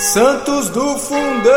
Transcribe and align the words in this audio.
Santos 0.00 0.70
do 0.70 0.96
Fundão! 0.96 1.50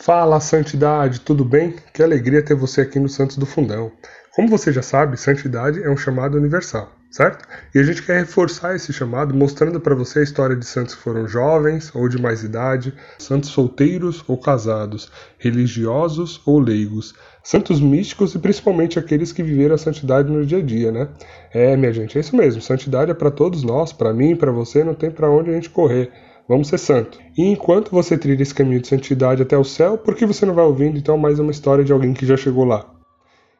Fala, 0.00 0.40
Santidade, 0.40 1.20
tudo 1.20 1.44
bem? 1.44 1.76
Que 1.92 2.02
alegria 2.02 2.42
ter 2.42 2.54
você 2.54 2.80
aqui 2.80 2.98
no 2.98 3.10
Santos 3.10 3.36
do 3.36 3.44
Fundão. 3.44 3.92
Como 4.34 4.48
você 4.48 4.72
já 4.72 4.80
sabe, 4.80 5.18
santidade 5.18 5.82
é 5.82 5.90
um 5.90 5.96
chamado 5.98 6.38
universal, 6.38 6.90
certo? 7.10 7.46
E 7.74 7.78
a 7.78 7.82
gente 7.82 8.02
quer 8.02 8.20
reforçar 8.20 8.74
esse 8.74 8.90
chamado 8.90 9.34
mostrando 9.34 9.78
para 9.78 9.94
você 9.94 10.20
a 10.20 10.22
história 10.22 10.56
de 10.56 10.64
santos 10.64 10.94
que 10.94 11.02
foram 11.02 11.28
jovens 11.28 11.94
ou 11.94 12.08
de 12.08 12.18
mais 12.18 12.42
idade, 12.42 12.94
santos 13.18 13.50
solteiros 13.50 14.24
ou 14.26 14.38
casados, 14.38 15.12
religiosos 15.36 16.40
ou 16.46 16.58
leigos, 16.58 17.14
santos 17.42 17.80
místicos 17.80 18.34
e 18.34 18.38
principalmente 18.38 18.98
aqueles 18.98 19.32
que 19.32 19.42
viveram 19.42 19.74
a 19.74 19.78
santidade 19.78 20.30
no 20.30 20.44
dia 20.46 20.58
a 20.58 20.62
dia, 20.62 20.92
né? 20.92 21.08
É, 21.52 21.76
minha 21.76 21.92
gente, 21.92 22.16
é 22.16 22.20
isso 22.20 22.36
mesmo. 22.36 22.62
Santidade 22.62 23.10
é 23.10 23.14
para 23.14 23.30
todos 23.30 23.62
nós, 23.62 23.92
para 23.92 24.12
mim, 24.12 24.36
para 24.36 24.52
você, 24.52 24.84
não 24.84 24.94
tem 24.94 25.10
para 25.10 25.30
onde 25.30 25.50
a 25.50 25.54
gente 25.54 25.70
correr. 25.70 26.10
Vamos 26.48 26.68
ser 26.68 26.78
santo. 26.78 27.18
E 27.36 27.44
enquanto 27.44 27.90
você 27.90 28.16
trilha 28.18 28.42
esse 28.42 28.54
caminho 28.54 28.80
de 28.80 28.88
santidade 28.88 29.42
até 29.42 29.56
o 29.56 29.64
céu, 29.64 29.96
por 29.96 30.14
que 30.14 30.26
você 30.26 30.44
não 30.44 30.54
vai 30.54 30.64
ouvindo 30.64 30.98
então 30.98 31.16
mais 31.16 31.38
uma 31.38 31.50
história 31.50 31.84
de 31.84 31.92
alguém 31.92 32.12
que 32.12 32.26
já 32.26 32.36
chegou 32.36 32.64
lá? 32.64 32.86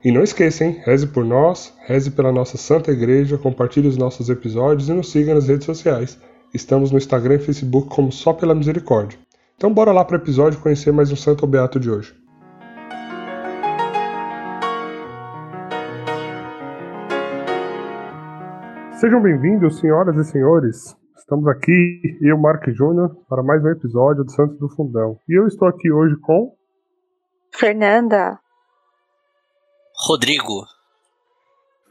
E 0.05 0.11
não 0.11 0.23
esqueça, 0.23 0.65
hein? 0.65 0.81
Reze 0.85 1.07
por 1.07 1.25
nós, 1.25 1.73
reze 1.87 2.11
pela 2.11 2.33
nossa 2.33 2.57
Santa 2.57 2.91
Igreja, 2.91 3.39
compartilhe 3.39 3.87
os 3.87 3.97
nossos 3.97 4.29
episódios 4.29 4.89
e 4.89 4.93
nos 4.93 5.13
siga 5.13 5.33
nas 5.33 5.47
redes 5.47 5.65
sociais. 5.65 6.19
Estamos 6.53 6.91
no 6.91 6.99
Instagram 6.99 7.37
e 7.37 7.39
Facebook 7.39 7.89
como 7.89 8.11
Só 8.11 8.33
Pela 8.33 8.55
Misericórdia. 8.55 9.19
Então 9.57 9.73
bora 9.73 9.93
lá 9.93 10.05
para 10.05 10.19
o 10.19 10.21
episódio 10.21 10.59
conhecer 10.59 10.93
mais 10.93 11.13
um 11.13 11.17
santo 11.17 11.47
beato 11.47 11.79
de 11.79 11.89
hoje. 11.89 12.22
Sejam 19.03 19.21
bem-vindos, 19.21 19.81
senhoras 19.81 20.15
e 20.17 20.31
senhores. 20.31 20.97
Estamos 21.19 21.49
aqui, 21.49 22.17
eu, 22.21 22.39
Mark 22.39 22.65
Júnior, 22.69 23.11
para 23.29 23.43
mais 23.43 23.61
um 23.65 23.71
episódio 23.71 24.23
do 24.23 24.31
Santos 24.31 24.57
do 24.61 24.69
Fundão. 24.69 25.19
E 25.29 25.37
eu 25.37 25.49
estou 25.49 25.67
aqui 25.67 25.91
hoje 25.91 26.15
com. 26.21 26.55
Fernanda. 27.53 28.39
Rodrigo. 30.07 30.63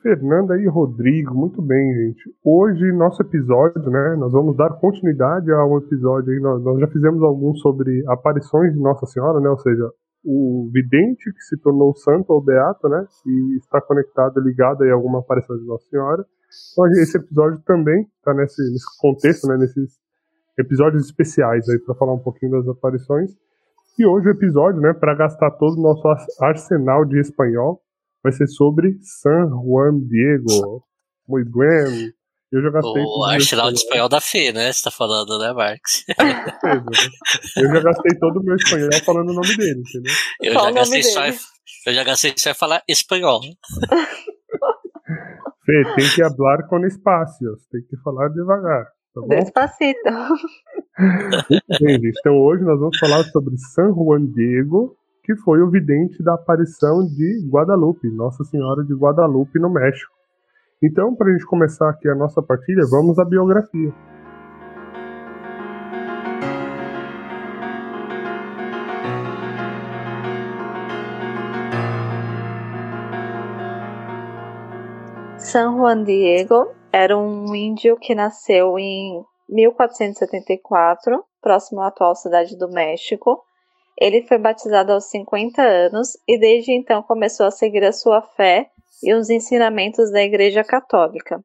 Fernanda 0.01 0.57
e 0.57 0.65
Rodrigo, 0.69 1.35
muito 1.35 1.61
bem, 1.61 1.93
gente. 1.95 2.33
Hoje, 2.45 2.93
nosso 2.93 3.21
episódio, 3.21 3.89
né? 3.89 4.15
Nós 4.17 4.31
vamos 4.31 4.55
dar 4.55 4.69
continuidade 4.79 5.51
a 5.51 5.65
um 5.65 5.79
episódio 5.79 6.31
aí. 6.31 6.39
Nós, 6.39 6.63
nós 6.63 6.79
já 6.79 6.87
fizemos 6.87 7.21
alguns 7.23 7.59
sobre 7.59 8.05
aparições 8.07 8.71
de 8.71 8.79
Nossa 8.79 9.05
Senhora, 9.07 9.41
né? 9.41 9.49
Ou 9.49 9.59
seja, 9.59 9.91
o 10.23 10.69
vidente 10.71 11.29
que 11.33 11.41
se 11.41 11.57
tornou 11.57 11.93
santo 11.93 12.31
ou 12.31 12.41
beato, 12.41 12.87
né? 12.87 13.05
E 13.27 13.57
está 13.57 13.81
conectado, 13.81 14.39
ligado 14.39 14.83
aí 14.83 14.89
a 14.89 14.93
alguma 14.93 15.19
aparição 15.19 15.57
de 15.57 15.65
Nossa 15.65 15.85
Senhora. 15.89 16.25
Então 16.71 16.87
esse 17.01 17.17
episódio 17.17 17.61
também 17.65 18.07
está 18.17 18.33
nesse, 18.33 18.61
nesse 18.71 18.85
contexto, 18.99 19.47
né, 19.47 19.57
nesses 19.57 19.99
episódios 20.57 21.05
especiais 21.05 21.67
aí 21.69 21.79
para 21.79 21.95
falar 21.95 22.13
um 22.13 22.19
pouquinho 22.19 22.51
das 22.51 22.67
aparições. 22.67 23.31
E 23.97 24.05
hoje 24.05 24.27
o 24.27 24.31
episódio, 24.31 24.81
né, 24.81 24.93
para 24.93 25.15
gastar 25.15 25.51
todo 25.51 25.77
o 25.77 25.81
nosso 25.81 26.07
arsenal 26.39 27.05
de 27.05 27.19
espanhol, 27.19 27.81
vai 28.23 28.31
ser 28.31 28.47
sobre 28.47 28.97
San 29.01 29.49
Juan 29.49 29.99
Diego. 30.07 30.83
Muito 31.27 31.51
bem. 31.57 32.13
Eu 32.51 32.61
já 32.61 32.69
gastei. 32.69 33.03
O 33.03 33.23
arsenal 33.23 33.71
de 33.71 33.77
espanhol 33.77 34.09
da 34.09 34.19
Fê, 34.19 34.51
né? 34.51 34.73
Você 34.73 34.83
tá 34.83 34.91
falando, 34.91 35.39
né, 35.39 35.53
Marcos? 35.53 36.03
Eu 37.55 37.67
já 37.67 37.79
gastei 37.79 38.19
todo 38.19 38.39
o 38.39 38.43
meu 38.43 38.55
espanhol 38.55 38.89
falando 39.05 39.29
o 39.29 39.33
nome 39.33 39.55
dele, 39.55 39.81
entendeu? 39.87 40.13
Eu 40.41 40.53
já, 40.53 40.71
gastei 40.71 41.03
só, 41.03 41.25
eu 41.27 41.93
já 41.93 42.03
gastei 42.03 42.33
só 42.37 42.53
falar 42.53 42.83
espanhol. 42.89 43.39
Fê, 45.65 45.83
tem 45.95 46.09
que 46.09 46.35
falar 46.35 46.63
com 46.67 46.85
espaços, 46.85 47.67
tem 47.71 47.81
que 47.83 47.97
falar 47.97 48.29
devagar. 48.29 48.85
Tá 49.13 49.21
bom? 49.21 49.27
Despacito. 49.27 49.99
gente. 51.79 52.11
Então 52.19 52.37
hoje 52.37 52.63
nós 52.63 52.79
vamos 52.79 52.97
falar 52.97 53.23
sobre 53.25 53.57
San 53.57 53.93
Juan 53.93 54.25
Diego, 54.25 54.95
que 55.23 55.35
foi 55.35 55.61
o 55.61 55.69
vidente 55.69 56.23
da 56.23 56.33
aparição 56.33 57.05
de 57.05 57.47
Guadalupe, 57.49 58.09
Nossa 58.09 58.43
Senhora 58.43 58.83
de 58.83 58.93
Guadalupe, 58.93 59.59
no 59.59 59.69
México. 59.69 60.11
Então, 60.83 61.15
para 61.15 61.29
a 61.29 61.31
gente 61.31 61.45
começar 61.45 61.89
aqui 61.89 62.09
a 62.09 62.15
nossa 62.15 62.41
partilha, 62.41 62.81
vamos 62.89 63.19
à 63.19 63.25
biografia. 63.25 63.93
San 75.51 75.75
Juan 75.75 76.05
Diego 76.05 76.73
era 76.93 77.17
um 77.17 77.53
índio 77.53 77.97
que 77.97 78.15
nasceu 78.15 78.79
em 78.79 79.21
1474, 79.49 81.25
próximo 81.41 81.81
à 81.81 81.87
atual 81.87 82.15
cidade 82.15 82.57
do 82.57 82.69
México. 82.69 83.43
Ele 83.99 84.21
foi 84.21 84.37
batizado 84.37 84.93
aos 84.93 85.09
50 85.09 85.61
anos 85.61 86.17
e 86.25 86.39
desde 86.39 86.71
então 86.71 87.03
começou 87.03 87.45
a 87.45 87.51
seguir 87.51 87.83
a 87.83 87.91
sua 87.91 88.21
fé 88.21 88.69
e 89.03 89.13
os 89.13 89.29
ensinamentos 89.29 90.09
da 90.09 90.23
Igreja 90.23 90.63
Católica. 90.63 91.43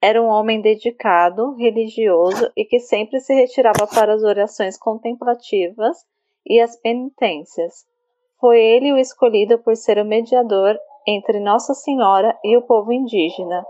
Era 0.00 0.22
um 0.22 0.28
homem 0.28 0.62
dedicado, 0.62 1.52
religioso 1.56 2.50
e 2.56 2.64
que 2.64 2.80
sempre 2.80 3.20
se 3.20 3.34
retirava 3.34 3.86
para 3.86 4.14
as 4.14 4.22
orações 4.22 4.78
contemplativas 4.78 5.98
e 6.46 6.58
as 6.58 6.74
penitências. 6.80 7.84
Foi 8.40 8.58
ele 8.58 8.94
o 8.94 8.98
escolhido 8.98 9.58
por 9.58 9.76
ser 9.76 9.98
o 9.98 10.06
mediador 10.06 10.78
entre 11.06 11.38
Nossa 11.38 11.72
Senhora 11.74 12.36
e 12.42 12.56
o 12.56 12.62
povo 12.62 12.92
indígena. 12.92 13.64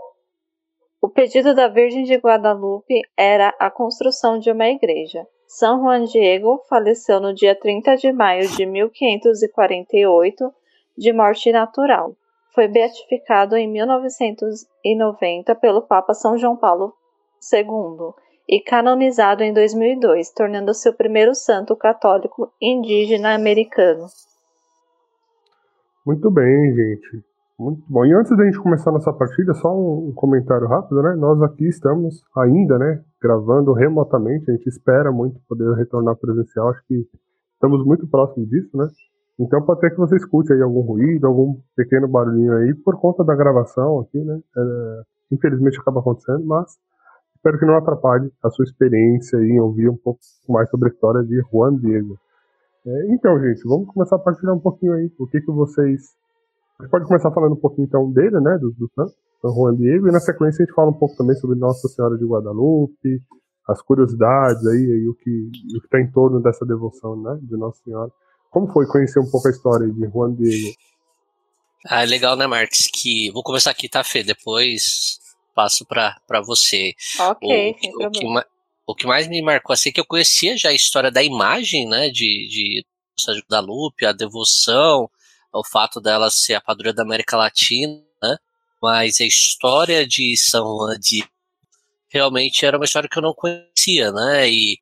O 1.01 1.07
pedido 1.07 1.53
da 1.53 1.67
Virgem 1.67 2.03
de 2.03 2.15
Guadalupe 2.15 3.01
era 3.15 3.53
a 3.59 3.69
construção 3.69 4.39
de 4.39 4.49
uma 4.51 4.67
igreja. 4.67 5.27
São 5.47 5.79
Juan 5.79 6.03
Diego 6.03 6.61
faleceu 6.67 7.19
no 7.21 7.33
dia 7.33 7.53
30 7.55 7.95
de 7.97 8.11
maio 8.11 8.49
de 8.49 8.65
1548, 8.65 10.51
de 10.97 11.13
morte 11.13 11.51
natural. 11.51 12.13
Foi 12.53 12.67
beatificado 12.67 13.55
em 13.55 13.67
1990 13.67 15.55
pelo 15.55 15.83
Papa 15.83 16.13
São 16.15 16.37
João 16.37 16.57
Paulo 16.57 16.93
II 17.53 18.13
e 18.49 18.59
canonizado 18.59 19.43
em 19.43 19.53
2002, 19.53 20.31
tornando-se 20.31 20.89
o 20.89 20.93
primeiro 20.93 21.35
santo 21.35 21.75
católico 21.75 22.51
indígena 22.61 23.35
americano. 23.35 24.07
Muito 26.07 26.31
bem, 26.31 26.73
gente. 26.73 27.21
Muito 27.59 27.83
bom. 27.89 28.05
E 28.05 28.13
antes 28.13 28.31
da 28.37 28.45
gente 28.45 28.57
começar 28.59 28.93
nossa 28.93 29.11
partida, 29.11 29.53
só 29.55 29.77
um 29.77 30.13
comentário 30.15 30.65
rápido, 30.65 31.01
né? 31.01 31.13
Nós 31.15 31.41
aqui 31.41 31.67
estamos 31.67 32.23
ainda, 32.33 32.79
né, 32.79 33.03
gravando 33.21 33.73
remotamente. 33.73 34.49
A 34.49 34.53
gente 34.53 34.67
espera 34.67 35.11
muito 35.11 35.37
poder 35.49 35.69
retornar 35.75 36.15
presencial. 36.15 36.69
Acho 36.69 36.81
que 36.87 37.05
estamos 37.55 37.85
muito 37.85 38.07
próximos 38.07 38.47
disso, 38.47 38.69
né? 38.77 38.87
Então 39.37 39.61
pode 39.63 39.81
ser 39.81 39.89
que 39.89 39.97
você 39.97 40.15
escute 40.15 40.53
aí 40.53 40.61
algum 40.61 40.79
ruído, 40.79 41.27
algum 41.27 41.57
pequeno 41.75 42.07
barulhinho 42.07 42.53
aí 42.53 42.73
por 42.73 42.97
conta 43.01 43.21
da 43.25 43.35
gravação 43.35 43.99
aqui, 43.99 44.23
né? 44.23 44.39
É, 44.57 45.01
infelizmente 45.33 45.77
acaba 45.77 45.99
acontecendo, 45.99 46.45
mas 46.45 46.77
espero 47.35 47.59
que 47.59 47.65
não 47.65 47.75
atrapalhe 47.75 48.31
a 48.41 48.49
sua 48.49 48.63
experiência 48.63 49.35
em 49.39 49.59
ouvir 49.59 49.89
um 49.89 49.97
pouco 49.97 50.21
mais 50.47 50.69
sobre 50.69 50.87
a 50.87 50.93
história 50.93 51.21
de 51.21 51.41
Juan 51.51 51.75
Diego. 51.75 52.17
É, 52.87 53.13
então, 53.13 53.37
gente, 53.41 53.61
vamos 53.65 53.93
começar 53.93 54.15
a 54.15 54.19
partilhar 54.19 54.55
um 54.55 54.59
pouquinho 54.59 54.93
aí. 54.93 55.11
O 55.19 55.27
que, 55.27 55.41
que 55.41 55.51
vocês. 55.51 56.15
A 56.79 56.83
gente 56.83 56.91
pode 56.91 57.05
começar 57.05 57.31
falando 57.31 57.53
um 57.53 57.59
pouquinho 57.59 57.85
então 57.85 58.09
dele, 58.11 58.39
né? 58.39 58.57
Do, 58.57 58.71
do 58.71 58.89
San, 58.95 59.07
San 59.41 59.53
Juan 59.53 59.75
Diego, 59.75 60.07
e 60.07 60.11
na 60.11 60.21
sequência 60.21 60.63
a 60.63 60.65
gente 60.65 60.73
fala 60.73 60.89
um 60.89 60.97
pouco 60.97 61.17
também 61.17 61.35
sobre 61.35 61.59
Nossa 61.59 61.87
Senhora 61.89 62.17
de 62.17 62.23
Guadalupe, 62.23 63.21
as 63.67 63.81
curiosidades 63.81 64.65
aí, 64.65 64.77
aí 64.77 65.07
o 65.09 65.13
que 65.15 65.29
o 65.73 65.77
está 65.83 65.99
em 65.99 66.09
torno 66.09 66.41
dessa 66.41 66.65
devoção, 66.65 67.21
né? 67.21 67.37
De 67.41 67.57
Nossa 67.57 67.83
Senhora. 67.83 68.11
Como 68.49 68.71
foi 68.71 68.87
conhecer 68.87 69.19
um 69.19 69.29
pouco 69.29 69.49
a 69.49 69.51
história 69.51 69.87
de 69.89 70.07
Juan 70.07 70.33
Diego? 70.33 70.73
Ah, 71.85 72.03
legal, 72.03 72.37
né, 72.37 72.47
Marques? 72.47 72.87
Que 72.87 73.29
vou 73.31 73.43
começar 73.43 73.71
aqui, 73.71 73.89
tá, 73.89 74.03
Fê? 74.03 74.23
Depois 74.23 75.19
passo 75.53 75.85
para 75.85 76.41
você. 76.45 76.93
Ok, 77.19 77.49
o, 77.49 77.79
sem 77.79 78.05
o, 78.05 78.11
que, 78.11 78.25
o 78.87 78.95
que 78.95 79.05
mais 79.05 79.27
me 79.27 79.41
marcou 79.41 79.73
assim 79.73 79.89
é 79.89 79.91
que 79.91 79.99
eu 79.99 80.05
conhecia 80.05 80.55
já 80.55 80.69
a 80.69 80.73
história 80.73 81.11
da 81.11 81.21
imagem, 81.21 81.85
né, 81.87 82.09
de, 82.09 82.47
de 82.47 82.85
Nossa 83.19 83.39
Guadalupe, 83.39 84.05
a 84.05 84.11
devoção, 84.11 85.09
o 85.51 85.63
fato 85.63 85.99
dela 85.99 86.29
ser 86.29 86.53
a 86.53 86.61
padroeira 86.61 86.95
da 86.95 87.01
América 87.01 87.35
Latina, 87.35 87.99
né, 88.21 88.37
mas 88.81 89.19
a 89.19 89.25
história 89.25 90.05
de 90.05 90.37
São 90.37 90.63
Juan 90.63 90.99
de 90.99 91.27
realmente 92.09 92.63
era 92.63 92.77
uma 92.77 92.85
história 92.85 93.09
que 93.09 93.17
eu 93.17 93.23
não 93.23 93.33
conhecia, 93.33 94.11
né, 94.11 94.47
e, 94.47 94.79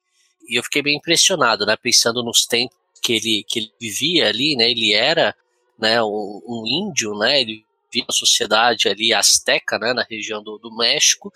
e 0.49 0.59
eu 0.59 0.63
fiquei 0.63 0.81
bem 0.81 0.97
impressionado, 0.97 1.65
né, 1.65 1.77
pensando 1.77 2.21
nos 2.23 2.45
tempos 2.45 2.77
que 3.01 3.13
ele, 3.13 3.45
que 3.47 3.59
ele 3.59 3.71
vivia 3.79 4.27
ali, 4.27 4.55
né, 4.57 4.69
ele 4.69 4.93
era, 4.93 5.33
né, 5.79 6.03
um, 6.03 6.41
um 6.45 6.63
índio, 6.67 7.17
né, 7.17 7.39
ele 7.39 7.65
vivia 7.91 8.05
a 8.09 8.13
sociedade 8.13 8.89
ali 8.89 9.13
azteca, 9.13 9.79
né, 9.79 9.93
na 9.93 10.03
região 10.03 10.43
do, 10.43 10.57
do 10.57 10.75
México, 10.75 11.31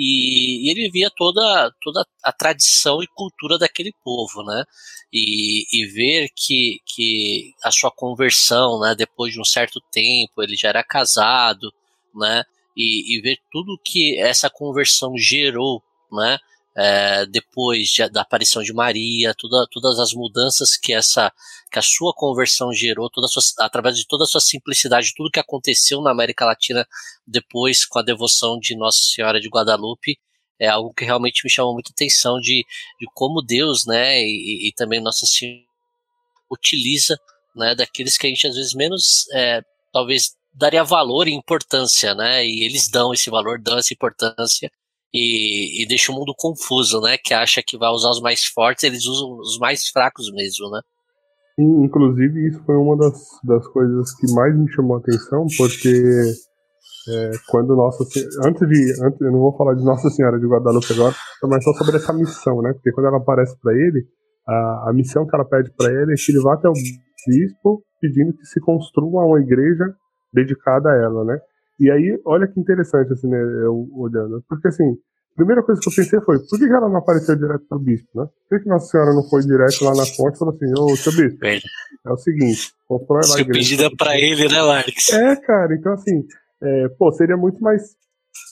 e, 0.00 0.68
e, 0.68 0.70
ele 0.70 0.88
via 0.88 1.10
toda, 1.10 1.74
toda 1.82 2.06
a 2.22 2.32
tradição 2.32 3.02
e 3.02 3.06
cultura 3.08 3.58
daquele 3.58 3.92
povo, 4.04 4.44
né? 4.44 4.64
E, 5.12 5.66
e, 5.72 5.86
ver 5.86 6.28
que, 6.36 6.80
que 6.86 7.52
a 7.64 7.72
sua 7.72 7.90
conversão, 7.90 8.78
né, 8.80 8.94
depois 8.94 9.32
de 9.32 9.40
um 9.40 9.44
certo 9.44 9.80
tempo, 9.90 10.40
ele 10.40 10.54
já 10.54 10.68
era 10.68 10.84
casado, 10.84 11.72
né? 12.14 12.44
E, 12.76 13.16
e 13.16 13.20
ver 13.20 13.38
tudo 13.50 13.80
que 13.84 14.16
essa 14.20 14.48
conversão 14.48 15.18
gerou, 15.18 15.82
né? 16.12 16.38
É, 16.78 17.26
depois 17.26 17.88
de, 17.88 18.08
da 18.08 18.20
aparição 18.22 18.62
de 18.62 18.72
Maria, 18.72 19.34
toda, 19.34 19.66
todas 19.68 19.98
as 19.98 20.12
mudanças 20.12 20.76
que 20.76 20.92
essa 20.92 21.32
que 21.72 21.78
a 21.78 21.82
sua 21.82 22.14
conversão 22.14 22.72
gerou, 22.72 23.10
toda 23.10 23.26
sua, 23.26 23.42
através 23.58 23.98
de 23.98 24.06
toda 24.06 24.24
a 24.24 24.26
sua 24.26 24.40
simplicidade, 24.40 25.12
tudo 25.14 25.30
que 25.30 25.40
aconteceu 25.40 26.00
na 26.00 26.12
América 26.12 26.46
Latina 26.46 26.86
depois 27.26 27.84
com 27.84 27.98
a 27.98 28.02
devoção 28.02 28.58
de 28.60 28.76
Nossa 28.76 29.00
Senhora 29.02 29.40
de 29.40 29.48
Guadalupe, 29.48 30.18
é 30.58 30.68
algo 30.68 30.94
que 30.94 31.04
realmente 31.04 31.42
me 31.44 31.50
chamou 31.50 31.74
muita 31.74 31.90
atenção 31.90 32.40
de, 32.40 32.64
de 33.00 33.06
como 33.12 33.42
Deus, 33.42 33.84
né, 33.84 34.20
e, 34.22 34.68
e 34.68 34.72
também 34.74 35.00
Nossa 35.00 35.26
Senhora 35.26 35.60
utiliza, 36.50 37.18
né, 37.54 37.74
daqueles 37.74 38.16
que 38.16 38.26
a 38.26 38.30
gente 38.30 38.46
às 38.46 38.54
vezes 38.54 38.72
menos, 38.72 39.26
é, 39.34 39.62
talvez 39.92 40.36
daria 40.54 40.84
valor 40.84 41.28
e 41.28 41.32
importância, 41.32 42.14
né, 42.14 42.46
e 42.46 42.64
eles 42.64 42.88
dão 42.88 43.12
esse 43.12 43.28
valor, 43.28 43.60
dão 43.60 43.76
essa 43.76 43.92
importância 43.92 44.70
e, 45.12 45.82
e 45.82 45.86
deixa 45.86 46.12
o 46.12 46.14
mundo 46.14 46.34
confuso, 46.36 47.00
né, 47.00 47.16
que 47.22 47.32
acha 47.32 47.62
que 47.62 47.78
vai 47.78 47.90
usar 47.90 48.10
os 48.10 48.20
mais 48.20 48.44
fortes, 48.44 48.84
eles 48.84 49.06
usam 49.06 49.38
os 49.38 49.58
mais 49.58 49.88
fracos 49.88 50.30
mesmo, 50.32 50.70
né. 50.70 50.80
Inclusive, 51.58 52.48
isso 52.48 52.62
foi 52.64 52.76
uma 52.76 52.96
das, 52.96 53.18
das 53.42 53.66
coisas 53.68 54.14
que 54.14 54.32
mais 54.32 54.56
me 54.56 54.70
chamou 54.70 54.96
a 54.96 55.00
atenção, 55.00 55.44
porque 55.56 55.88
é, 57.08 57.30
quando 57.48 57.74
Nossa 57.74 58.04
antes 58.44 58.68
de 58.68 59.04
antes, 59.04 59.20
eu 59.20 59.32
não 59.32 59.40
vou 59.40 59.56
falar 59.56 59.74
de 59.74 59.84
Nossa 59.84 60.08
Senhora 60.10 60.38
de 60.38 60.46
Guadalupe 60.46 60.92
agora, 60.92 61.14
mas 61.44 61.64
só 61.64 61.72
sobre 61.72 61.96
essa 61.96 62.12
missão, 62.12 62.60
né? 62.62 62.72
Porque 62.74 62.92
quando 62.92 63.06
ela 63.06 63.16
aparece 63.16 63.58
para 63.60 63.72
ele, 63.72 64.06
a, 64.46 64.90
a 64.90 64.92
missão 64.92 65.26
que 65.26 65.34
ela 65.34 65.44
pede 65.44 65.72
para 65.76 65.90
ele 65.90 66.12
é 66.12 66.16
que 66.16 66.30
ele 66.30 66.42
vá 66.42 66.54
até 66.54 66.68
o 66.68 66.72
bispo 66.72 67.82
pedindo 68.00 68.32
que 68.36 68.44
se 68.44 68.60
construa 68.60 69.24
uma 69.24 69.40
igreja 69.40 69.84
dedicada 70.32 70.90
a 70.90 70.96
ela, 70.96 71.24
né? 71.24 71.38
E 71.78 71.90
aí, 71.90 72.20
olha 72.24 72.48
que 72.48 72.58
interessante, 72.58 73.12
assim, 73.12 73.28
né, 73.28 73.38
eu 73.38 73.88
olhando. 73.92 74.42
Porque, 74.48 74.68
assim, 74.68 74.90
a 75.32 75.36
primeira 75.36 75.62
coisa 75.62 75.80
que 75.80 75.88
eu 75.88 75.94
pensei 75.94 76.20
foi, 76.20 76.38
por 76.38 76.58
que 76.58 76.64
ela 76.64 76.88
não 76.88 76.96
apareceu 76.96 77.36
direto 77.36 77.64
pro 77.68 77.78
bispo, 77.78 78.08
né? 78.20 78.26
Por 78.50 78.60
que 78.60 78.68
Nossa 78.68 78.86
Senhora 78.86 79.14
não 79.14 79.22
foi 79.22 79.42
direto 79.42 79.84
lá 79.84 79.94
na 79.94 80.04
fonte 80.04 80.34
e 80.34 80.38
falou 80.38 80.54
assim, 80.54 80.72
ô, 80.76 80.96
seu 80.96 81.12
bispo, 81.12 81.46
é 81.46 82.10
o 82.10 82.16
seguinte, 82.16 82.72
constrói 82.88 83.20
lá 83.28 83.36
a 83.36 83.40
igreja. 83.40 83.60
pedido 83.60 83.84
é 83.84 83.90
pra 83.96 84.18
ele, 84.18 84.48
né, 84.48 84.62
Marques? 84.62 85.08
É, 85.12 85.36
cara, 85.36 85.74
então, 85.74 85.92
assim, 85.92 86.24
é, 86.60 86.88
pô, 86.98 87.12
seria 87.12 87.36
muito 87.36 87.62
mais, 87.62 87.82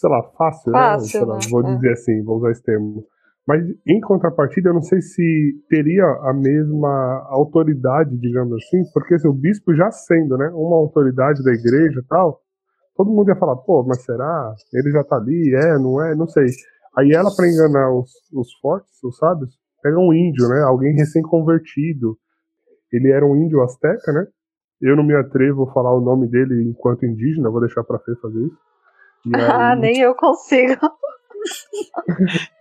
sei 0.01 0.11
lá, 0.11 0.23
fácil, 0.39 0.71
né? 0.71 0.79
fácil 0.79 1.21
né? 1.21 1.27
Lá, 1.27 1.39
vou 1.51 1.67
é. 1.67 1.75
dizer 1.75 1.93
assim, 1.93 2.23
vou 2.23 2.37
usar 2.37 2.53
esse 2.53 2.63
termo. 2.63 3.05
Mas 3.47 3.65
em 3.87 4.01
contrapartida, 4.01 4.71
eu 4.71 4.75
não 4.75 4.83
sei 4.83 5.01
se 5.01 5.55
teria 5.69 6.05
a 6.05 6.33
mesma 6.33 7.27
autoridade, 7.31 8.17
digamos 8.19 8.53
assim, 8.55 8.83
porque 8.93 9.19
se 9.19 9.29
o 9.29 9.33
bispo 9.33 9.75
já 9.75 9.91
sendo, 9.91 10.37
né, 10.37 10.51
uma 10.53 10.77
autoridade 10.77 11.45
da 11.45 11.53
igreja 11.53 12.01
e 12.01 12.07
tal, 12.09 12.41
todo 12.97 13.11
mundo 13.11 13.29
ia 13.29 13.37
falar, 13.37 13.57
pô, 13.57 13.85
mas 13.85 14.03
será? 14.03 14.55
Ele 14.73 14.91
já 14.91 15.05
tá 15.05 15.17
ali, 15.17 15.55
é, 15.55 15.79
não 15.79 16.03
é, 16.03 16.15
não 16.15 16.27
sei. 16.27 16.47
Aí 16.97 17.13
ela, 17.13 17.35
para 17.35 17.49
enganar 17.49 17.93
os, 17.93 18.11
os 18.33 18.53
fortes, 18.61 19.03
os 19.05 19.17
sábios, 19.19 19.59
pega 19.83 19.99
um 19.99 20.13
índio, 20.13 20.49
né, 20.49 20.63
alguém 20.63 20.95
recém-convertido. 20.95 22.17
Ele 22.93 23.11
era 23.11 23.27
um 23.27 23.37
índio 23.37 23.63
asteca, 23.63 24.13
né, 24.13 24.27
eu 24.81 24.97
não 24.97 25.05
me 25.05 25.15
atrevo 25.15 25.65
a 25.65 25.73
falar 25.73 25.95
o 25.95 26.01
nome 26.01 26.29
dele 26.29 26.69
enquanto 26.69 27.07
indígena, 27.07 27.51
vou 27.51 27.61
deixar 27.61 27.85
pra 27.85 27.99
Fê 27.99 28.15
fazer 28.17 28.41
isso. 28.45 28.59
Aí... 29.35 29.43
Ah, 29.43 29.75
nem 29.75 30.01
eu 30.01 30.15
consigo. 30.15 30.81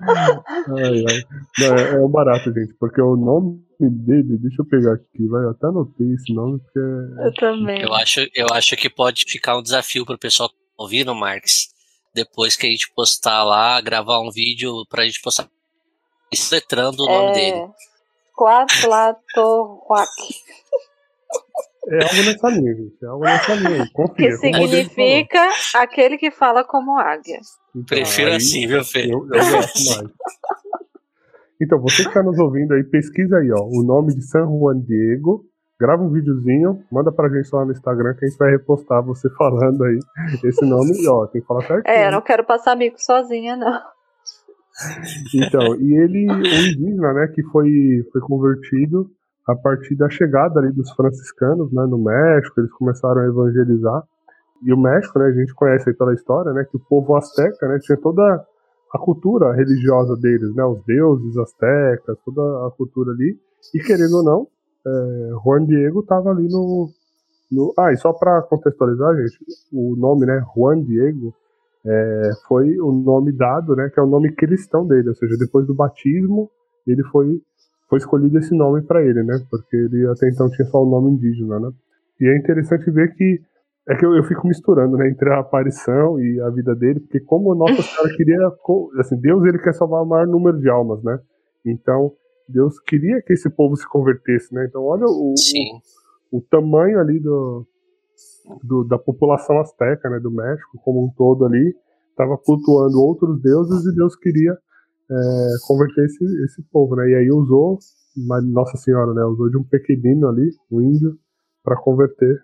Ai, 0.02 1.04
ai. 1.10 1.24
Não, 1.60 1.76
é, 1.76 2.04
é 2.04 2.08
barato, 2.08 2.54
gente, 2.54 2.74
porque 2.80 3.02
o 3.02 3.16
nome 3.16 3.64
dele, 3.80 4.38
deixa 4.38 4.62
eu 4.62 4.66
pegar 4.66 4.94
aqui, 4.94 5.28
vai, 5.28 5.44
eu 5.44 5.52
até 5.52 5.68
anotei 5.68 6.14
esse 6.14 6.34
nome, 6.34 6.60
porque. 6.60 6.80
Eu 6.80 7.34
também. 7.34 7.82
Eu 7.82 7.94
acho, 7.94 8.22
eu 8.34 8.48
acho 8.52 8.76
que 8.76 8.90
pode 8.90 9.26
ficar 9.28 9.58
um 9.58 9.64
desafio 9.64 10.06
pro 10.06 10.18
pessoal 10.18 10.50
ouvir 10.78 11.06
no 11.06 11.16
Marx. 11.16 11.74
Depois 12.14 12.56
que 12.56 12.66
a 12.66 12.70
gente 12.70 12.92
postar 12.96 13.44
lá, 13.44 13.82
gravar 13.82 14.20
um 14.22 14.32
vídeo 14.32 14.86
pra 14.90 15.06
gente 15.06 15.22
postar 15.22 15.50
letrando 16.52 17.04
o 17.04 17.08
nome 17.08 17.32
é... 17.32 17.34
dele. 17.34 17.68
Quatlatorquac. 18.36 20.10
É 21.88 22.04
algo 22.04 22.24
nessa 22.26 22.50
linha, 22.50 22.76
gente. 22.76 23.04
É 23.04 23.08
algo 23.08 23.24
nessa 23.24 23.54
linha. 23.56 23.90
Confia, 23.94 24.30
que 24.30 24.38
significa 24.38 25.50
aquele 25.76 26.18
que 26.18 26.32
fala 26.32 26.64
como 26.64 26.98
águia. 26.98 27.40
Então, 27.76 27.98
Prefiro 27.98 28.30
aí, 28.30 28.38
assim, 28.38 28.68
viu, 28.68 28.84
Fê? 28.84 29.06
Eu, 29.06 29.28
eu 29.32 29.52
gosto 29.52 29.80
mais. 30.02 30.12
Então, 31.62 31.80
você 31.80 32.04
que 32.04 32.10
está 32.10 32.22
nos 32.22 32.38
ouvindo 32.38 32.74
aí, 32.74 32.84
pesquisa 32.84 33.38
aí, 33.38 33.50
ó, 33.52 33.64
o 33.64 33.84
nome 33.84 34.14
de 34.14 34.22
San 34.24 34.46
Juan 34.46 34.80
Diego, 34.82 35.46
grava 35.80 36.04
um 36.04 36.12
videozinho, 36.12 36.84
manda 36.92 37.12
pra 37.12 37.30
gente 37.30 37.50
lá 37.54 37.66
no 37.66 37.72
Instagram 37.72 38.14
que 38.16 38.26
a 38.26 38.28
gente 38.28 38.38
vai 38.38 38.52
repostar 38.52 39.04
você 39.04 39.30
falando 39.38 39.84
aí 39.84 40.00
esse 40.44 40.66
nome 40.66 40.92
e 41.02 41.08
ó, 41.08 41.28
tem 41.28 41.42
que 41.42 41.48
falar 41.48 41.62
certinho. 41.62 41.94
É, 41.94 42.08
eu 42.08 42.12
não 42.12 42.22
quero 42.22 42.44
passar 42.44 42.74
amigo 42.74 42.96
sozinha, 42.98 43.56
não. 43.56 43.82
Então, 45.34 45.76
e 45.80 45.94
ele, 45.96 46.30
o 46.30 46.36
indígena, 46.36 47.14
né, 47.14 47.28
que 47.34 47.42
foi, 47.44 47.70
foi 48.12 48.22
convertido 48.22 49.10
a 49.48 49.56
partir 49.56 49.96
da 49.96 50.10
chegada 50.10 50.60
ali 50.60 50.72
dos 50.72 50.92
franciscanos, 50.92 51.72
né, 51.72 51.86
no 51.86 52.00
México, 52.00 52.60
eles 52.60 52.72
começaram 52.74 53.22
a 53.22 53.28
evangelizar. 53.28 54.04
E 54.64 54.74
o 54.74 54.78
México, 54.78 55.20
né, 55.20 55.26
a 55.26 55.32
gente 55.32 55.54
conhece 55.54 55.90
aí 55.90 55.96
pela 55.96 56.14
história, 56.14 56.52
né, 56.52 56.66
que 56.70 56.78
o 56.78 56.80
povo 56.80 57.16
azteca, 57.16 57.68
né, 57.68 57.78
tinha 57.80 57.98
toda 57.98 58.44
a 58.94 58.98
cultura 58.98 59.54
religiosa 59.54 60.16
deles, 60.16 60.56
né, 60.56 60.66
os 60.66 60.84
deuses 60.86 61.38
aztecas, 61.38 62.18
toda 62.26 62.42
a 62.68 62.72
cultura 62.72 63.12
ali. 63.12 63.38
E 63.74 63.80
querendo 63.80 64.18
ou 64.18 64.24
não, 64.24 64.48
é, 64.88 65.30
Juan 65.44 65.66
Diego 65.66 66.00
estava 66.00 66.32
ali 66.32 66.48
no, 66.48 66.90
no, 67.52 67.74
Ah, 67.78 67.92
e 67.92 67.98
só 67.98 68.14
para 68.14 68.42
contextualizar, 68.44 69.16
gente, 69.16 69.38
o 69.72 69.96
nome, 69.96 70.26
né, 70.26 70.44
Juan 70.56 70.82
Diego, 70.82 71.36
é, 71.86 72.32
foi 72.48 72.80
o 72.80 72.92
nome 72.92 73.32
dado, 73.32 73.76
né, 73.76 73.92
que 73.94 74.00
é 74.00 74.04
o 74.04 74.08
nome 74.08 74.34
cristão 74.34 74.88
dele, 74.88 75.10
ou 75.10 75.16
seja, 75.16 75.36
depois 75.38 75.68
do 75.68 75.76
batismo, 75.76 76.50
ele 76.88 77.04
foi 77.04 77.42
foi 77.90 78.00
escolhido 78.00 78.38
esse 78.38 78.56
nome 78.56 78.82
para 78.82 79.04
ele, 79.04 79.24
né? 79.24 79.40
Porque 79.50 79.76
ele 79.76 80.08
até 80.08 80.30
então 80.30 80.50
tinha 80.50 80.68
só 80.68 80.84
o 80.84 80.90
nome 80.90 81.12
indígena, 81.12 81.60
né? 81.60 81.70
E 82.20 82.28
é 82.28 82.38
interessante 82.38 82.90
ver 82.92 83.14
que 83.14 83.42
é 83.88 83.96
que 83.96 84.06
eu, 84.06 84.16
eu 84.16 84.24
fico 84.24 84.48
misturando, 84.48 84.98
né, 84.98 85.08
entre 85.10 85.30
a 85.30 85.40
aparição 85.40 86.20
e 86.20 86.42
a 86.42 86.50
vida 86.50 86.74
dele, 86.76 87.00
porque 87.02 87.20
como 87.20 87.54
Nossa 87.54 87.84
Senhora 87.84 88.16
queria, 88.16 88.52
assim, 89.00 89.16
Deus 89.20 89.46
ele 89.46 89.60
quer 89.60 89.74
salvar 89.74 90.02
o 90.02 90.06
maior 90.06 90.26
número 90.26 90.60
de 90.60 90.68
almas, 90.68 91.04
né? 91.04 91.20
Então 91.64 92.12
Deus 92.50 92.80
queria 92.80 93.22
que 93.22 93.34
esse 93.34 93.50
povo 93.50 93.76
se 93.76 93.88
convertesse, 93.88 94.54
né? 94.54 94.66
Então 94.68 94.84
olha 94.84 95.06
o, 95.06 95.34
o, 96.32 96.38
o, 96.38 96.42
tamanho 96.42 97.00
ali 97.00 97.20
do, 97.20 97.68
do, 98.64 98.84
da 98.86 98.98
população 98.98 99.60
asteca, 99.60 100.10
né, 100.10 100.20
do 100.20 100.32
México 100.32 100.80
como 100.84 101.06
um 101.06 101.10
todo 101.16 101.46
ali, 101.46 101.76
estava 102.10 102.38
flutuando 102.44 103.00
outros 103.00 103.40
deuses 103.40 103.86
e 103.86 103.96
Deus 103.96 104.16
queria 104.16 104.58
é, 105.10 105.48
converter 105.68 106.06
esse, 106.06 106.24
esse 106.46 106.64
povo, 106.72 106.96
né? 106.96 107.08
E 107.10 107.16
aí 107.16 107.32
usou, 107.32 107.78
Nossa 108.52 108.78
Senhora, 108.78 109.14
né? 109.14 109.24
Usou 109.26 109.50
de 109.50 109.58
um 109.58 109.64
pequenino 109.64 110.28
ali, 110.28 110.50
um 110.72 110.82
índio, 110.82 111.18
para 111.64 111.80
converter 111.82 112.40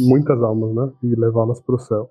muitas 0.00 0.42
almas, 0.42 0.74
né? 0.74 0.92
E 1.02 1.14
levá-las 1.14 1.60
para 1.60 1.74
o 1.74 1.78
céu. 1.78 2.10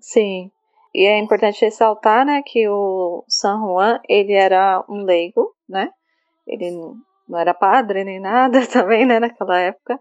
Sim. 0.00 0.50
E 0.94 1.06
é 1.06 1.18
importante 1.18 1.64
ressaltar, 1.64 2.26
né, 2.26 2.42
que 2.44 2.68
o 2.68 3.24
San 3.26 3.58
Juan, 3.60 3.98
ele 4.08 4.34
era 4.34 4.84
um 4.88 5.04
leigo, 5.04 5.54
né? 5.66 5.88
Ele 6.46 6.70
não 7.26 7.38
era 7.38 7.54
padre 7.54 8.04
nem 8.04 8.20
nada 8.20 8.60
também, 8.68 9.06
né, 9.06 9.18
naquela 9.18 9.58
época. 9.58 9.98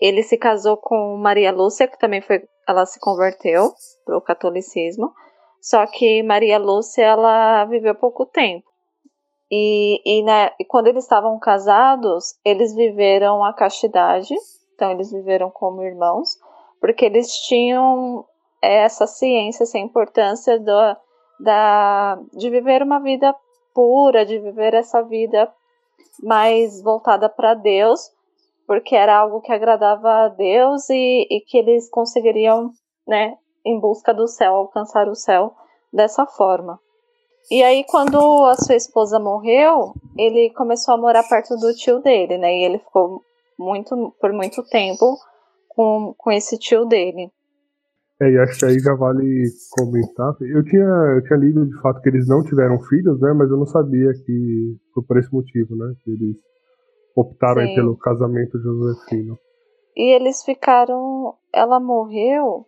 Ele 0.00 0.22
se 0.22 0.36
casou 0.36 0.76
com 0.76 1.16
Maria 1.16 1.50
Lúcia, 1.50 1.88
que 1.88 1.98
também 1.98 2.20
foi, 2.20 2.40
ela 2.68 2.86
se 2.86 3.00
converteu 3.00 3.72
para 4.04 4.16
o 4.16 4.22
catolicismo. 4.22 5.12
Só 5.60 5.86
que 5.86 6.22
Maria 6.22 6.58
Lúcia 6.58 7.04
ela 7.04 7.64
viveu 7.64 7.94
pouco 7.94 8.26
tempo. 8.26 8.66
E, 9.50 10.00
e, 10.04 10.22
né, 10.22 10.50
e 10.58 10.64
quando 10.64 10.88
eles 10.88 11.04
estavam 11.04 11.38
casados, 11.38 12.38
eles 12.44 12.74
viveram 12.74 13.42
a 13.42 13.52
castidade, 13.52 14.34
então 14.74 14.90
eles 14.90 15.10
viveram 15.10 15.50
como 15.50 15.82
irmãos, 15.82 16.36
porque 16.80 17.04
eles 17.04 17.32
tinham 17.46 18.24
essa 18.62 19.06
ciência, 19.06 19.62
essa 19.62 19.78
importância 19.78 20.58
do, 20.58 20.96
da, 21.40 22.18
de 22.34 22.50
viver 22.50 22.82
uma 22.82 23.00
vida 23.00 23.34
pura, 23.74 24.26
de 24.26 24.38
viver 24.38 24.74
essa 24.74 25.02
vida 25.02 25.50
mais 26.22 26.82
voltada 26.82 27.28
para 27.28 27.54
Deus, 27.54 28.10
porque 28.66 28.94
era 28.94 29.16
algo 29.16 29.40
que 29.40 29.52
agradava 29.52 30.24
a 30.24 30.28
Deus 30.28 30.90
e, 30.90 31.26
e 31.30 31.40
que 31.40 31.56
eles 31.56 31.88
conseguiriam 31.88 32.70
né, 33.06 33.36
em 33.68 33.78
busca 33.78 34.14
do 34.14 34.26
céu, 34.26 34.54
alcançar 34.54 35.08
o 35.08 35.14
céu 35.14 35.52
dessa 35.92 36.26
forma. 36.26 36.80
E 37.50 37.62
aí, 37.62 37.84
quando 37.88 38.18
a 38.46 38.54
sua 38.56 38.76
esposa 38.76 39.18
morreu, 39.18 39.92
ele 40.16 40.50
começou 40.50 40.94
a 40.94 40.98
morar 40.98 41.22
perto 41.28 41.56
do 41.56 41.74
tio 41.74 42.00
dele, 42.00 42.38
né? 42.38 42.54
E 42.54 42.64
ele 42.64 42.78
ficou 42.78 43.22
muito, 43.58 44.14
por 44.20 44.32
muito 44.32 44.62
tempo 44.64 45.16
com, 45.68 46.14
com 46.16 46.30
esse 46.30 46.58
tio 46.58 46.84
dele. 46.84 47.30
É, 48.20 48.30
e 48.30 48.38
acho 48.38 48.58
que 48.58 48.64
aí 48.64 48.78
já 48.78 48.94
vale 48.94 49.44
comentar. 49.78 50.34
Eu 50.40 50.64
tinha, 50.64 50.84
eu 50.84 51.22
tinha 51.22 51.38
lido 51.38 51.66
de 51.66 51.80
fato 51.80 52.00
que 52.00 52.08
eles 52.08 52.26
não 52.26 52.42
tiveram 52.42 52.78
filhos, 52.80 53.20
né? 53.20 53.32
Mas 53.32 53.50
eu 53.50 53.56
não 53.56 53.66
sabia 53.66 54.12
que 54.12 54.76
foi 54.92 55.04
por 55.04 55.18
esse 55.18 55.32
motivo, 55.32 55.76
né? 55.76 55.94
Que 56.02 56.10
eles 56.10 56.36
optaram 57.14 57.62
pelo 57.74 57.96
casamento 57.96 58.58
josefino. 58.58 59.38
E 59.96 60.14
eles 60.14 60.42
ficaram. 60.42 61.34
Ela 61.52 61.80
morreu 61.80 62.66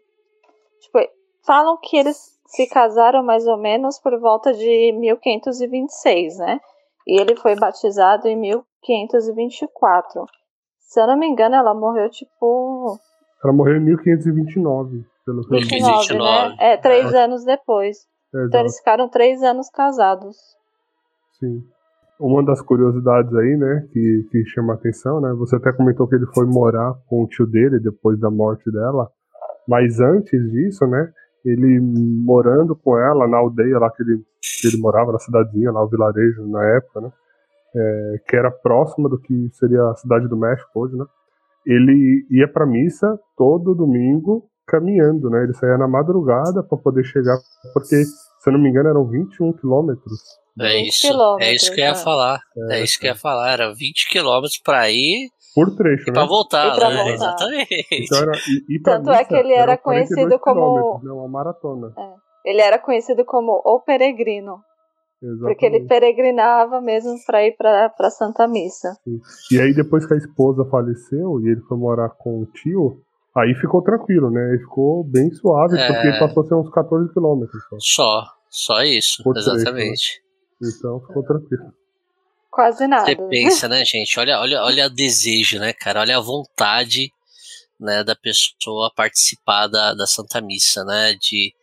Tipo, 0.81 0.99
falam 1.47 1.79
que 1.81 1.97
eles 1.97 2.17
se 2.47 2.69
casaram 2.69 3.23
mais 3.23 3.47
ou 3.47 3.57
menos 3.57 3.99
por 3.99 4.19
volta 4.19 4.53
de 4.53 4.93
1526, 4.93 6.39
né? 6.39 6.61
E 7.07 7.21
ele 7.21 7.37
foi 7.37 7.55
batizado 7.57 8.29
em 8.29 8.37
1524. 8.37 10.25
Se 10.79 11.01
eu 11.01 11.07
não 11.07 11.17
me 11.17 11.27
engano, 11.27 11.55
ela 11.55 11.73
morreu 11.73 12.11
tipo. 12.11 12.99
Ela 13.43 13.53
morreu 13.53 13.77
em 13.77 13.85
1529, 13.85 15.05
pelo 15.25 15.43
que 15.47 15.61
29, 15.61 16.15
né? 16.19 16.57
É, 16.59 16.77
três 16.77 17.13
é. 17.13 17.25
anos 17.25 17.45
depois. 17.45 17.99
É, 18.35 18.47
então 18.47 18.61
eles 18.61 18.77
ficaram 18.79 19.09
três 19.09 19.43
anos 19.43 19.71
casados. 19.71 20.37
Sim. 21.39 21.63
Uma 22.19 22.45
das 22.45 22.61
curiosidades 22.61 23.35
aí, 23.35 23.57
né, 23.57 23.89
que, 23.93 24.29
que 24.31 24.45
chama 24.45 24.75
atenção, 24.75 25.23
né? 25.23 25.33
Você 25.39 25.57
até 25.57 25.73
comentou 25.73 26.07
que 26.07 26.17
ele 26.17 26.27
foi 26.35 26.45
morar 26.45 26.95
com 27.09 27.23
o 27.23 27.27
tio 27.27 27.47
dele 27.47 27.81
depois 27.81 28.21
da 28.21 28.31
morte 28.31 28.71
dela. 28.71 29.11
Mas 29.67 30.01
antes 30.01 30.51
disso, 30.51 30.87
né, 30.87 31.13
ele 31.45 31.81
morando 31.81 32.77
com 32.77 32.99
ela 32.99 33.27
na 33.27 33.39
aldeia 33.39 33.79
lá 33.79 33.91
que 33.91 34.03
ele, 34.03 34.23
que 34.61 34.69
ele 34.69 34.79
morava, 34.79 35.13
na 35.13 35.19
cidadezinha, 35.19 35.71
lá 35.71 35.83
o 35.83 35.89
vilarejo 35.89 36.47
na 36.49 36.65
época, 36.77 37.01
né? 37.01 37.13
É, 37.73 38.15
que 38.29 38.37
era 38.37 38.51
próxima 38.51 39.09
do 39.09 39.19
que 39.21 39.49
seria 39.53 39.83
a 39.85 39.95
cidade 39.95 40.29
do 40.29 40.37
México 40.37 40.71
hoje, 40.75 40.97
né? 40.97 41.05
Ele 41.65 42.27
ia 42.31 42.49
para 42.49 42.67
missa 42.67 43.19
todo 43.37 43.75
domingo 43.75 44.45
caminhando, 44.67 45.31
né? 45.31 45.45
Ele 45.45 45.55
saía 45.55 45.79
na 45.79 45.87
madrugada 45.87 46.63
para 46.63 46.79
poder 46.79 47.05
chegar, 47.05 47.37
porque 47.73 48.05
se 48.05 48.49
eu 48.49 48.53
não 48.53 48.61
me 48.61 48.71
engano 48.71 48.89
eram 48.89 49.07
21 49.07 49.53
quilômetros. 49.53 50.21
É 50.59 50.83
isso, 50.83 51.07
é 51.41 51.55
isso 51.55 51.73
que 51.73 51.81
eu 51.81 51.87
ia 51.87 51.95
falar. 51.95 52.41
É, 52.71 52.81
é 52.81 52.85
isso 52.85 52.99
que 52.99 53.07
eu 53.07 53.11
ia 53.11 53.17
falar. 53.17 53.53
Era 53.53 53.73
20 53.73 54.09
quilômetros 54.11 54.59
para 54.59 54.91
ir 54.91 55.31
por 55.55 55.75
trecho, 55.77 56.05
e 56.05 56.07
né? 56.11 56.13
Pra 56.13 56.27
voltar, 56.27 56.75
pra 56.75 56.91
né? 56.91 56.97
voltar. 56.97 57.13
Exatamente. 57.13 57.87
Então 57.93 58.19
era, 58.19 58.33
e, 58.33 58.77
e 58.77 58.83
Tanto 58.83 59.11
é 59.11 59.25
que 59.25 59.35
ele 59.35 59.53
era, 59.53 59.77
conhecido 59.77 60.39
como. 60.39 61.01
Né? 61.03 61.11
Uma 61.13 61.29
maratona. 61.29 61.93
É. 61.97 62.15
Ele 62.45 62.61
era 62.61 62.79
conhecido 62.79 63.25
como 63.25 63.61
o 63.65 63.81
peregrino. 63.81 64.61
Exatamente. 65.23 65.55
Porque 65.55 65.67
ele 65.67 65.87
peregrinava 65.87 66.81
mesmo 66.81 67.15
para 67.27 67.45
ir 67.45 67.55
para 67.57 68.11
Santa 68.11 68.49
Missa. 68.49 68.95
Sim. 69.05 69.21
E 69.53 69.61
aí, 69.61 69.75
depois 69.75 70.07
que 70.07 70.15
a 70.15 70.17
esposa 70.17 70.65
faleceu 70.71 71.41
e 71.41 71.49
ele 71.51 71.61
foi 71.63 71.77
morar 71.77 72.09
com 72.11 72.41
o 72.41 72.47
tio, 72.47 73.03
aí 73.37 73.55
ficou 73.55 73.83
tranquilo, 73.83 74.31
né? 74.31 74.53
Aí 74.53 74.59
ficou 74.59 75.05
bem 75.05 75.31
suave, 75.33 75.79
é... 75.79 75.87
porque 75.87 76.19
passou 76.19 76.43
a 76.43 76.47
ser 76.47 76.55
uns 76.55 76.71
14 76.71 77.13
quilômetros 77.13 77.63
só. 77.69 77.77
Só, 77.79 78.25
só 78.49 78.83
isso, 78.83 79.23
Por 79.23 79.37
exatamente. 79.37 79.75
Trecho, 79.75 80.21
né? 80.63 80.71
Então 80.79 81.01
ficou 81.01 81.23
tranquilo. 81.23 81.80
Quase 82.51 82.87
nada. 82.87 83.05
Você 83.05 83.17
pensa, 83.17 83.69
né, 83.69 83.85
gente? 83.85 84.19
Olha, 84.19 84.41
olha, 84.41 84.63
olha 84.63 84.87
o 84.87 84.91
desejo, 84.91 85.59
né, 85.59 85.73
cara? 85.73 86.01
Olha 86.01 86.17
a 86.17 86.21
vontade 86.21 87.13
né, 87.79 88.03
da 88.03 88.17
pessoa 88.17 88.93
participar 88.95 89.69
da, 89.69 89.95
da 89.95 90.07
Santa 90.07 90.41
Missa, 90.41 90.85
né? 90.85 91.15
De, 91.15 91.55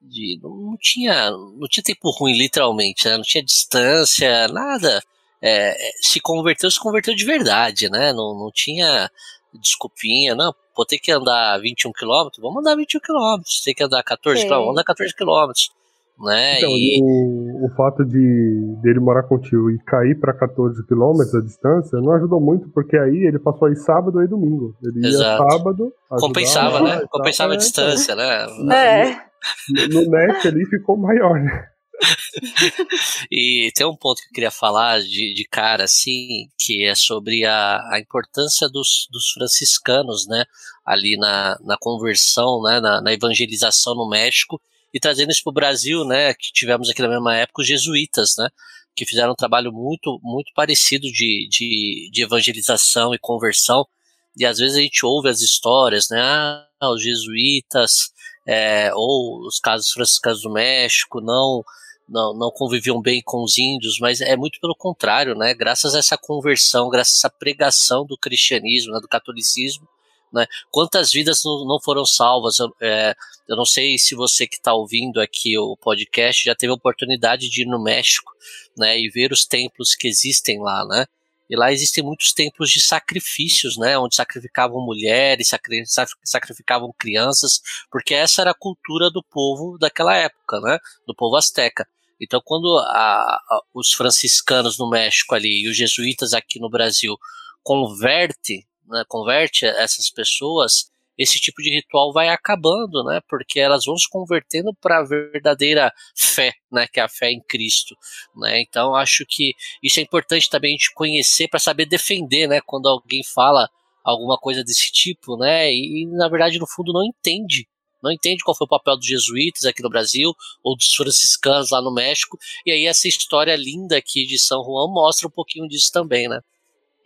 de 0.00 0.38
não 0.42 0.76
tinha 0.80 1.30
não 1.30 1.68
tinha 1.68 1.82
tempo 1.82 2.10
ruim 2.10 2.36
literalmente, 2.36 3.06
né? 3.08 3.16
Não 3.16 3.24
tinha 3.24 3.44
distância, 3.44 4.48
nada. 4.48 5.02
É, 5.42 5.70
é 5.70 5.92
se 6.00 6.20
converteu, 6.20 6.70
se 6.70 6.80
converteu 6.80 7.14
de 7.14 7.24
verdade, 7.24 7.90
né? 7.90 8.12
Não, 8.12 8.34
não 8.38 8.50
tinha 8.52 9.10
desculpinha, 9.54 10.34
não. 10.34 10.54
Pô, 10.74 10.84
tem 10.84 10.98
que 10.98 11.10
andar 11.10 11.58
21 11.58 11.92
km, 11.92 12.28
vamos 12.38 12.58
andar 12.58 12.76
21 12.76 13.00
km. 13.00 13.42
Tem 13.64 13.74
que 13.74 13.82
andar 13.82 14.02
14 14.02 14.44
km, 14.44 14.48
vamos 14.50 14.70
andar 14.70 14.84
14 14.84 15.14
km 15.14 15.75
né? 16.18 16.58
Então, 16.58 16.70
e... 16.70 17.00
o, 17.02 17.66
o 17.66 17.76
fato 17.76 18.04
de 18.04 18.76
dele 18.82 19.00
morar 19.00 19.24
com 19.24 19.36
o 19.36 19.40
tio 19.40 19.70
e 19.70 19.78
cair 19.80 20.18
para 20.18 20.32
14 20.32 20.86
quilômetros 20.86 21.34
a 21.34 21.40
distância 21.40 22.00
não 22.00 22.12
ajudou 22.12 22.40
muito, 22.40 22.68
porque 22.70 22.96
aí 22.96 23.26
ele 23.26 23.38
passou 23.38 23.68
aí 23.68 23.76
sábado 23.76 24.22
e 24.22 24.28
domingo. 24.28 24.74
Ele 24.82 25.06
Exato. 25.06 25.42
ia 25.42 25.50
sábado. 25.50 25.92
Compensava, 26.08 26.80
né? 26.80 27.02
Compensava 27.10 27.52
a 27.54 27.56
distância, 27.56 28.14
né? 28.14 28.46
É. 28.72 29.26
No, 29.68 30.02
no 30.02 30.10
net 30.10 30.48
ali 30.48 30.64
ficou 30.66 30.96
maior, 30.96 31.38
né? 31.38 31.68
e 33.30 33.70
tem 33.74 33.86
um 33.86 33.96
ponto 33.96 34.20
que 34.20 34.28
eu 34.28 34.32
queria 34.32 34.50
falar 34.50 35.00
de, 35.00 35.34
de 35.34 35.44
cara, 35.50 35.84
assim, 35.84 36.48
que 36.58 36.84
é 36.84 36.94
sobre 36.94 37.44
a, 37.44 37.78
a 37.90 37.98
importância 38.00 38.68
dos, 38.68 39.08
dos 39.10 39.30
franciscanos, 39.30 40.26
né, 40.26 40.44
ali 40.84 41.16
na, 41.16 41.56
na 41.62 41.76
conversão, 41.80 42.62
né, 42.62 42.80
na, 42.80 43.00
na 43.00 43.12
evangelização 43.12 43.94
no 43.94 44.08
México, 44.08 44.60
e 44.96 44.98
trazendo 44.98 45.30
isso 45.30 45.42
para 45.44 45.50
o 45.50 45.54
Brasil, 45.54 46.06
né, 46.06 46.32
que 46.32 46.50
tivemos 46.54 46.88
aqui 46.88 47.02
na 47.02 47.08
mesma 47.08 47.36
época 47.36 47.60
os 47.60 47.68
jesuítas, 47.68 48.34
né, 48.38 48.48
que 48.96 49.04
fizeram 49.04 49.32
um 49.32 49.36
trabalho 49.36 49.70
muito, 49.70 50.18
muito 50.22 50.50
parecido 50.54 51.06
de, 51.12 51.46
de, 51.50 52.08
de 52.10 52.22
evangelização 52.22 53.12
e 53.12 53.18
conversão, 53.18 53.86
e 54.34 54.46
às 54.46 54.56
vezes 54.56 54.74
a 54.74 54.80
gente 54.80 55.04
ouve 55.04 55.28
as 55.28 55.42
histórias, 55.42 56.08
né, 56.10 56.18
ah, 56.18 56.66
os 56.90 57.02
jesuítas, 57.02 58.10
é, 58.48 58.90
ou 58.94 59.46
os 59.46 59.60
casos 59.60 59.90
franciscanos 59.90 60.40
do 60.40 60.50
México 60.50 61.20
não, 61.20 61.62
não, 62.08 62.32
não 62.32 62.50
conviviam 62.50 62.98
bem 62.98 63.20
com 63.22 63.42
os 63.44 63.58
índios, 63.58 63.98
mas 64.00 64.22
é 64.22 64.34
muito 64.34 64.58
pelo 64.58 64.74
contrário, 64.74 65.34
né, 65.34 65.52
graças 65.52 65.94
a 65.94 65.98
essa 65.98 66.16
conversão, 66.16 66.88
graças 66.88 67.16
a 67.16 67.18
essa 67.18 67.36
pregação 67.38 68.06
do 68.06 68.16
cristianismo, 68.16 68.94
né, 68.94 69.00
do 69.00 69.08
catolicismo, 69.08 69.86
né? 70.32 70.46
Quantas 70.70 71.12
vidas 71.12 71.42
não, 71.44 71.78
foram 71.82 72.04
salvas? 72.04 72.58
Eu, 72.58 72.74
é, 72.80 73.14
eu, 73.48 73.56
não 73.56 73.64
sei 73.64 73.98
se 73.98 74.14
você 74.14 74.46
que 74.46 74.56
está 74.56 74.74
ouvindo 74.74 75.20
aqui 75.20 75.56
o 75.58 75.76
podcast 75.76 76.44
já 76.44 76.54
teve 76.54 76.70
a 76.70 76.76
oportunidade 76.76 77.48
de 77.48 77.62
ir 77.62 77.66
no 77.66 77.82
México, 77.82 78.32
né, 78.76 78.98
e 78.98 79.08
ver 79.08 79.32
os 79.32 79.44
templos 79.44 79.94
que 79.94 80.08
existem 80.08 80.60
lá, 80.60 80.84
né? 80.86 81.06
E 81.48 81.56
lá 81.56 81.72
existem 81.72 82.02
muitos 82.02 82.32
templos 82.32 82.70
de 82.70 82.80
sacrifícios, 82.80 83.76
né, 83.76 83.96
onde 83.96 84.16
sacrificavam 84.16 84.84
mulheres, 84.84 85.48
sacri 85.48 85.84
sacrificavam 86.24 86.92
crianças, 86.98 87.60
porque 87.90 88.14
essa 88.14 88.42
era 88.42 88.50
a 88.50 88.58
cultura 88.58 89.10
do 89.10 89.22
povo 89.22 89.78
daquela 89.78 90.16
época, 90.16 90.60
né, 90.60 90.78
do 91.06 91.14
povo 91.14 91.36
asteca. 91.36 91.86
Então, 92.20 92.40
quando 92.44 92.78
a, 92.78 93.36
a, 93.36 93.62
os 93.74 93.92
franciscanos 93.92 94.78
no 94.78 94.88
México 94.88 95.34
ali 95.34 95.64
e 95.64 95.68
os 95.68 95.76
jesuítas 95.76 96.32
aqui 96.32 96.58
no 96.58 96.70
Brasil 96.70 97.16
convertem 97.62 98.66
né, 98.88 99.04
converte 99.08 99.66
essas 99.66 100.10
pessoas, 100.10 100.90
esse 101.18 101.40
tipo 101.40 101.62
de 101.62 101.70
ritual 101.70 102.12
vai 102.12 102.28
acabando, 102.28 103.02
né? 103.04 103.20
Porque 103.28 103.58
elas 103.58 103.84
vão 103.86 103.96
se 103.96 104.08
convertendo 104.08 104.74
para 104.74 104.98
a 104.98 105.04
verdadeira 105.04 105.90
fé, 106.14 106.52
né? 106.70 106.86
Que 106.86 107.00
é 107.00 107.02
a 107.02 107.08
fé 107.08 107.30
em 107.30 107.40
Cristo, 107.40 107.96
né? 108.36 108.60
Então 108.60 108.94
acho 108.94 109.24
que 109.26 109.54
isso 109.82 109.98
é 109.98 110.02
importante 110.02 110.50
também 110.50 110.72
a 110.74 110.76
gente 110.76 110.92
conhecer 110.94 111.48
para 111.48 111.58
saber 111.58 111.86
defender, 111.86 112.46
né? 112.46 112.60
Quando 112.66 112.88
alguém 112.88 113.22
fala 113.24 113.68
alguma 114.04 114.36
coisa 114.36 114.62
desse 114.62 114.92
tipo, 114.92 115.36
né? 115.38 115.72
E, 115.72 116.02
e 116.02 116.06
na 116.06 116.28
verdade 116.28 116.58
no 116.58 116.66
fundo 116.66 116.92
não 116.92 117.04
entende 117.04 117.66
não 118.02 118.12
entende 118.12 118.44
qual 118.44 118.56
foi 118.56 118.66
o 118.66 118.68
papel 118.68 118.96
dos 118.96 119.06
jesuítas 119.06 119.64
aqui 119.64 119.82
no 119.82 119.90
Brasil 119.90 120.32
ou 120.62 120.76
dos 120.76 120.94
franciscanos 120.94 121.70
lá 121.70 121.80
no 121.82 121.92
México. 121.92 122.38
E 122.64 122.70
aí 122.70 122.86
essa 122.86 123.08
história 123.08 123.56
linda 123.56 123.96
aqui 123.96 124.24
de 124.26 124.38
São 124.38 124.62
Juan 124.62 124.88
mostra 124.92 125.26
um 125.26 125.30
pouquinho 125.30 125.66
disso 125.66 125.90
também, 125.92 126.28
né? 126.28 126.40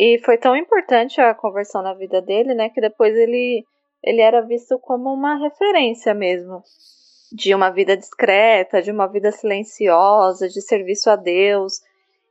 E 0.03 0.19
foi 0.25 0.39
tão 0.39 0.57
importante 0.57 1.21
a 1.21 1.35
conversão 1.35 1.83
na 1.83 1.93
vida 1.93 2.23
dele, 2.23 2.55
né, 2.55 2.71
que 2.71 2.81
depois 2.81 3.15
ele, 3.15 3.67
ele 4.03 4.23
era 4.23 4.41
visto 4.41 4.79
como 4.79 5.13
uma 5.13 5.37
referência 5.37 6.15
mesmo. 6.15 6.63
De 7.31 7.55
uma 7.55 7.69
vida 7.69 7.95
discreta, 7.95 8.81
de 8.81 8.91
uma 8.91 9.07
vida 9.07 9.31
silenciosa, 9.31 10.49
de 10.49 10.63
serviço 10.63 11.11
a 11.11 11.17
Deus. 11.17 11.83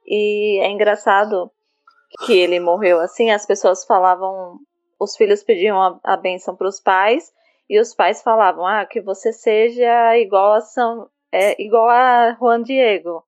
E 0.03 0.59
é 0.63 0.67
engraçado 0.71 1.51
que 2.25 2.33
ele 2.33 2.59
morreu 2.59 2.99
assim, 2.99 3.29
as 3.29 3.45
pessoas 3.45 3.85
falavam, 3.85 4.57
os 4.99 5.15
filhos 5.15 5.43
pediam 5.43 5.79
a, 5.79 5.99
a 6.03 6.17
bênção 6.17 6.55
para 6.55 6.67
os 6.67 6.79
pais, 6.79 7.31
e 7.69 7.79
os 7.79 7.93
pais 7.93 8.23
falavam, 8.23 8.65
ah, 8.65 8.83
que 8.83 8.99
você 8.99 9.31
seja 9.31 10.17
igual 10.17 10.53
a 10.53 10.61
São, 10.61 11.07
é, 11.31 11.61
igual 11.61 11.87
a 11.87 12.35
Juan 12.39 12.63
Diego. 12.63 13.23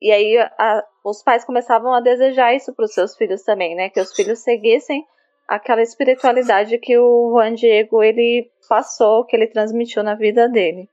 E 0.00 0.10
aí 0.10 0.38
a, 0.38 0.82
os 1.04 1.22
pais 1.22 1.44
começavam 1.44 1.92
a 1.92 2.00
desejar 2.00 2.54
isso 2.54 2.72
para 2.74 2.84
os 2.84 2.94
seus 2.94 3.16
filhos 3.16 3.42
também, 3.42 3.74
né? 3.74 3.88
Que 3.88 4.00
os 4.00 4.12
filhos 4.12 4.40
seguissem 4.40 5.04
aquela 5.48 5.82
espiritualidade 5.82 6.78
que 6.78 6.96
o 6.98 7.32
Juan 7.32 7.54
Diego 7.54 8.02
ele 8.02 8.50
passou, 8.68 9.24
que 9.24 9.36
ele 9.36 9.46
transmitiu 9.46 10.02
na 10.02 10.14
vida 10.14 10.48
dele. 10.48 10.88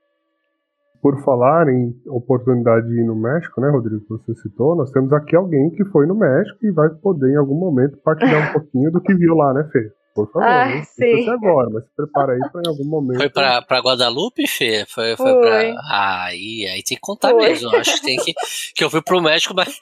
Por 1.00 1.18
falar 1.22 1.66
em 1.68 1.94
oportunidade 2.08 2.86
de 2.88 3.00
ir 3.00 3.04
no 3.04 3.16
México, 3.16 3.58
né, 3.60 3.70
Rodrigo, 3.70 4.02
que 4.02 4.08
você 4.10 4.34
citou, 4.34 4.76
nós 4.76 4.90
temos 4.90 5.10
aqui 5.14 5.34
alguém 5.34 5.70
que 5.70 5.84
foi 5.86 6.06
no 6.06 6.14
México 6.14 6.58
e 6.62 6.70
vai 6.70 6.90
poder 6.90 7.32
em 7.32 7.36
algum 7.36 7.54
momento 7.54 7.96
partilhar 8.04 8.50
um 8.50 8.52
pouquinho 8.52 8.90
do 8.90 9.00
que 9.00 9.14
viu 9.14 9.34
lá, 9.34 9.54
né, 9.54 9.66
Fê? 9.72 9.90
Por 10.26 10.32
favor, 10.32 10.48
ah, 10.48 10.74
não 10.74 10.84
sim. 10.84 11.28
agora, 11.28 11.70
mas 11.70 11.84
se 11.84 11.90
prepara 11.96 12.32
aí 12.32 12.40
pra 12.50 12.62
em 12.64 12.68
algum 12.68 12.84
momento. 12.84 13.18
Foi 13.18 13.30
pra, 13.30 13.62
pra 13.62 13.80
Guadalupe, 13.80 14.46
Fê? 14.46 14.84
Foi, 14.88 15.16
foi, 15.16 15.32
foi. 15.32 15.40
pra. 15.40 15.74
Ah, 15.90 16.24
aí, 16.26 16.66
aí 16.66 16.82
tem 16.82 16.96
que 16.96 17.00
contar 17.00 17.30
foi. 17.30 17.48
mesmo. 17.48 17.74
Acho 17.76 17.94
que 17.96 18.02
tem 18.02 18.16
que. 18.18 18.32
Que 18.74 18.84
eu 18.84 18.90
fui 18.90 19.02
pro 19.02 19.20
México, 19.20 19.54
mas, 19.54 19.78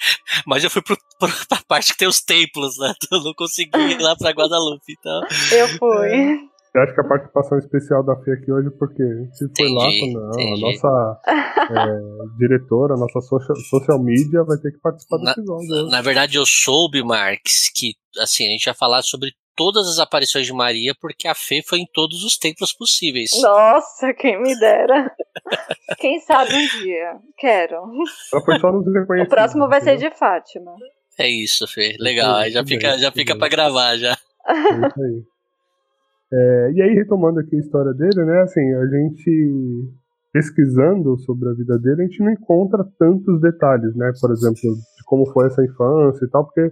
mas 0.47 0.64
eu 0.64 0.71
fui 0.71 0.83
pro, 0.83 0.97
pro, 1.18 1.28
pra 1.49 1.59
parte 1.68 1.92
que 1.92 1.99
tem 1.99 2.09
os 2.09 2.21
templos, 2.21 2.78
né? 2.78 2.92
Eu 3.12 3.23
não 3.23 3.35
consegui 3.35 3.78
ir 3.78 4.00
lá 4.00 4.16
pra 4.16 4.30
Guadalupe, 4.30 4.95
então. 4.99 5.21
Eu 5.52 5.68
fui. 5.78 6.49
Eu 6.75 6.83
acho 6.83 6.95
que 6.95 7.00
a 7.00 7.04
participação 7.04 7.59
especial 7.59 8.04
da 8.04 8.14
Fê 8.16 8.33
aqui 8.33 8.52
hoje, 8.52 8.71
porque 8.78 9.02
se 9.33 9.49
foi 9.57 9.68
lá, 9.68 9.88
não, 10.12 10.54
a 10.54 10.59
nossa 10.59 11.21
é, 11.26 12.37
diretora, 12.38 12.95
a 12.95 12.97
nossa 12.97 13.21
social, 13.21 13.57
social 13.57 13.99
media 14.02 14.45
vai 14.45 14.59
ter 14.59 14.73
que 14.73 14.78
participar 14.78 15.16
do 15.16 15.25
na, 15.25 15.33
episódio. 15.33 15.90
Na 15.90 16.02
verdade, 16.02 16.37
eu 16.37 16.45
soube, 16.47 17.02
Marx, 17.02 17.71
que 17.75 17.95
assim, 18.18 18.47
a 18.47 18.50
gente 18.50 18.66
ia 18.66 18.75
falar 18.75 19.02
sobre 19.02 19.33
todas 19.59 19.88
as 19.88 19.99
aparições 19.99 20.47
de 20.47 20.53
Maria, 20.53 20.95
porque 21.00 21.27
a 21.27 21.35
Fê 21.35 21.61
foi 21.67 21.81
em 21.81 21.87
todos 21.93 22.23
os 22.23 22.38
templos 22.38 22.73
possíveis. 22.73 23.31
Nossa, 23.43 24.15
quem 24.15 24.41
me 24.41 24.57
dera. 24.57 25.12
quem 25.99 26.21
sabe 26.21 26.55
um 26.55 26.81
dia. 26.81 27.17
Quero. 27.37 27.75
Ela 28.33 28.45
foi 28.45 28.61
só 28.61 28.71
nos 28.71 28.87
O 28.87 29.29
próximo 29.29 29.69
vai 29.69 29.81
ser 29.81 29.97
de 29.97 30.09
Fátima. 30.17 30.71
É 31.19 31.29
isso, 31.29 31.67
Fê. 31.67 31.97
Legal. 31.99 32.37
Aí 32.37 32.53
já 32.53 32.65
fica, 32.65 32.97
já 32.99 33.11
fica 33.11 33.37
para 33.37 33.49
gravar 33.49 33.97
já. 33.97 34.17
É 34.47 34.87
isso 34.87 35.03
aí. 35.03 35.23
É, 36.31 36.73
e 36.75 36.83
aí, 36.83 36.95
retomando 36.95 37.41
aqui 37.41 37.57
a 37.57 37.59
história 37.59 37.93
dele, 37.95 38.25
né? 38.25 38.43
Assim, 38.43 38.61
a 38.61 38.87
gente 38.87 39.91
pesquisando 40.31 41.19
sobre 41.21 41.49
a 41.49 41.55
vida 41.55 41.79
dele, 41.79 42.03
a 42.03 42.05
gente 42.05 42.23
não 42.23 42.31
encontra 42.31 42.85
tantos 42.99 43.41
detalhes, 43.41 43.97
né? 43.97 44.12
Por 44.21 44.31
exemplo, 44.31 44.61
de 44.61 45.05
como 45.07 45.27
foi 45.33 45.47
essa 45.47 45.65
infância 45.65 46.25
e 46.25 46.29
tal, 46.29 46.45
porque 46.45 46.71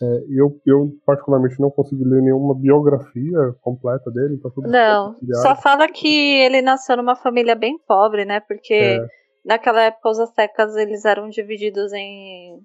é, 0.00 0.24
eu, 0.30 0.60
eu, 0.66 0.90
particularmente, 1.04 1.60
não 1.60 1.70
consegui 1.70 2.04
ler 2.04 2.22
nenhuma 2.22 2.54
biografia 2.54 3.54
completa 3.60 4.10
dele. 4.10 4.34
Então 4.34 4.50
não, 4.56 5.16
só 5.42 5.54
fala 5.54 5.88
que 5.88 6.40
ele 6.40 6.62
nasceu 6.62 6.96
numa 6.96 7.14
família 7.14 7.54
bem 7.54 7.78
pobre, 7.86 8.24
né? 8.24 8.40
Porque 8.40 8.74
é. 8.74 9.06
naquela 9.44 9.82
época 9.82 10.08
os 10.08 10.18
astecas 10.18 10.74
eles 10.76 11.04
eram 11.04 11.28
divididos 11.28 11.92
em, 11.92 12.58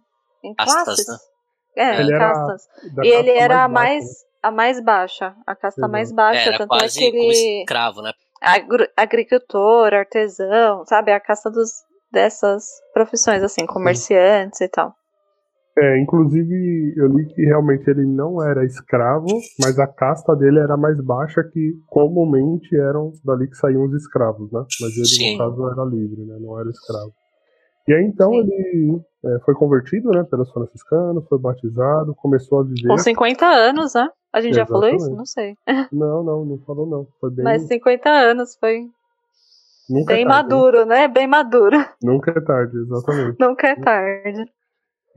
em 0.43 0.55
classes. 0.55 0.99
Astas, 0.99 1.07
né? 1.07 1.17
É, 1.75 1.99
ele 1.99 2.15
em 2.15 2.17
castas. 2.17 2.61
E 3.03 3.07
ele 3.07 3.31
era 3.31 3.65
a 3.65 3.67
mais, 3.67 4.03
mais 4.03 4.27
a 4.41 4.51
mais 4.51 4.81
baixa, 4.81 5.35
a 5.45 5.55
casta 5.55 5.81
Exato. 5.81 5.91
mais 5.91 6.11
baixa. 6.11 6.49
Era 6.49 6.57
tanto 6.57 6.75
é 6.75 6.79
quase 6.79 6.97
é 7.03 7.11
que 7.11 7.17
ele... 7.17 7.59
escravo, 7.61 8.01
né? 8.01 8.11
agricultor, 8.95 9.93
artesão, 9.93 10.85
sabe? 10.85 11.11
A 11.11 11.19
caça 11.19 11.49
dos, 11.49 11.71
dessas 12.11 12.65
profissões, 12.93 13.43
assim, 13.43 13.65
comerciantes 13.65 14.59
Sim. 14.59 14.65
e 14.65 14.69
tal. 14.69 14.93
É, 15.79 15.99
inclusive 15.99 16.93
eu 16.97 17.07
li 17.07 17.27
que 17.27 17.41
realmente 17.43 17.87
ele 17.87 18.03
não 18.03 18.41
era 18.41 18.65
escravo, 18.65 19.27
mas 19.61 19.77
a 19.77 19.85
casta 19.85 20.35
dele 20.35 20.57
era 20.57 20.75
mais 20.75 20.99
baixa 20.99 21.43
que 21.43 21.73
comumente 21.85 22.75
eram 22.75 23.11
dali 23.23 23.47
que 23.47 23.55
saíam 23.55 23.83
os 23.83 23.93
escravos, 23.93 24.51
né? 24.51 24.65
Mas 24.81 24.97
ele, 24.97 25.05
Sim. 25.05 25.33
no 25.33 25.37
caso, 25.37 25.69
era 25.69 25.85
livre, 25.85 26.25
né? 26.25 26.37
Não 26.39 26.59
era 26.59 26.67
escravo. 26.69 27.13
E 27.87 27.93
aí 27.93 28.03
então 28.05 28.31
Sim. 28.31 28.39
ele 28.39 29.01
é, 29.23 29.39
foi 29.45 29.53
convertido, 29.53 30.09
né, 30.09 30.23
pelos 30.23 30.51
franciscanos, 30.51 31.27
foi 31.29 31.37
batizado, 31.37 32.15
começou 32.15 32.61
a 32.61 32.63
viver. 32.63 32.87
Com 32.87 32.97
50 32.97 33.45
anos, 33.45 33.93
né? 33.93 34.09
A 34.33 34.41
gente 34.41 34.53
Exatamente. 34.53 34.55
já 34.55 34.65
falou 34.65 34.95
isso? 34.95 35.15
Não 35.15 35.25
sei. 35.25 35.55
Não, 35.93 36.23
não, 36.23 36.43
não 36.43 36.57
falou 36.59 36.85
não. 36.87 37.07
Foi 37.19 37.31
bem... 37.31 37.43
Mas 37.45 37.63
50 37.63 38.09
anos 38.09 38.57
foi. 38.59 38.87
Nunca 39.89 40.13
bem 40.13 40.25
é 40.25 40.27
tarde, 40.27 40.49
maduro, 40.49 40.85
né? 40.85 41.01
né? 41.01 41.07
Bem 41.07 41.27
maduro. 41.27 41.77
Nunca 42.03 42.31
é 42.31 42.41
tarde, 42.41 42.77
exatamente. 42.77 43.37
Nunca 43.39 43.67
é 43.67 43.75
tarde. 43.75 44.56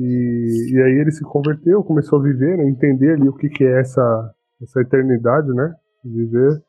E, 0.01 0.73
e 0.73 0.83
aí 0.83 0.93
ele 0.93 1.13
se 1.13 1.23
converteu, 1.23 1.85
começou 1.85 2.19
a 2.19 2.23
viver, 2.23 2.57
né, 2.57 2.67
entender 2.67 3.13
ali 3.13 3.29
o 3.29 3.35
que, 3.35 3.51
que 3.51 3.65
é 3.65 3.81
essa, 3.81 4.35
essa 4.63 4.81
eternidade, 4.81 5.49
né? 5.49 5.75
Viver 6.03 6.63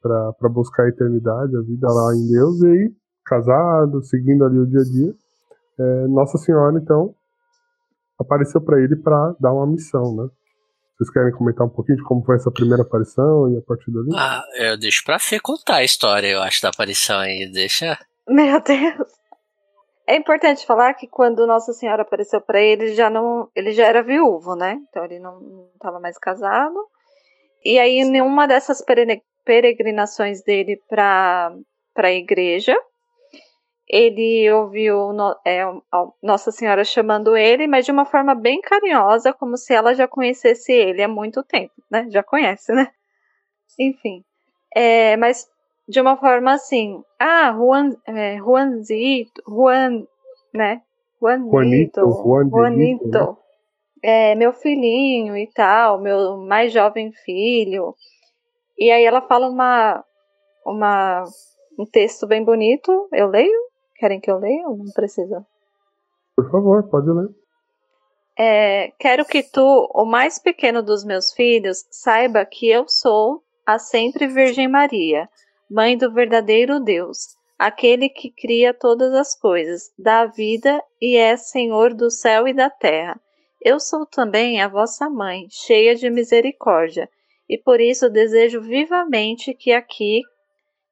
para 0.00 0.48
buscar 0.48 0.84
a 0.84 0.88
eternidade, 0.88 1.56
a 1.56 1.60
vida 1.62 1.88
lá 1.88 2.14
em 2.14 2.28
Deus, 2.28 2.62
e 2.62 2.66
aí, 2.66 2.92
casado, 3.26 4.00
seguindo 4.04 4.44
ali 4.44 4.58
o 4.58 4.66
dia 4.66 4.80
a 4.80 4.84
dia, 4.84 5.14
é, 5.78 6.06
Nossa 6.06 6.38
Senhora, 6.38 6.78
então, 6.78 7.12
apareceu 8.18 8.60
para 8.60 8.80
ele 8.80 8.94
para 8.94 9.34
dar 9.40 9.52
uma 9.52 9.66
missão, 9.66 10.14
né? 10.14 10.28
Vocês 10.96 11.10
querem 11.10 11.32
comentar 11.32 11.66
um 11.66 11.70
pouquinho 11.70 11.98
de 11.98 12.04
como 12.04 12.22
foi 12.22 12.36
essa 12.36 12.50
primeira 12.50 12.82
aparição 12.82 13.50
e 13.52 13.58
a 13.58 13.62
partir 13.62 13.90
dali? 13.90 14.10
Ah, 14.14 14.44
eu 14.58 14.78
deixo 14.78 15.02
pra 15.04 15.18
Fê 15.18 15.40
contar 15.40 15.76
a 15.76 15.84
história, 15.84 16.28
eu 16.28 16.40
acho, 16.40 16.62
da 16.62 16.68
aparição 16.68 17.18
aí. 17.18 17.50
Deixa. 17.50 17.98
Meu 18.28 18.62
Deus. 18.62 19.19
É 20.10 20.16
importante 20.16 20.66
falar 20.66 20.94
que 20.94 21.06
quando 21.06 21.46
Nossa 21.46 21.72
Senhora 21.72 22.02
apareceu 22.02 22.40
para 22.40 22.60
ele, 22.60 22.94
já 22.94 23.08
não, 23.08 23.48
ele 23.54 23.70
já 23.70 23.86
era 23.86 24.02
viúvo, 24.02 24.56
né? 24.56 24.76
Então 24.88 25.04
ele 25.04 25.20
não 25.20 25.70
estava 25.72 26.00
mais 26.00 26.18
casado. 26.18 26.74
E 27.64 27.78
aí, 27.78 28.02
nenhuma 28.02 28.48
dessas 28.48 28.84
peregrinações 29.44 30.42
dele 30.42 30.82
para 30.88 31.54
a 31.96 32.10
igreja, 32.10 32.76
ele 33.88 34.50
ouviu 34.50 35.12
é, 35.46 35.62
Nossa 36.20 36.50
Senhora 36.50 36.82
chamando 36.82 37.36
ele, 37.36 37.68
mas 37.68 37.84
de 37.84 37.92
uma 37.92 38.04
forma 38.04 38.34
bem 38.34 38.60
carinhosa, 38.60 39.32
como 39.32 39.56
se 39.56 39.72
ela 39.72 39.94
já 39.94 40.08
conhecesse 40.08 40.72
ele 40.72 41.04
há 41.04 41.08
muito 41.08 41.40
tempo, 41.44 41.74
né? 41.88 42.08
Já 42.10 42.24
conhece, 42.24 42.72
né? 42.72 42.90
Enfim. 43.78 44.24
É, 44.74 45.16
mas 45.16 45.48
de 45.90 46.00
uma 46.00 46.16
forma 46.16 46.52
assim, 46.52 47.02
ah, 47.18 47.52
Juan, 47.52 47.90
é, 48.06 48.36
Juanzito, 48.38 49.42
Juan, 49.46 50.04
né? 50.54 50.82
Juanito, 51.20 52.00
Juanito, 52.00 52.50
Juanito 52.50 53.08
né? 53.08 53.36
é, 54.02 54.34
meu 54.36 54.52
filhinho 54.52 55.36
e 55.36 55.46
tal, 55.48 56.00
meu 56.00 56.38
mais 56.38 56.72
jovem 56.72 57.12
filho. 57.12 57.94
E 58.78 58.90
aí 58.90 59.04
ela 59.04 59.20
fala 59.20 59.48
uma, 59.48 60.04
uma, 60.64 61.24
um 61.78 61.84
texto 61.84 62.26
bem 62.26 62.42
bonito, 62.42 63.08
eu 63.12 63.26
leio? 63.26 63.60
Querem 63.96 64.20
que 64.20 64.30
eu 64.30 64.38
leia 64.38 64.66
ou 64.68 64.78
não 64.78 64.92
precisa? 64.94 65.44
Por 66.36 66.50
favor, 66.50 66.88
pode 66.88 67.10
ler. 67.10 67.28
É, 68.38 68.92
quero 68.98 69.26
que 69.26 69.42
tu, 69.42 69.90
o 69.92 70.06
mais 70.06 70.38
pequeno 70.38 70.82
dos 70.82 71.04
meus 71.04 71.32
filhos, 71.32 71.84
saiba 71.90 72.46
que 72.46 72.70
eu 72.70 72.88
sou 72.88 73.42
a 73.66 73.78
sempre 73.78 74.26
Virgem 74.26 74.66
Maria, 74.66 75.28
mãe 75.70 75.96
do 75.96 76.12
verdadeiro 76.12 76.80
Deus, 76.80 77.36
aquele 77.56 78.08
que 78.08 78.28
cria 78.28 78.74
todas 78.74 79.14
as 79.14 79.38
coisas, 79.38 79.92
dá 79.96 80.26
vida 80.26 80.82
e 81.00 81.16
é 81.16 81.36
Senhor 81.36 81.94
do 81.94 82.10
céu 82.10 82.48
e 82.48 82.52
da 82.52 82.68
terra. 82.68 83.20
Eu 83.62 83.78
sou 83.78 84.04
também 84.04 84.60
a 84.60 84.66
vossa 84.66 85.08
mãe, 85.08 85.46
cheia 85.48 85.94
de 85.94 86.10
misericórdia, 86.10 87.08
e 87.48 87.56
por 87.56 87.80
isso 87.80 88.10
desejo 88.10 88.60
vivamente 88.60 89.54
que 89.54 89.72
aqui 89.72 90.22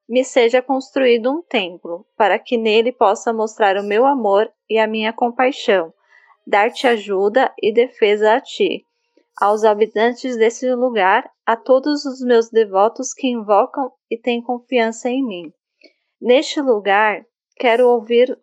me 0.07 0.23
seja 0.23 0.61
construído 0.61 1.29
um 1.29 1.41
templo, 1.41 2.05
para 2.15 2.39
que 2.39 2.57
nele 2.57 2.93
possa 2.93 3.33
mostrar 3.33 3.75
o 3.75 3.83
meu 3.83 4.05
amor 4.05 4.49
e 4.69 4.79
a 4.79 4.87
minha 4.87 5.11
compaixão, 5.11 5.93
dar-te 6.47 6.87
ajuda 6.87 7.53
e 7.61 7.73
defesa 7.73 8.33
a 8.33 8.41
ti, 8.41 8.85
aos 9.39 9.63
habitantes 9.63 10.35
desse 10.35 10.69
lugar, 10.73 11.31
a 11.45 11.55
todos 11.55 12.03
os 12.05 12.19
meus 12.21 12.49
devotos 12.49 13.13
que 13.13 13.27
invocam 13.27 13.91
e 14.11 14.17
têm 14.17 14.41
confiança 14.41 15.09
em 15.09 15.25
mim. 15.25 15.53
Neste 16.21 16.61
lugar, 16.61 17.25
quero 17.55 17.87
ouvir 17.87 18.37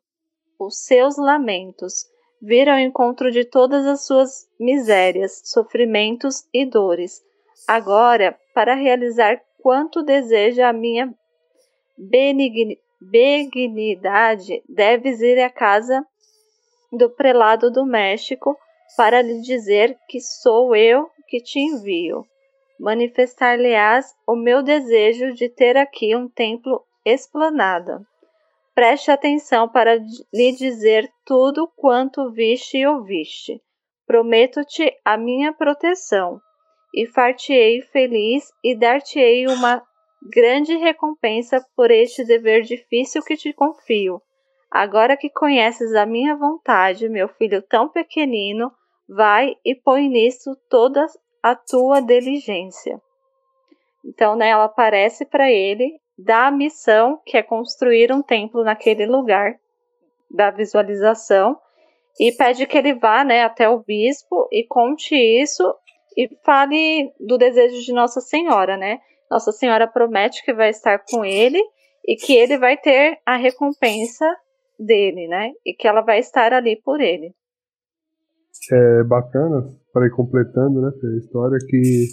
os 0.59 0.83
seus 0.85 1.19
lamentos, 1.19 2.07
vir 2.41 2.69
ao 2.69 2.79
encontro 2.79 3.31
de 3.31 3.45
todas 3.45 3.85
as 3.87 4.07
suas 4.07 4.49
misérias, 4.59 5.43
sofrimentos 5.45 6.47
e 6.53 6.65
dores. 6.65 7.23
Agora, 7.69 8.39
para 8.55 8.75
realizar 8.75 9.41
quanto 9.61 10.03
deseja 10.03 10.69
a 10.69 10.73
minha 10.73 11.15
benignidade, 13.01 14.63
deves 14.69 15.21
ir 15.21 15.39
à 15.43 15.51
casa 15.51 16.07
do 16.91 17.11
prelado 17.11 17.71
do 17.71 17.85
México 17.85 18.57
para 18.97 19.21
lhe 19.23 19.41
dizer 19.41 19.99
que 20.09 20.21
sou 20.21 20.75
eu 20.75 21.11
que 21.29 21.41
te 21.41 21.61
envio. 21.61 22.25
Manifestar-lhe-ás 22.81 24.15
o 24.27 24.35
meu 24.35 24.63
desejo 24.63 25.33
de 25.33 25.49
ter 25.49 25.77
aqui 25.77 26.15
um 26.15 26.29
templo 26.29 26.83
esplanada. 27.05 28.01
Preste 28.75 29.11
atenção 29.11 29.69
para 29.69 29.97
lhe 29.97 30.53
dizer 30.53 31.11
tudo 31.25 31.71
quanto 31.77 32.31
viste 32.31 32.79
e 32.79 32.87
ouviste. 32.87 33.61
Prometo-te 34.07 34.95
a 35.05 35.17
minha 35.17 35.53
proteção, 35.53 36.41
e 36.95 37.07
far-te-ei 37.07 37.83
feliz 37.83 38.51
e 38.63 38.75
dar-te-ei 38.75 39.47
uma 39.47 39.83
grande 40.23 40.77
recompensa 40.77 41.65
por 41.77 41.91
este 41.91 42.25
dever 42.25 42.63
difícil 42.63 43.23
que 43.23 43.37
te 43.37 43.53
confio. 43.53 44.21
Agora 44.71 45.17
que 45.17 45.31
conheces 45.31 45.95
a 45.95 46.05
minha 46.05 46.37
vontade, 46.37 47.09
meu 47.09 47.29
filho 47.29 47.63
tão 47.63 47.89
pequenino, 47.89 48.73
vai 49.09 49.57
e 49.64 49.75
põe 49.75 50.09
nisso 50.09 50.57
toda 50.69 51.07
a 51.42 51.55
tua 51.55 52.01
diligência. 52.01 53.01
Então, 54.05 54.37
né, 54.37 54.51
ela 54.51 54.64
aparece 54.64 55.25
para 55.25 55.51
ele, 55.51 55.99
dá 56.19 56.47
a 56.47 56.51
missão, 56.51 57.21
que 57.25 57.37
é 57.37 57.42
construir 57.42 58.12
um 58.12 58.23
templo 58.23 58.62
naquele 58.64 59.07
lugar 59.07 59.55
da 60.31 60.51
visualização, 60.51 61.59
e 62.19 62.33
pede 62.33 62.66
que 62.66 62.79
ele 62.79 62.95
vá 62.95 63.25
né, 63.25 63.42
até 63.42 63.69
o 63.69 63.81
bispo 63.81 64.49
e 64.51 64.66
conte 64.66 65.14
isso 65.14 65.62
e 66.16 66.29
fale 66.45 67.12
do 67.21 67.37
desejo 67.37 67.83
de 67.83 67.92
Nossa 67.92 68.21
Senhora, 68.21 68.77
né? 68.77 69.01
Nossa 69.31 69.53
Senhora 69.53 69.87
promete 69.87 70.42
que 70.42 70.53
vai 70.53 70.71
estar 70.71 71.05
com 71.11 71.25
ele 71.25 71.62
e 72.07 72.16
que 72.16 72.35
ele 72.35 72.57
vai 72.57 72.77
ter 72.77 73.21
a 73.27 73.37
recompensa 73.37 74.25
dele, 74.79 75.29
né? 75.29 75.53
E 75.64 75.75
que 75.75 75.87
ela 75.87 76.01
vai 76.01 76.19
estar 76.19 76.55
ali 76.55 76.77
por 76.77 77.01
ele. 77.01 77.35
É 78.73 79.05
bacana, 79.05 79.69
para 79.92 80.07
ir 80.07 80.11
completando, 80.11 80.81
né, 80.81 80.90
a 80.90 81.16
história 81.19 81.59
que, 81.69 82.07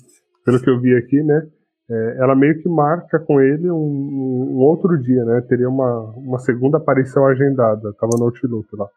pelo 0.45 0.61
que 0.61 0.69
eu 0.69 0.79
vi 0.79 0.95
aqui, 0.95 1.21
né, 1.23 1.47
é, 1.89 2.17
ela 2.19 2.35
meio 2.35 2.61
que 2.61 2.69
marca 2.69 3.19
com 3.19 3.41
ele 3.41 3.69
um, 3.69 3.75
um, 3.75 4.57
outro 4.59 4.97
dia, 4.99 5.23
né? 5.25 5.41
Teria 5.49 5.67
uma, 5.67 6.13
uma 6.15 6.39
segunda 6.39 6.77
aparição 6.77 7.25
agendada, 7.27 7.93
tava 7.99 8.17
no 8.17 8.25
Outlook 8.25 8.67
lá. 8.73 8.87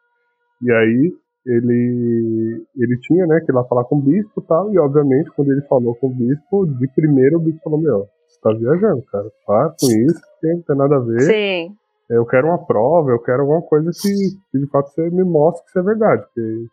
E 0.62 0.70
aí 0.70 1.12
ele, 1.46 2.64
ele 2.76 2.98
tinha, 3.00 3.26
né, 3.26 3.40
que 3.44 3.50
ir 3.50 3.54
lá 3.54 3.64
falar 3.64 3.85
com 3.85 3.96
o 3.96 4.02
bispo 4.02 4.40
e 4.40 4.46
tal, 4.46 4.72
e 4.72 4.78
obviamente 4.78 5.30
quando 5.35 5.52
ele 5.52 5.62
falou 5.62 5.94
com 5.96 6.09
o 6.09 6.14
bispo, 6.14 6.66
de 6.78 6.88
primeiro 6.94 7.37
o 7.37 7.40
bispo 7.40 7.61
falou, 7.62 7.80
meu, 7.80 8.06
você 8.26 8.40
tá 8.40 8.52
viajando, 8.52 9.02
cara, 9.11 9.30
para 9.46 9.74
com 9.80 9.87
isso, 9.87 10.20
não 10.42 10.62
tem 10.62 10.76
nada 10.76 10.96
a 10.96 11.00
ver. 11.00 11.20
Sim. 11.20 11.74
Eu 12.09 12.24
quero 12.24 12.48
uma 12.48 12.64
prova, 12.64 13.11
eu 13.11 13.20
quero 13.20 13.42
alguma 13.42 13.62
coisa 13.62 13.90
que, 13.90 14.09
que 14.50 14.59
de 14.59 14.70
fato 14.70 14.90
você 14.90 15.11
me 15.11 15.24
mostre 15.24 15.64
que 15.64 15.70
isso 15.70 15.78
é 15.80 15.82
verdade, 15.82 16.22
porque 16.22 16.66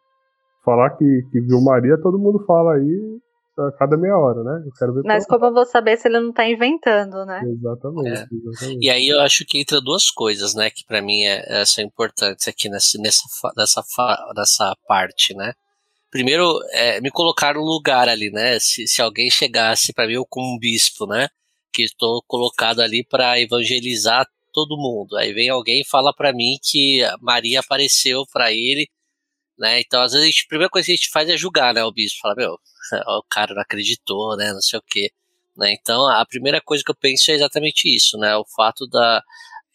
falar 0.64 0.92
que, 0.92 1.06
que 1.32 1.42
viu 1.42 1.62
Maria, 1.62 2.02
todo 2.02 2.20
mundo 2.20 2.44
fala 2.46 2.76
aí 2.76 3.20
a 3.60 3.72
cada 3.74 3.96
meia 3.96 4.18
hora, 4.18 4.44
né? 4.44 4.64
Eu 4.66 4.72
quero 4.74 4.94
ver 4.94 5.04
Mas 5.06 5.28
como 5.28 5.46
eu 5.46 5.54
vou 5.54 5.66
saber 5.66 5.98
se 5.98 6.08
ele 6.08 6.20
não 6.20 6.34
tá 6.34 6.48
inventando, 6.48 7.24
né? 7.26 7.42
Exatamente, 7.46 8.10
é. 8.10 8.28
exatamente. 8.32 8.86
E 8.86 8.90
aí 8.90 9.08
eu 9.08 9.20
acho 9.22 9.46
que 9.46 9.60
entra 9.60 9.80
duas 9.80 10.10
coisas, 10.10 10.56
né, 10.56 10.70
que 10.72 10.84
para 10.86 11.02
mim 11.02 11.24
é, 11.24 11.62
é, 11.62 11.66
são 11.66 11.84
importantes 11.84 12.48
aqui 12.48 12.68
nessa, 12.70 12.98
nessa, 13.00 13.24
nessa, 13.56 13.84
nessa 14.36 14.76
parte, 14.88 15.36
né? 15.36 15.54
Primeiro, 16.10 16.60
é, 16.72 17.02
me 17.02 17.10
colocar 17.12 17.56
no 17.56 17.62
lugar 17.62 18.08
ali, 18.08 18.32
né? 18.32 18.60
Se, 18.60 18.88
se 18.88 19.02
alguém 19.02 19.30
chegasse 19.30 19.94
para 19.94 20.08
mim, 20.08 20.14
eu 20.14 20.26
como 20.28 20.56
um 20.56 20.60
bispo, 20.60 21.06
né? 21.06 21.28
Que 21.72 21.84
estou 21.84 22.24
colocado 22.28 22.82
ali 22.82 23.04
para 23.04 23.40
evangelizar 23.40 24.26
todo 24.54 24.78
mundo. 24.78 25.16
Aí 25.18 25.34
vem 25.34 25.50
alguém 25.50 25.82
e 25.82 25.88
fala 25.88 26.14
para 26.16 26.32
mim 26.32 26.58
que 26.62 27.02
Maria 27.20 27.60
apareceu 27.60 28.24
para 28.32 28.52
ele, 28.52 28.88
né? 29.64 29.80
Então, 29.80 30.02
às 30.02 30.12
vezes, 30.12 30.26
a, 30.26 30.30
gente, 30.30 30.44
a 30.44 30.50
primeira 30.50 30.70
coisa 30.70 30.86
que 30.86 30.92
a 30.92 30.96
gente 30.96 31.10
faz 31.10 31.30
é 31.30 31.38
julgar, 31.38 31.74
né? 31.74 31.82
O 31.86 31.92
bispo 31.92 32.20
fala, 32.22 32.36
meu, 32.36 32.52
o 33.08 33.24
cara 33.30 33.56
não 33.56 33.62
acreditou, 33.62 34.36
né? 34.36 34.52
Não 34.52 34.62
sei 34.62 34.78
o 34.78 34.84
quê. 34.86 35.10
Né? 35.56 35.72
Então, 35.72 36.06
a 36.06 36.26
primeira 36.26 36.60
coisa 36.60 36.84
que 36.84 36.92
eu 36.92 36.96
penso 36.96 37.32
é 37.32 37.36
exatamente 37.36 37.88
isso, 37.88 38.18
né? 38.18 38.36
O 38.36 38.44
fato 38.44 38.86
da, 38.88 39.24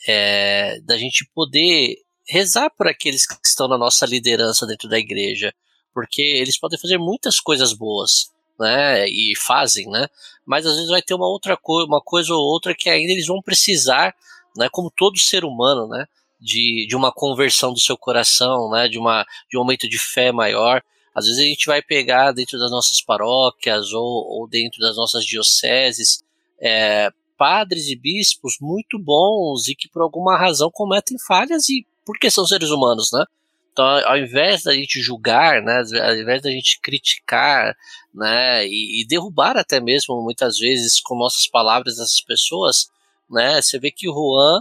é, 0.07 0.79
da 0.83 0.99
gente 0.99 1.27
poder 1.35 1.97
rezar 2.29 2.69
por 2.69 2.87
aqueles 2.87 3.27
que 3.27 3.35
estão 3.47 3.67
na 3.67 3.79
nossa 3.79 4.05
liderança 4.05 4.67
dentro 4.67 4.91
da 4.91 4.99
igreja, 4.99 5.55
porque 5.95 6.21
eles 6.21 6.59
podem 6.59 6.79
fazer 6.79 6.99
muitas 6.99 7.41
coisas 7.41 7.73
boas, 7.73 8.31
né? 8.61 9.09
E 9.09 9.33
fazem, 9.39 9.89
né? 9.89 10.07
Mas 10.45 10.67
às 10.67 10.75
vezes 10.75 10.91
vai 10.91 11.01
ter 11.01 11.15
uma 11.15 11.27
outra 11.29 11.57
coisa, 11.57 11.87
uma 11.87 12.03
coisa 12.03 12.35
ou 12.35 12.43
outra 12.43 12.75
que 12.75 12.91
ainda 12.91 13.11
eles 13.11 13.27
vão 13.27 13.41
precisar, 13.41 14.15
né? 14.55 14.69
Como 14.71 14.93
todo 14.95 15.19
ser 15.19 15.47
humano, 15.47 15.89
né? 15.89 16.05
De, 16.41 16.87
de 16.89 16.95
uma 16.95 17.11
conversão 17.11 17.73
do 17.73 17.81
seu 17.81 17.97
coração, 17.97 18.71
né? 18.71 18.89
De 18.89 18.99
uma 18.99 19.25
de 19.51 19.57
um 19.57 19.61
momento 19.61 19.89
de 19.89 19.99
fé 19.99 20.31
maior. 20.31 20.83
Às 21.15 21.27
vezes 21.27 21.41
a 21.41 21.45
gente 21.45 21.67
vai 21.67 21.83
pegar 21.83 22.33
dentro 22.33 22.59
das 22.59 22.71
nossas 22.71 23.03
paróquias 23.03 23.93
ou, 23.93 24.05
ou 24.05 24.49
dentro 24.49 24.79
das 24.81 24.97
nossas 24.97 25.25
dioceses 25.25 26.23
é, 26.61 27.11
padres 27.37 27.89
e 27.89 27.97
bispos 27.97 28.57
muito 28.61 28.99
bons 28.99 29.69
e 29.69 29.75
que 29.75 29.89
por 29.89 30.03
alguma 30.03 30.37
razão 30.37 30.71
cometem 30.71 31.19
falhas 31.19 31.69
e 31.69 31.87
porque 32.05 32.31
são 32.31 32.47
seres 32.47 32.71
humanos, 32.71 33.11
né? 33.13 33.25
Então, 33.73 33.87
ao 33.87 34.19
invés 34.19 34.65
da 34.65 34.75
gente 34.75 35.01
julgar, 35.01 35.63
né, 35.63 35.85
ao 36.03 36.17
invés 36.17 36.43
da 36.43 36.51
gente 36.51 36.81
criticar, 36.81 37.77
né, 38.13 38.67
e, 38.67 39.03
e 39.03 39.07
derrubar 39.07 39.57
até 39.57 39.79
mesmo 39.79 40.21
muitas 40.21 40.59
vezes 40.59 41.01
com 41.01 41.15
nossas 41.15 41.47
palavras 41.47 41.95
essas 41.95 42.21
pessoas, 42.21 42.91
né, 43.31 43.63
você 43.63 43.79
vê 43.79 43.93
que 43.93 44.09
o 44.09 44.13
Juan 44.13 44.61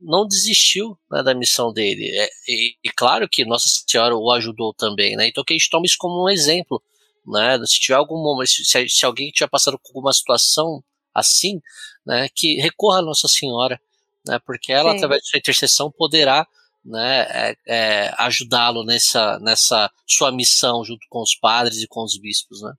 não 0.00 0.26
desistiu 0.26 0.96
né, 1.10 1.22
da 1.22 1.34
missão 1.34 1.72
dele. 1.72 2.08
É, 2.16 2.28
e, 2.48 2.76
e, 2.84 2.90
claro 2.90 3.28
que 3.28 3.44
Nossa 3.44 3.68
Senhora 3.86 4.16
o 4.16 4.30
ajudou 4.32 4.72
também, 4.72 5.16
né? 5.16 5.26
Então 5.28 5.44
que 5.44 5.52
a 5.52 5.56
gente 5.56 5.70
tome 5.70 5.86
isso 5.86 5.96
como 5.98 6.24
um 6.24 6.28
exemplo, 6.28 6.82
né? 7.26 7.58
Se 7.66 7.80
tiver 7.80 7.96
algum 7.96 8.22
momento, 8.22 8.48
se, 8.48 8.88
se 8.88 9.06
alguém 9.06 9.28
estiver 9.28 9.48
passando 9.48 9.78
por 9.78 9.88
alguma 9.88 10.12
situação 10.12 10.82
assim, 11.14 11.60
né, 12.06 12.28
que 12.32 12.60
recorra 12.60 12.98
a 12.98 13.02
Nossa 13.02 13.28
Senhora, 13.28 13.80
né? 14.26 14.38
Porque 14.44 14.72
ela, 14.72 14.92
Sim. 14.92 14.96
através 14.96 15.22
de 15.22 15.28
sua 15.28 15.38
intercessão, 15.38 15.90
poderá 15.90 16.46
né, 16.84 17.26
é, 17.30 17.56
é, 17.66 18.14
ajudá-lo 18.18 18.84
nessa, 18.84 19.38
nessa 19.40 19.90
sua 20.06 20.30
missão 20.30 20.84
junto 20.84 21.06
com 21.10 21.20
os 21.20 21.34
padres 21.34 21.82
e 21.82 21.88
com 21.88 22.02
os 22.02 22.16
bispos, 22.18 22.62
né? 22.62 22.72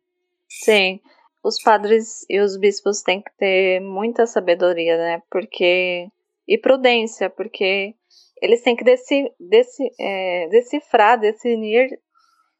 Sim, 0.48 1.00
os 1.44 1.62
padres 1.62 2.26
e 2.30 2.40
os 2.40 2.58
bispos 2.58 3.02
têm 3.02 3.22
que 3.22 3.32
ter 3.38 3.80
muita 3.82 4.26
sabedoria, 4.26 4.98
né? 4.98 5.22
Porque 5.30 6.10
e 6.50 6.58
prudência, 6.58 7.30
porque 7.30 7.94
eles 8.42 8.64
têm 8.64 8.76
que 8.76 8.84
deci, 8.84 9.32
deci, 9.40 9.88
é, 10.00 10.48
decifrar, 10.50 11.20
definir 11.20 11.88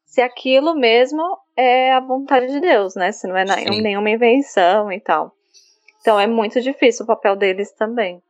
se 0.06 0.20
aquilo 0.20 0.76
mesmo 0.76 1.20
é 1.56 1.92
a 1.92 2.00
vontade 2.00 2.46
de 2.46 2.60
Deus, 2.60 2.94
né? 2.94 3.10
Se 3.10 3.26
não 3.26 3.36
é 3.36 3.44
Sim. 3.46 3.82
nenhuma 3.82 4.10
invenção 4.10 4.92
e 4.92 5.00
tal. 5.00 5.32
Então 6.00 6.18
é 6.18 6.26
muito 6.26 6.60
difícil 6.60 7.02
o 7.04 7.06
papel 7.06 7.34
deles 7.34 7.72
também. 7.72 8.22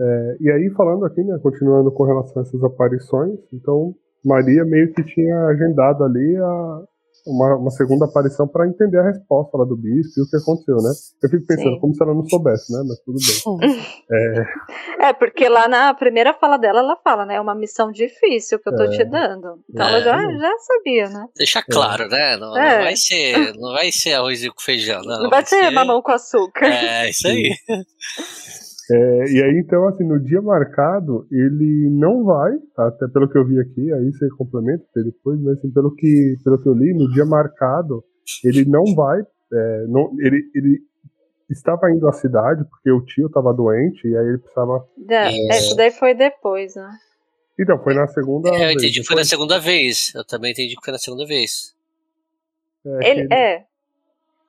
É, 0.00 0.36
e 0.40 0.50
aí, 0.50 0.70
falando 0.70 1.04
aqui, 1.04 1.22
né, 1.22 1.38
continuando 1.42 1.90
com 1.90 2.04
relação 2.04 2.38
a 2.38 2.46
essas 2.46 2.62
aparições, 2.62 3.38
então 3.52 3.94
Maria 4.24 4.64
meio 4.64 4.92
que 4.92 5.04
tinha 5.04 5.46
agendado 5.46 6.04
ali 6.04 6.36
a, 6.36 6.82
uma, 7.26 7.56
uma 7.56 7.70
segunda 7.70 8.04
aparição 8.04 8.48
para 8.48 8.66
entender 8.66 8.98
a 8.98 9.04
resposta 9.04 9.56
lá 9.56 9.64
do 9.64 9.76
bispo 9.76 10.20
e 10.20 10.22
o 10.22 10.28
que 10.28 10.36
aconteceu, 10.36 10.76
né? 10.76 10.90
Eu 11.22 11.30
fico 11.30 11.46
pensando 11.46 11.74
Sim. 11.74 11.80
como 11.80 11.94
se 11.94 12.02
ela 12.02 12.14
não 12.14 12.24
soubesse, 12.24 12.72
né? 12.72 12.82
Mas 12.86 12.98
tudo 13.00 13.18
bem. 13.18 13.80
é... 14.10 15.08
é, 15.08 15.12
porque 15.12 15.48
lá 15.48 15.68
na 15.68 15.94
primeira 15.94 16.34
fala 16.34 16.56
dela, 16.56 16.80
ela 16.80 16.96
fala, 17.02 17.24
né? 17.24 17.36
É 17.36 17.40
uma 17.40 17.54
missão 17.54 17.90
difícil 17.90 18.58
que 18.58 18.68
eu 18.68 18.76
tô 18.76 18.84
é... 18.84 18.90
te 18.90 19.04
dando. 19.04 19.60
Então 19.70 19.86
é. 19.86 19.90
ela 19.90 20.00
já, 20.00 20.16
já 20.16 20.52
sabia, 20.58 21.08
né? 21.08 21.26
Deixa 21.36 21.60
é. 21.60 21.62
claro, 21.62 22.08
né? 22.08 22.36
Não, 22.36 22.48
não, 22.48 22.54
vai 22.54 22.96
ser, 22.96 23.54
não 23.54 23.72
vai 23.72 23.92
ser 23.92 24.14
arroz 24.14 24.46
com 24.48 24.60
feijão, 24.60 25.00
não. 25.02 25.22
Não 25.22 25.30
vai, 25.30 25.42
vai 25.42 25.46
ser, 25.46 25.64
ser 25.64 25.70
mamão 25.70 26.02
com 26.02 26.12
açúcar. 26.12 26.66
É, 26.66 27.10
isso 27.10 27.28
aí. 27.28 27.52
É, 28.92 29.24
e 29.32 29.42
aí, 29.42 29.58
então, 29.58 29.88
assim, 29.88 30.04
no 30.04 30.20
dia 30.20 30.42
marcado, 30.42 31.26
ele 31.30 31.88
não 31.90 32.24
vai, 32.24 32.52
tá? 32.76 32.88
até 32.88 33.08
pelo 33.08 33.26
que 33.26 33.38
eu 33.38 33.46
vi 33.46 33.58
aqui, 33.58 33.90
aí 33.90 34.12
você 34.12 34.28
complementa 34.36 34.84
depois, 34.96 35.40
mas 35.40 35.56
assim, 35.56 35.70
pelo, 35.70 35.94
que, 35.94 36.36
pelo 36.44 36.60
que 36.60 36.68
eu 36.68 36.74
li, 36.74 36.92
no 36.92 37.10
dia 37.10 37.24
marcado, 37.24 38.04
ele 38.44 38.66
não 38.66 38.84
vai, 38.94 39.22
é, 39.52 39.86
não, 39.88 40.10
ele, 40.20 40.42
ele 40.54 40.82
estava 41.48 41.90
indo 41.90 42.06
à 42.06 42.12
cidade 42.12 42.64
porque 42.64 42.90
o 42.90 43.00
tio 43.02 43.28
estava 43.28 43.54
doente 43.54 44.06
e 44.06 44.16
aí 44.16 44.26
ele 44.26 44.38
precisava. 44.38 44.86
É, 45.08 45.56
isso 45.56 45.74
daí 45.74 45.90
foi 45.90 46.14
depois, 46.14 46.74
né? 46.74 46.90
Então, 47.58 47.78
foi 47.82 47.94
na 47.94 48.06
segunda 48.08 48.50
é, 48.50 48.66
Eu 48.66 48.72
entendi 48.72 49.00
que 49.00 49.06
foi 49.06 49.16
na 49.16 49.24
segunda 49.24 49.58
vez. 49.58 50.12
Eu 50.14 50.24
também 50.24 50.52
entendi 50.52 50.74
que 50.74 50.84
foi 50.84 50.92
na 50.92 50.98
segunda 50.98 51.24
vez. 51.24 51.74
É, 52.84 53.10
ele, 53.10 53.20
ele... 53.20 53.34
é. 53.34 53.64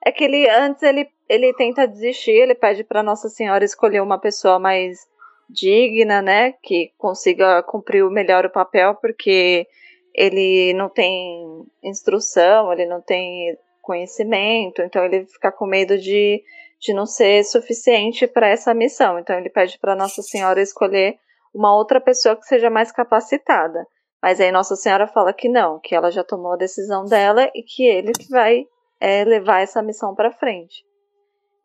É 0.06 0.12
que 0.12 0.24
ele 0.24 0.48
antes 0.50 0.82
ele 0.82 1.08
ele 1.28 1.52
tenta 1.54 1.86
desistir, 1.86 2.32
ele 2.32 2.54
pede 2.54 2.84
para 2.84 3.02
Nossa 3.02 3.28
Senhora 3.28 3.64
escolher 3.64 4.00
uma 4.00 4.18
pessoa 4.18 4.58
mais 4.58 4.98
digna, 5.48 6.22
né, 6.22 6.52
que 6.62 6.92
consiga 6.96 7.62
cumprir 7.62 8.04
melhor 8.10 8.46
o 8.46 8.50
papel, 8.50 8.94
porque 8.94 9.66
ele 10.14 10.72
não 10.74 10.88
tem 10.88 11.64
instrução, 11.82 12.72
ele 12.72 12.86
não 12.86 13.00
tem 13.00 13.56
conhecimento, 13.82 14.80
então 14.80 15.04
ele 15.04 15.26
fica 15.26 15.52
com 15.52 15.66
medo 15.66 15.98
de, 15.98 16.42
de 16.80 16.94
não 16.94 17.04
ser 17.04 17.44
suficiente 17.44 18.26
para 18.26 18.48
essa 18.48 18.72
missão. 18.72 19.18
Então 19.18 19.36
ele 19.36 19.50
pede 19.50 19.78
para 19.78 19.96
Nossa 19.96 20.22
Senhora 20.22 20.62
escolher 20.62 21.18
uma 21.52 21.74
outra 21.74 22.00
pessoa 22.00 22.36
que 22.36 22.46
seja 22.46 22.70
mais 22.70 22.90
capacitada. 22.90 23.86
Mas 24.22 24.40
aí 24.40 24.50
Nossa 24.50 24.74
Senhora 24.76 25.06
fala 25.06 25.32
que 25.32 25.48
não, 25.48 25.78
que 25.78 25.94
ela 25.94 26.10
já 26.10 26.24
tomou 26.24 26.52
a 26.52 26.56
decisão 26.56 27.04
dela 27.04 27.50
e 27.54 27.62
que 27.62 27.84
ele 27.84 28.12
que 28.12 28.30
vai 28.30 28.66
é, 28.98 29.22
levar 29.24 29.60
essa 29.60 29.82
missão 29.82 30.14
para 30.14 30.32
frente. 30.32 30.82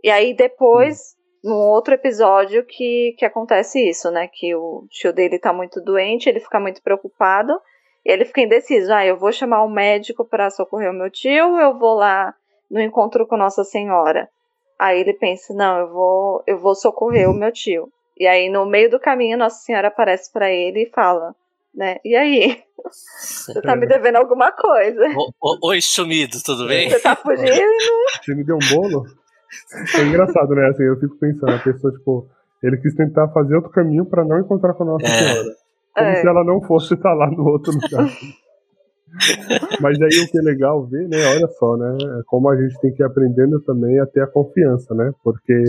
E 0.03 0.09
aí 0.09 0.33
depois, 0.33 1.15
num 1.43 1.55
outro 1.55 1.93
episódio, 1.93 2.65
que, 2.65 3.15
que 3.17 3.25
acontece 3.25 3.79
isso, 3.89 4.09
né? 4.11 4.29
Que 4.31 4.55
o 4.55 4.85
tio 4.89 5.13
dele 5.13 5.39
tá 5.39 5.51
muito 5.53 5.81
doente, 5.81 6.29
ele 6.29 6.39
fica 6.39 6.59
muito 6.59 6.81
preocupado. 6.81 7.59
E 8.05 8.11
ele 8.11 8.25
fica 8.25 8.41
indeciso. 8.41 8.93
Ah, 8.93 9.05
eu 9.05 9.17
vou 9.17 9.31
chamar 9.31 9.63
um 9.63 9.69
médico 9.69 10.23
para 10.23 10.49
socorrer 10.49 10.89
o 10.89 10.93
meu 10.93 11.09
tio 11.09 11.53
ou 11.53 11.59
eu 11.59 11.77
vou 11.77 11.95
lá 11.95 12.33
no 12.69 12.81
encontro 12.81 13.27
com 13.27 13.37
Nossa 13.37 13.63
Senhora? 13.63 14.29
Aí 14.77 15.01
ele 15.01 15.13
pensa, 15.13 15.53
não, 15.53 15.79
eu 15.79 15.91
vou, 15.91 16.43
eu 16.47 16.57
vou 16.57 16.73
socorrer 16.73 17.29
o 17.29 17.33
meu 17.33 17.51
tio. 17.51 17.91
E 18.17 18.25
aí, 18.27 18.49
no 18.49 18.65
meio 18.65 18.89
do 18.89 18.99
caminho, 18.99 19.37
Nossa 19.37 19.61
Senhora 19.61 19.89
aparece 19.89 20.31
para 20.31 20.51
ele 20.51 20.83
e 20.83 20.89
fala, 20.89 21.35
né? 21.73 21.97
E 22.03 22.15
aí? 22.15 22.63
Você 22.89 23.61
tá 23.61 23.75
me 23.75 23.85
devendo 23.85 24.15
alguma 24.15 24.51
coisa. 24.51 25.05
oi, 25.63 25.81
sumido, 25.81 26.37
tudo 26.43 26.67
bem? 26.67 26.89
Você 26.89 26.99
tá 26.99 27.15
fugindo? 27.15 27.45
Você 28.23 28.35
me 28.35 28.43
deu 28.43 28.55
um 28.55 28.69
bolo? 28.73 29.05
É 29.95 30.03
engraçado, 30.03 30.53
né? 30.55 30.67
Assim, 30.67 30.83
eu 30.83 30.99
fico 30.99 31.17
pensando, 31.17 31.53
a 31.53 31.59
pessoa, 31.59 31.91
tipo, 31.93 32.27
ele 32.61 32.77
quis 32.77 32.93
tentar 32.95 33.27
fazer 33.29 33.55
outro 33.55 33.71
caminho 33.71 34.05
para 34.05 34.23
não 34.23 34.39
encontrar 34.39 34.73
com 34.73 34.83
a 34.83 34.85
Nossa 34.85 35.05
é. 35.05 35.09
Senhora. 35.09 35.55
Como 35.95 36.07
é. 36.09 36.15
se 36.15 36.27
ela 36.27 36.43
não 36.43 36.61
fosse 36.61 36.93
estar 36.93 37.13
lá 37.13 37.29
no 37.29 37.45
outro 37.45 37.73
lugar. 37.73 38.09
Mas 39.81 39.99
aí 40.01 40.23
o 40.23 40.27
que 40.29 40.37
é 40.37 40.41
legal 40.41 40.85
ver, 40.85 41.07
né? 41.07 41.17
Olha 41.35 41.47
só, 41.47 41.75
né? 41.77 41.97
É 42.19 42.21
como 42.27 42.49
a 42.49 42.55
gente 42.55 42.79
tem 42.79 42.93
que 42.93 43.01
ir 43.01 43.05
aprendendo 43.05 43.59
também 43.61 43.99
a 43.99 44.05
ter 44.05 44.21
a 44.21 44.27
confiança, 44.27 44.93
né? 44.93 45.11
Porque 45.23 45.63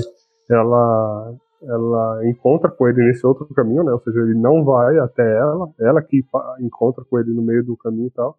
ela 0.48 1.34
ela 1.62 2.26
encontra 2.26 2.70
com 2.70 2.88
ele 2.88 3.04
nesse 3.04 3.26
outro 3.26 3.46
caminho, 3.54 3.84
né? 3.84 3.92
Ou 3.92 4.00
seja, 4.00 4.20
ele 4.20 4.34
não 4.34 4.64
vai 4.64 4.98
até 4.98 5.38
ela, 5.38 5.68
ela 5.78 6.02
que 6.02 6.22
encontra 6.60 7.04
com 7.04 7.18
ele 7.18 7.32
no 7.32 7.42
meio 7.42 7.64
do 7.64 7.76
caminho 7.76 8.06
e 8.06 8.10
tal. 8.10 8.36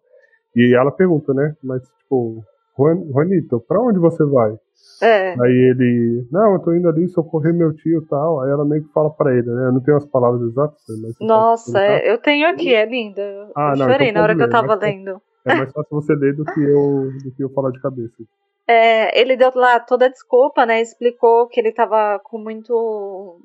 E 0.56 0.74
ela 0.74 0.90
pergunta, 0.90 1.32
né? 1.32 1.54
Mas 1.62 1.82
tipo, 1.82 2.44
Juan, 2.76 3.04
Juanito, 3.10 3.60
pra 3.66 3.80
onde 3.80 3.98
você 3.98 4.24
vai? 4.24 4.56
É. 5.02 5.32
Aí 5.32 5.70
ele, 5.70 6.28
não, 6.30 6.52
eu 6.52 6.58
tô 6.60 6.72
indo 6.72 6.88
ali 6.88 7.08
socorrer 7.08 7.52
meu 7.52 7.74
tio 7.74 8.02
e 8.02 8.06
tal. 8.06 8.40
Aí 8.40 8.50
ela 8.50 8.64
meio 8.64 8.84
que 8.84 8.92
fala 8.92 9.10
pra 9.10 9.32
ele, 9.32 9.50
né? 9.50 9.66
Eu 9.66 9.72
não 9.72 9.80
tenho 9.80 9.96
as 9.96 10.06
palavras 10.06 10.40
exatas, 10.42 10.80
mas. 11.02 11.16
Nossa, 11.20 11.80
é, 11.80 12.12
eu 12.12 12.18
tenho 12.18 12.48
aqui, 12.48 12.72
é 12.72 12.86
linda. 12.86 13.50
Ah, 13.56 13.72
eu 13.72 13.78
não, 13.78 13.90
chorei 13.90 14.08
então 14.10 14.20
na 14.20 14.22
hora 14.22 14.36
que 14.36 14.42
eu 14.42 14.50
tava 14.50 14.74
lendo. 14.76 15.20
É 15.44 15.54
mais 15.56 15.72
fácil 15.72 15.90
você 15.90 16.14
ler 16.14 16.36
do 16.36 16.44
que 16.44 16.60
eu, 16.60 17.10
do 17.24 17.34
que 17.36 17.42
eu 17.42 17.50
falar 17.50 17.72
de 17.72 17.80
cabeça. 17.80 18.14
É, 18.68 19.20
ele 19.20 19.36
deu 19.36 19.50
lá 19.56 19.80
toda 19.80 20.06
a 20.06 20.08
desculpa, 20.08 20.64
né? 20.64 20.80
Explicou 20.80 21.48
que 21.48 21.58
ele 21.58 21.72
tava 21.72 22.20
com 22.22 22.38
muito. 22.38 23.40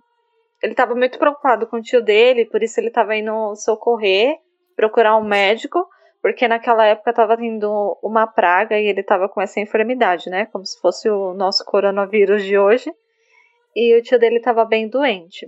Ele 0.62 0.76
tava 0.76 0.94
muito 0.94 1.18
preocupado 1.18 1.66
com 1.66 1.78
o 1.78 1.82
tio 1.82 2.04
dele, 2.04 2.46
por 2.46 2.62
isso 2.62 2.80
ele 2.80 2.92
tava 2.92 3.16
indo 3.16 3.56
socorrer, 3.56 4.36
procurar 4.76 5.18
um 5.18 5.24
médico 5.24 5.88
porque 6.22 6.48
naquela 6.48 6.86
época 6.86 7.12
estava 7.12 7.38
tendo 7.38 7.98
uma 8.02 8.28
praga 8.28 8.80
e 8.80 8.86
ele 8.86 9.02
estava 9.02 9.30
com 9.30 9.42
essa 9.42 9.60
enfermidade, 9.60 10.30
né? 10.30 10.46
Como 10.48 10.66
se 10.66 10.80
fosse 10.80 11.10
o 11.10 11.34
nosso 11.34 11.64
coronavírus 11.66 12.44
de 12.44 12.58
hoje. 12.58 12.92
E 13.76 13.98
o 13.98 14.02
tio 14.02 14.18
dele 14.18 14.38
estava 14.38 14.66
bem 14.66 14.90
doente. 14.90 15.48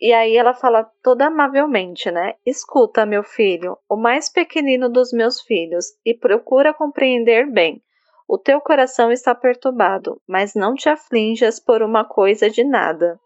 E 0.00 0.12
aí 0.12 0.36
ela 0.36 0.52
fala 0.52 0.90
toda 1.02 1.26
amavelmente, 1.26 2.10
né? 2.10 2.34
Escuta, 2.44 3.06
meu 3.06 3.22
filho, 3.22 3.78
o 3.88 3.96
mais 3.96 4.28
pequenino 4.28 4.88
dos 4.88 5.12
meus 5.12 5.40
filhos, 5.40 5.92
e 6.04 6.12
procura 6.12 6.74
compreender 6.74 7.48
bem. 7.48 7.80
O 8.28 8.36
teu 8.36 8.60
coração 8.60 9.12
está 9.12 9.34
perturbado, 9.34 10.20
mas 10.26 10.54
não 10.54 10.74
te 10.74 10.88
aflinjas 10.88 11.60
por 11.60 11.82
uma 11.82 12.04
coisa 12.04 12.50
de 12.50 12.64
nada. 12.64 13.18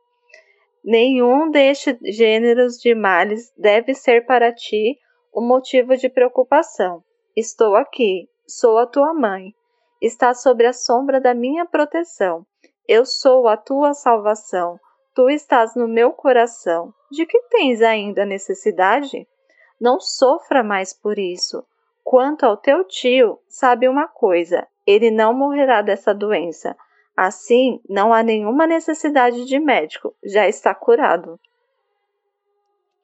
Nenhum 0.84 1.50
destes 1.50 1.96
gêneros 2.14 2.74
de 2.78 2.94
males 2.94 3.52
deve 3.56 3.94
ser 3.94 4.26
para 4.26 4.52
ti 4.52 4.98
um 5.36 5.46
motivo 5.46 5.94
de 5.98 6.08
preocupação. 6.08 7.04
Estou 7.36 7.76
aqui, 7.76 8.26
sou 8.48 8.78
a 8.78 8.86
tua 8.86 9.12
mãe. 9.12 9.54
Estás 10.00 10.40
sobre 10.40 10.66
a 10.66 10.72
sombra 10.72 11.20
da 11.20 11.34
minha 11.34 11.66
proteção. 11.66 12.46
Eu 12.88 13.04
sou 13.04 13.46
a 13.46 13.54
tua 13.54 13.92
salvação. 13.92 14.80
Tu 15.14 15.28
estás 15.28 15.76
no 15.76 15.86
meu 15.86 16.10
coração. 16.10 16.94
De 17.10 17.26
que 17.26 17.38
tens 17.50 17.82
ainda 17.82 18.24
necessidade? 18.24 19.28
Não 19.78 20.00
sofra 20.00 20.62
mais 20.62 20.94
por 20.94 21.18
isso. 21.18 21.62
Quanto 22.02 22.44
ao 22.44 22.56
teu 22.56 22.82
tio, 22.84 23.38
sabe 23.46 23.88
uma 23.88 24.08
coisa: 24.08 24.66
ele 24.86 25.10
não 25.10 25.34
morrerá 25.34 25.82
dessa 25.82 26.14
doença. 26.14 26.74
Assim, 27.14 27.78
não 27.86 28.10
há 28.10 28.22
nenhuma 28.22 28.66
necessidade 28.66 29.44
de 29.44 29.58
médico, 29.58 30.14
já 30.24 30.48
está 30.48 30.74
curado. 30.74 31.38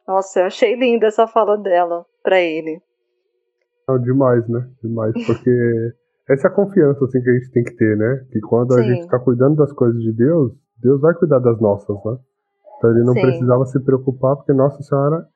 Nossa, 0.07 0.41
eu 0.41 0.47
achei 0.47 0.75
linda 0.75 1.07
essa 1.07 1.27
fala 1.27 1.59
dela 1.59 2.07
para 2.23 2.41
ele. 2.41 2.81
Não, 3.89 3.99
demais, 3.99 4.49
né? 4.49 4.69
Demais, 4.83 5.13
porque 5.27 5.51
essa 6.29 6.49
é 6.49 6.51
a 6.51 6.55
confiança 6.55 7.05
assim 7.05 7.21
que 7.21 7.31
a 7.31 7.35
gente 7.35 7.51
tem 7.51 7.65
que 7.65 7.77
ter, 7.77 7.97
né? 7.97 8.25
Que 8.31 8.41
quando 8.41 8.75
Sim. 8.75 8.81
a 8.81 8.83
gente 8.83 9.01
está 9.01 9.19
cuidando 9.19 9.57
das 9.57 9.73
coisas 9.73 10.01
de 10.01 10.13
Deus, 10.13 10.53
Deus 10.79 11.01
vai 11.01 11.15
cuidar 11.15 11.39
das 11.39 11.61
nossas, 11.61 11.97
né? 12.05 12.17
Então 12.79 12.91
ele 12.91 13.05
não 13.05 13.15
Sim. 13.15 13.21
precisava 13.21 13.65
se 13.67 13.81
preocupar, 13.81 14.37
porque 14.37 14.53
Nossa 14.53 14.83
Senhora 14.83 15.27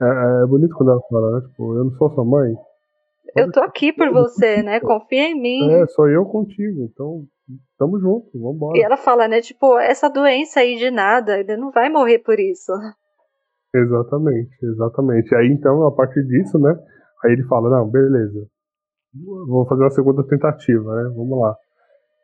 é, 0.00 0.42
é, 0.42 0.46
bonito 0.46 0.74
quando 0.74 0.92
ela 0.92 1.00
fala, 1.10 1.40
né? 1.40 1.48
Tipo, 1.48 1.74
eu 1.74 1.84
não 1.84 1.92
sou 1.92 2.10
sua 2.10 2.24
mãe. 2.24 2.54
Eu 3.34 3.50
tô 3.50 3.60
aqui 3.60 3.92
por 3.92 4.10
você, 4.10 4.62
né? 4.62 4.80
Confia 4.80 5.28
em 5.28 5.40
mim. 5.40 5.70
É, 5.72 5.86
sou 5.88 6.08
eu 6.08 6.24
contigo, 6.24 6.82
então 6.82 7.24
tamo 7.78 7.98
junto, 7.98 8.30
vambora. 8.38 8.78
E 8.78 8.82
ela 8.82 8.96
fala, 8.96 9.28
né? 9.28 9.40
Tipo, 9.40 9.78
essa 9.78 10.08
doença 10.08 10.60
aí 10.60 10.76
de 10.76 10.90
nada, 10.90 11.38
ele 11.38 11.56
não 11.56 11.70
vai 11.70 11.88
morrer 11.88 12.18
por 12.18 12.38
isso. 12.38 12.72
Exatamente, 13.76 14.56
exatamente. 14.62 15.34
Aí 15.34 15.48
então, 15.48 15.86
a 15.86 15.92
partir 15.92 16.24
disso, 16.24 16.58
né? 16.58 16.76
Aí 17.24 17.32
ele 17.32 17.44
fala, 17.44 17.70
não, 17.70 17.88
beleza. 17.88 18.46
Vou 19.46 19.66
fazer 19.66 19.82
uma 19.82 19.90
segunda 19.90 20.26
tentativa, 20.26 20.94
né? 20.94 21.12
Vamos 21.14 21.38
lá. 21.38 21.56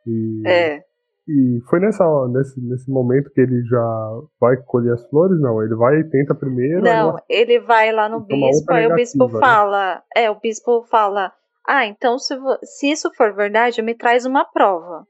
E, 0.06 0.42
é. 0.46 0.82
E 1.28 1.60
foi 1.68 1.78
nessa, 1.78 2.04
nesse, 2.28 2.60
nesse 2.60 2.90
momento 2.90 3.30
que 3.30 3.40
ele 3.40 3.62
já 3.64 4.20
vai 4.40 4.56
colher 4.56 4.92
as 4.92 5.08
flores? 5.08 5.40
Não, 5.40 5.62
ele 5.62 5.74
vai 5.76 6.00
e 6.00 6.04
tenta 6.10 6.34
primeiro. 6.34 6.82
Não, 6.82 7.16
ele 7.28 7.60
vai 7.60 7.92
lá 7.92 8.08
no 8.08 8.20
bispo, 8.20 8.72
aí 8.72 8.86
o 8.86 8.94
bispo 8.94 9.28
né? 9.28 9.40
fala. 9.40 10.02
É, 10.16 10.30
o 10.30 10.40
bispo 10.40 10.82
fala. 10.90 11.32
Ah, 11.66 11.86
então 11.86 12.18
se, 12.18 12.34
se 12.64 12.90
isso 12.90 13.10
for 13.14 13.32
verdade, 13.34 13.80
me 13.82 13.94
traz 13.94 14.26
uma 14.26 14.44
prova. 14.44 15.06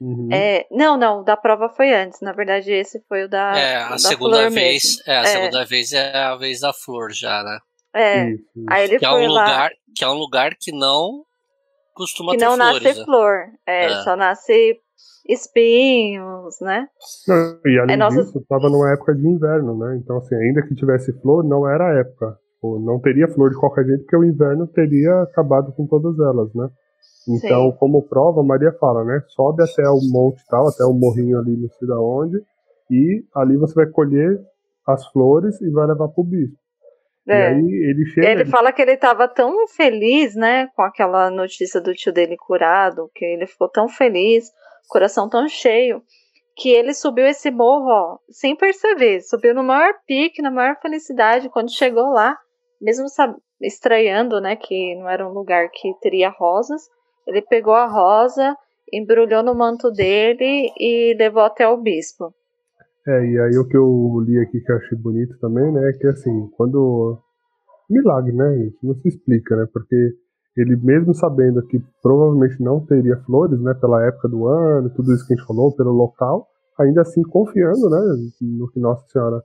Uhum. 0.00 0.28
É, 0.32 0.66
não, 0.70 0.96
não, 0.96 1.22
da 1.22 1.36
prova 1.36 1.68
foi 1.68 1.92
antes. 1.92 2.20
Na 2.20 2.32
verdade, 2.32 2.72
esse 2.72 3.00
foi 3.08 3.24
o 3.24 3.28
da. 3.28 3.56
É, 3.56 3.76
a 3.76 3.90
da 3.90 3.98
segunda 3.98 4.50
vez. 4.50 4.98
É, 5.06 5.16
a 5.16 5.22
é. 5.22 5.26
segunda 5.26 5.64
vez 5.64 5.92
é 5.92 6.16
a 6.16 6.36
vez 6.36 6.60
da 6.60 6.72
flor 6.72 7.12
já, 7.12 7.42
né? 7.42 7.58
É. 7.94 8.30
Isso, 8.30 8.42
isso. 8.56 8.66
Aí 8.68 8.84
ele 8.84 8.98
que 8.98 9.06
foi 9.06 9.24
é 9.24 9.28
um 9.28 9.32
lá. 9.32 9.44
lugar 9.44 9.70
Que 9.96 10.04
é 10.04 10.08
um 10.08 10.14
lugar 10.14 10.54
que 10.58 10.72
não 10.72 11.24
costuma 11.94 12.32
que 12.32 12.38
ter 12.38 12.44
não 12.44 12.56
flores. 12.56 12.78
Que 12.78 12.84
não 12.84 12.90
nasce 12.90 12.98
né? 12.98 13.04
flor. 13.04 13.46
É, 13.66 13.84
é, 13.84 14.02
só 14.02 14.16
nasce 14.16 14.80
espinhos, 15.28 16.60
né? 16.60 16.86
Não, 17.26 17.60
e 17.64 17.78
além 17.78 18.02
é, 18.02 18.08
disso, 18.08 18.38
estava 18.38 18.68
numa 18.68 18.92
época 18.92 19.14
de 19.14 19.26
inverno, 19.26 19.78
né? 19.78 19.96
Então, 19.96 20.18
assim, 20.18 20.34
ainda 20.34 20.62
que 20.62 20.74
tivesse 20.74 21.12
flor, 21.20 21.44
não 21.44 21.68
era 21.68 21.86
a 21.86 22.00
época. 22.00 22.38
Ou 22.60 22.80
não 22.80 22.98
teria 22.98 23.28
flor 23.28 23.50
de 23.50 23.58
qualquer 23.58 23.84
jeito, 23.84 24.02
porque 24.02 24.16
o 24.16 24.24
inverno 24.24 24.66
teria 24.66 25.22
acabado 25.22 25.72
com 25.72 25.86
todas 25.86 26.18
elas, 26.18 26.52
né? 26.54 26.68
Então, 27.28 27.70
Sim. 27.70 27.76
como 27.78 28.06
prova, 28.06 28.42
Maria 28.42 28.72
fala, 28.78 29.02
né? 29.04 29.22
Sobe 29.28 29.62
até 29.62 29.88
o 29.88 30.00
monte 30.12 30.44
tal, 30.48 30.68
até 30.68 30.84
o 30.84 30.92
morrinho 30.92 31.38
ali, 31.38 31.56
não 31.56 31.68
sei 31.70 31.88
da 31.88 31.98
onde, 31.98 32.36
e 32.90 33.24
ali 33.34 33.56
você 33.56 33.74
vai 33.74 33.86
colher 33.86 34.38
as 34.86 35.06
flores 35.08 35.60
e 35.62 35.70
vai 35.70 35.86
levar 35.86 36.08
pro 36.08 36.22
bispo. 36.22 36.58
É. 37.26 37.52
E 37.52 37.54
aí 37.54 37.90
ele 37.90 38.04
chega. 38.06 38.28
Ele 38.28 38.44
fala 38.44 38.72
que 38.72 38.82
ele 38.82 38.92
estava 38.92 39.26
tão 39.26 39.66
feliz, 39.68 40.34
né, 40.34 40.68
com 40.76 40.82
aquela 40.82 41.30
notícia 41.30 41.80
do 41.80 41.94
tio 41.94 42.12
dele 42.12 42.36
curado, 42.36 43.10
que 43.14 43.24
ele 43.24 43.46
ficou 43.46 43.70
tão 43.70 43.88
feliz, 43.88 44.50
coração 44.88 45.28
tão 45.28 45.48
cheio, 45.48 46.02
que 46.56 46.68
ele 46.68 46.92
subiu 46.92 47.26
esse 47.26 47.50
morro, 47.50 47.88
ó, 47.88 48.18
sem 48.28 48.54
perceber, 48.54 49.22
subiu 49.22 49.54
no 49.54 49.64
maior 49.64 49.94
pique, 50.06 50.42
na 50.42 50.50
maior 50.50 50.76
felicidade. 50.80 51.48
Quando 51.48 51.72
chegou 51.72 52.10
lá, 52.12 52.36
mesmo 52.80 53.08
estranhando, 53.60 54.40
né, 54.40 54.56
que 54.56 54.94
não 54.96 55.08
era 55.08 55.26
um 55.26 55.32
lugar 55.32 55.68
que 55.72 55.94
teria 56.00 56.30
rosas, 56.30 56.82
ele 57.26 57.42
pegou 57.42 57.74
a 57.74 57.86
rosa, 57.86 58.56
embrulhou 58.92 59.42
no 59.42 59.54
manto 59.54 59.90
dele 59.90 60.70
e 60.78 61.16
levou 61.18 61.42
até 61.42 61.66
o 61.66 61.76
bispo. 61.76 62.34
É, 63.06 63.26
e 63.26 63.38
aí 63.38 63.58
o 63.58 63.68
que 63.68 63.76
eu 63.76 64.20
li 64.26 64.38
aqui 64.38 64.60
que 64.60 64.72
eu 64.72 64.76
achei 64.76 64.96
bonito 64.96 65.38
também, 65.38 65.70
né, 65.72 65.90
é 65.90 65.92
que 65.92 66.06
assim, 66.06 66.48
quando. 66.56 67.18
Milagre, 67.88 68.32
né? 68.32 68.64
Isso 68.64 68.78
não 68.82 68.94
se 68.94 69.08
explica, 69.08 69.54
né? 69.56 69.66
Porque 69.70 70.14
ele 70.56 70.74
mesmo 70.76 71.12
sabendo 71.12 71.62
que 71.66 71.78
provavelmente 72.02 72.62
não 72.62 72.80
teria 72.80 73.16
flores, 73.26 73.60
né, 73.60 73.74
pela 73.74 74.06
época 74.06 74.26
do 74.26 74.46
ano, 74.46 74.88
tudo 74.94 75.12
isso 75.12 75.26
que 75.26 75.34
a 75.34 75.36
gente 75.36 75.46
falou, 75.46 75.74
pelo 75.76 75.90
local, 75.90 76.46
ainda 76.78 77.02
assim 77.02 77.22
confiando, 77.22 77.90
né, 77.90 77.98
no 78.40 78.70
que 78.70 78.80
Nossa 78.80 79.06
Senhora 79.08 79.42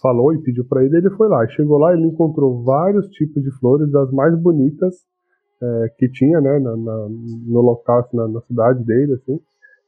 falou 0.00 0.34
e 0.34 0.42
pediu 0.42 0.64
para 0.64 0.84
ele, 0.84 0.96
ele 0.96 1.10
foi 1.10 1.28
lá. 1.28 1.46
Chegou 1.48 1.78
lá, 1.78 1.92
ele 1.92 2.06
encontrou 2.06 2.62
vários 2.62 3.08
tipos 3.08 3.42
de 3.42 3.50
flores, 3.58 3.90
das 3.90 4.10
mais 4.12 4.36
bonitas 4.40 4.94
é, 5.62 5.88
que 5.98 6.08
tinha, 6.10 6.40
né, 6.40 6.58
na, 6.58 6.76
na, 6.76 7.08
no 7.08 7.60
local, 7.60 8.00
assim, 8.00 8.16
na, 8.16 8.28
na, 8.28 8.40
cidade 8.42 8.84
dele, 8.84 9.14
assim. 9.14 9.40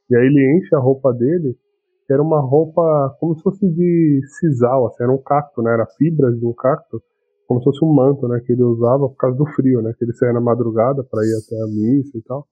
E 0.09 0.15
aí 0.15 0.25
ele 0.25 0.57
enche 0.57 0.75
a 0.75 0.79
roupa 0.79 1.13
dele, 1.13 1.57
que 2.05 2.13
era 2.13 2.21
uma 2.21 2.41
roupa 2.41 3.15
como 3.19 3.35
se 3.35 3.41
fosse 3.41 3.67
de 3.69 4.21
sisal, 4.39 4.87
assim, 4.87 5.03
era 5.03 5.11
um 5.11 5.21
cacto, 5.21 5.61
né, 5.61 5.73
era 5.73 5.85
fibras 5.97 6.37
de 6.37 6.45
um 6.45 6.53
cacto, 6.53 7.01
como 7.47 7.59
se 7.61 7.65
fosse 7.65 7.83
um 7.83 7.93
manto, 7.93 8.27
né, 8.27 8.41
que 8.45 8.51
ele 8.51 8.63
usava 8.63 9.07
por 9.07 9.15
causa 9.15 9.37
do 9.37 9.45
frio, 9.45 9.81
né, 9.81 9.93
que 9.97 10.03
ele 10.03 10.13
saía 10.13 10.33
na 10.33 10.41
madrugada 10.41 11.03
para 11.03 11.23
ir 11.23 11.33
até 11.35 11.61
a 11.61 11.67
missa 11.67 12.17
e 12.17 12.21
tal. 12.23 12.45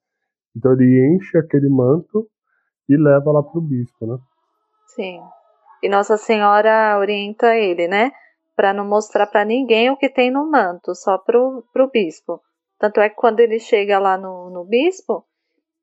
Então 0.55 0.73
ele 0.73 1.15
enche 1.15 1.37
aquele 1.37 1.69
manto 1.69 2.27
e 2.87 2.97
leva 2.97 3.31
lá 3.31 3.43
pro 3.43 3.61
bispo, 3.61 4.07
né? 4.07 4.17
Sim. 4.87 5.19
E 5.81 5.89
Nossa 5.89 6.17
Senhora 6.17 6.97
orienta 6.97 7.55
ele, 7.55 7.87
né? 7.87 8.11
Para 8.55 8.73
não 8.73 8.85
mostrar 8.85 9.27
para 9.27 9.45
ninguém 9.45 9.89
o 9.89 9.97
que 9.97 10.09
tem 10.09 10.29
no 10.29 10.49
manto, 10.49 10.93
só 10.93 11.17
pro, 11.17 11.63
pro 11.71 11.89
bispo. 11.89 12.41
Tanto 12.77 12.99
é 12.99 13.09
que 13.09 13.15
quando 13.15 13.39
ele 13.39 13.59
chega 13.59 13.99
lá 13.99 14.17
no, 14.17 14.49
no 14.49 14.65
bispo, 14.65 15.25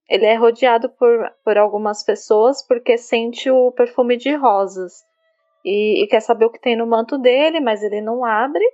ele 0.08 0.24
é 0.24 0.34
rodeado 0.34 0.88
por, 0.90 1.30
por 1.44 1.58
algumas 1.58 2.04
pessoas 2.04 2.66
porque 2.66 2.96
sente 2.96 3.50
o 3.50 3.72
perfume 3.72 4.16
de 4.16 4.34
rosas. 4.34 4.92
E, 5.64 6.04
e, 6.04 6.06
quer 6.06 6.20
saber 6.20 6.44
o 6.44 6.50
que 6.50 6.60
tem 6.60 6.76
no 6.76 6.86
manto 6.86 7.18
dele, 7.18 7.58
mas 7.58 7.82
ele 7.82 8.00
não 8.00 8.24
abre. 8.24 8.64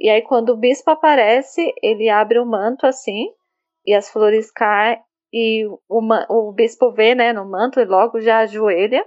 E 0.00 0.08
aí, 0.08 0.22
quando 0.22 0.50
o 0.50 0.56
bispo 0.56 0.90
aparece, 0.90 1.72
ele 1.82 2.08
abre 2.08 2.38
o 2.38 2.46
manto 2.46 2.86
assim, 2.86 3.26
e 3.86 3.94
as 3.94 4.10
flores 4.10 4.50
caem, 4.50 4.98
e 5.32 5.66
o, 5.66 6.00
o 6.30 6.52
bispo 6.52 6.90
vê 6.92 7.14
né, 7.14 7.32
no 7.32 7.44
manto 7.44 7.78
e 7.78 7.84
logo 7.84 8.20
já 8.20 8.38
ajoelha. 8.38 9.04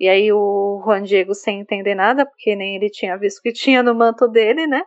E 0.00 0.08
aí, 0.08 0.32
o 0.32 0.80
Juan 0.84 1.02
Diego, 1.02 1.34
sem 1.34 1.60
entender 1.60 1.94
nada, 1.94 2.24
porque 2.24 2.54
nem 2.54 2.76
ele 2.76 2.88
tinha 2.88 3.16
visto 3.16 3.42
que 3.42 3.52
tinha 3.52 3.82
no 3.82 3.94
manto 3.94 4.28
dele, 4.28 4.66
né? 4.66 4.82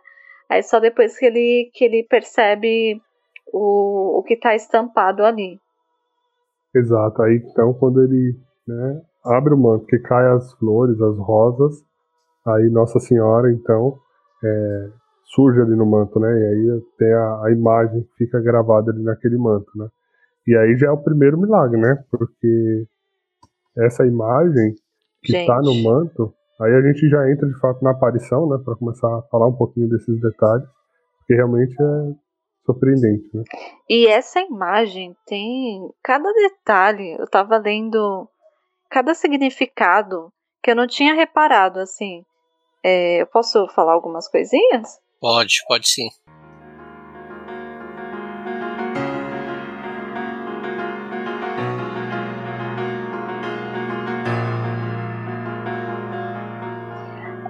Aí 0.48 0.62
só 0.62 0.78
depois 0.78 1.18
que 1.18 1.24
ele, 1.26 1.70
que 1.72 1.84
ele 1.84 2.06
percebe 2.08 3.00
o, 3.52 4.18
o 4.18 4.22
que 4.22 4.34
está 4.34 4.54
estampado 4.54 5.24
ali. 5.24 5.58
Exato. 6.74 7.22
Aí 7.22 7.36
então 7.36 7.72
quando 7.74 8.02
ele 8.02 8.36
né, 8.66 9.02
abre 9.24 9.54
o 9.54 9.58
manto, 9.58 9.86
que 9.86 9.98
cai 9.98 10.26
as 10.28 10.52
flores, 10.54 11.00
as 11.00 11.18
rosas, 11.18 11.82
aí 12.46 12.68
Nossa 12.70 12.98
Senhora 12.98 13.52
então 13.52 13.98
é, 14.44 14.88
surge 15.34 15.60
ali 15.60 15.76
no 15.76 15.86
manto, 15.86 16.18
né? 16.18 16.28
E 16.28 16.44
aí 16.44 16.82
tem 16.98 17.12
a, 17.12 17.44
a, 17.44 17.52
imagem 17.52 18.02
que 18.02 18.24
fica 18.24 18.40
gravada 18.40 18.90
ali 18.90 19.02
naquele 19.02 19.36
manto, 19.36 19.70
né? 19.74 19.88
E 20.46 20.56
aí 20.56 20.76
já 20.76 20.88
é 20.88 20.90
o 20.90 21.02
primeiro 21.02 21.38
milagre, 21.38 21.80
né? 21.80 22.02
Porque 22.10 22.86
essa 23.78 24.04
imagem 24.06 24.74
que 25.22 25.36
está 25.36 25.60
no 25.60 25.74
manto, 25.82 26.34
aí 26.60 26.72
a 26.74 26.82
gente 26.82 27.08
já 27.08 27.30
entra 27.30 27.48
de 27.48 27.58
fato 27.60 27.82
na 27.82 27.92
aparição, 27.92 28.48
né? 28.48 28.58
Para 28.64 28.76
começar 28.76 29.08
a 29.08 29.22
falar 29.30 29.48
um 29.48 29.56
pouquinho 29.56 29.88
desses 29.88 30.20
detalhes, 30.20 30.66
porque 31.18 31.34
realmente 31.34 31.74
é 31.80 32.14
surpreendente, 32.64 33.28
né? 33.34 33.42
E 33.88 34.06
essa 34.06 34.40
imagem 34.40 35.14
tem 35.26 35.88
cada 36.02 36.32
detalhe, 36.32 37.16
eu 37.18 37.24
estava 37.24 37.58
lendo 37.58 38.28
cada 38.90 39.14
significado 39.14 40.32
que 40.62 40.70
eu 40.70 40.76
não 40.76 40.86
tinha 40.86 41.14
reparado, 41.14 41.80
assim. 41.80 42.22
É, 42.84 43.22
eu 43.22 43.26
posso 43.26 43.66
falar 43.68 43.92
algumas 43.92 44.28
coisinhas? 44.28 45.00
Pode, 45.20 45.54
pode 45.66 45.88
sim. 45.88 46.08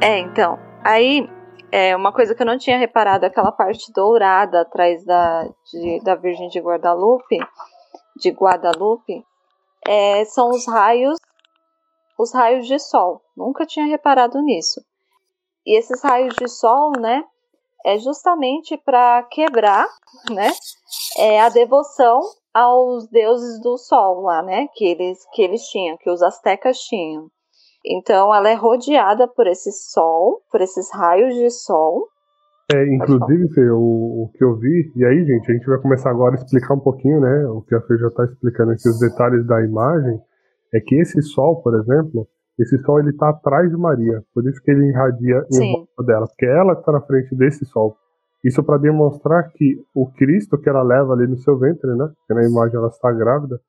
É, 0.03 0.19
então, 0.19 0.59
aí 0.83 1.31
é 1.71 1.95
uma 1.95 2.13
coisa 2.13 2.35
que 2.35 2.43
eu 2.43 2.47
não 2.47 2.59
tinha 2.59 2.77
reparado, 2.77 3.25
aquela 3.25 3.53
parte 3.53 3.93
dourada 3.93 4.63
atrás 4.63 5.05
da, 5.05 5.49
de, 5.71 6.01
da 6.03 6.17
Virgem 6.17 6.49
de 6.49 6.59
Guadalupe, 6.59 7.39
de 8.17 8.31
Guadalupe, 8.31 9.25
é, 9.87 10.25
são 10.25 10.51
os 10.51 10.67
raios, 10.67 11.17
os 12.19 12.35
raios 12.35 12.67
de 12.67 12.81
sol. 12.81 13.23
Nunca 13.37 13.65
tinha 13.65 13.87
reparado 13.87 14.43
nisso. 14.43 14.85
E 15.65 15.79
esses 15.79 16.03
raios 16.03 16.35
de 16.35 16.49
sol, 16.49 16.91
né, 16.99 17.25
é 17.87 17.97
justamente 17.97 18.77
para 18.77 19.23
quebrar, 19.31 19.87
né, 20.31 20.51
é 21.17 21.41
a 21.41 21.49
devoção 21.49 22.21
aos 22.53 23.07
deuses 23.07 23.63
do 23.63 23.79
sol 23.79 24.23
lá, 24.23 24.43
né, 24.43 24.67
que 24.75 24.85
eles 24.85 25.25
que 25.33 25.43
eles 25.43 25.63
tinham, 25.69 25.97
que 25.97 26.11
os 26.11 26.23
astecas 26.23 26.77
tinham. 26.79 27.31
Então 27.85 28.35
ela 28.35 28.49
é 28.49 28.55
rodeada 28.55 29.27
por 29.29 29.47
esse 29.47 29.73
sol, 29.73 30.41
por 30.51 30.61
esses 30.61 30.93
raios 30.93 31.35
de 31.35 31.51
sol. 31.51 32.09
É, 32.73 32.95
inclusive, 32.95 33.49
Fê, 33.53 33.69
o, 33.71 33.79
o, 33.79 34.31
que 34.35 34.43
eu 34.43 34.57
vi, 34.57 34.93
e 34.97 35.05
aí, 35.05 35.25
gente, 35.25 35.51
a 35.51 35.55
gente 35.55 35.67
vai 35.67 35.79
começar 35.79 36.11
agora 36.11 36.37
a 36.37 36.39
explicar 36.39 36.75
um 36.75 36.81
pouquinho, 36.81 37.21
né? 37.21 37.47
O 37.49 37.61
que 37.61 37.75
a 37.75 37.81
Fê 37.83 37.99
já 37.99 38.07
está 38.07 38.25
explicando 38.25 38.71
aqui, 38.71 38.89
os 38.89 38.99
detalhes 38.99 39.47
da 39.47 39.63
imagem, 39.63 40.19
é 40.73 40.81
que 40.81 40.95
esse 40.95 41.21
sol, 41.23 41.61
por 41.61 41.79
exemplo, 41.79 42.27
esse 42.59 42.79
sol 42.79 43.01
ele 43.01 43.11
está 43.11 43.29
atrás 43.31 43.69
de 43.69 43.77
Maria, 43.77 44.23
por 44.33 44.49
isso 44.49 44.63
que 44.63 44.71
ele 44.71 44.89
irradia 44.89 45.45
em 45.53 45.73
volta 45.73 46.03
dela, 46.05 46.27
porque 46.27 46.47
ela 46.47 46.73
está 46.75 46.93
na 46.93 47.01
frente 47.01 47.35
desse 47.35 47.67
sol. 47.67 47.97
Isso 48.45 48.63
para 48.63 48.79
demonstrar 48.79 49.51
que 49.53 49.77
o 49.95 50.11
Cristo 50.13 50.59
que 50.59 50.69
ela 50.69 50.83
leva 50.83 51.13
ali 51.13 51.27
no 51.27 51.39
seu 51.39 51.59
ventre, 51.59 51.95
né? 51.95 52.11
Que 52.27 52.35
na 52.35 52.45
imagem 52.45 52.77
ela 52.77 52.89
está 52.89 53.13
grávida, 53.13 53.61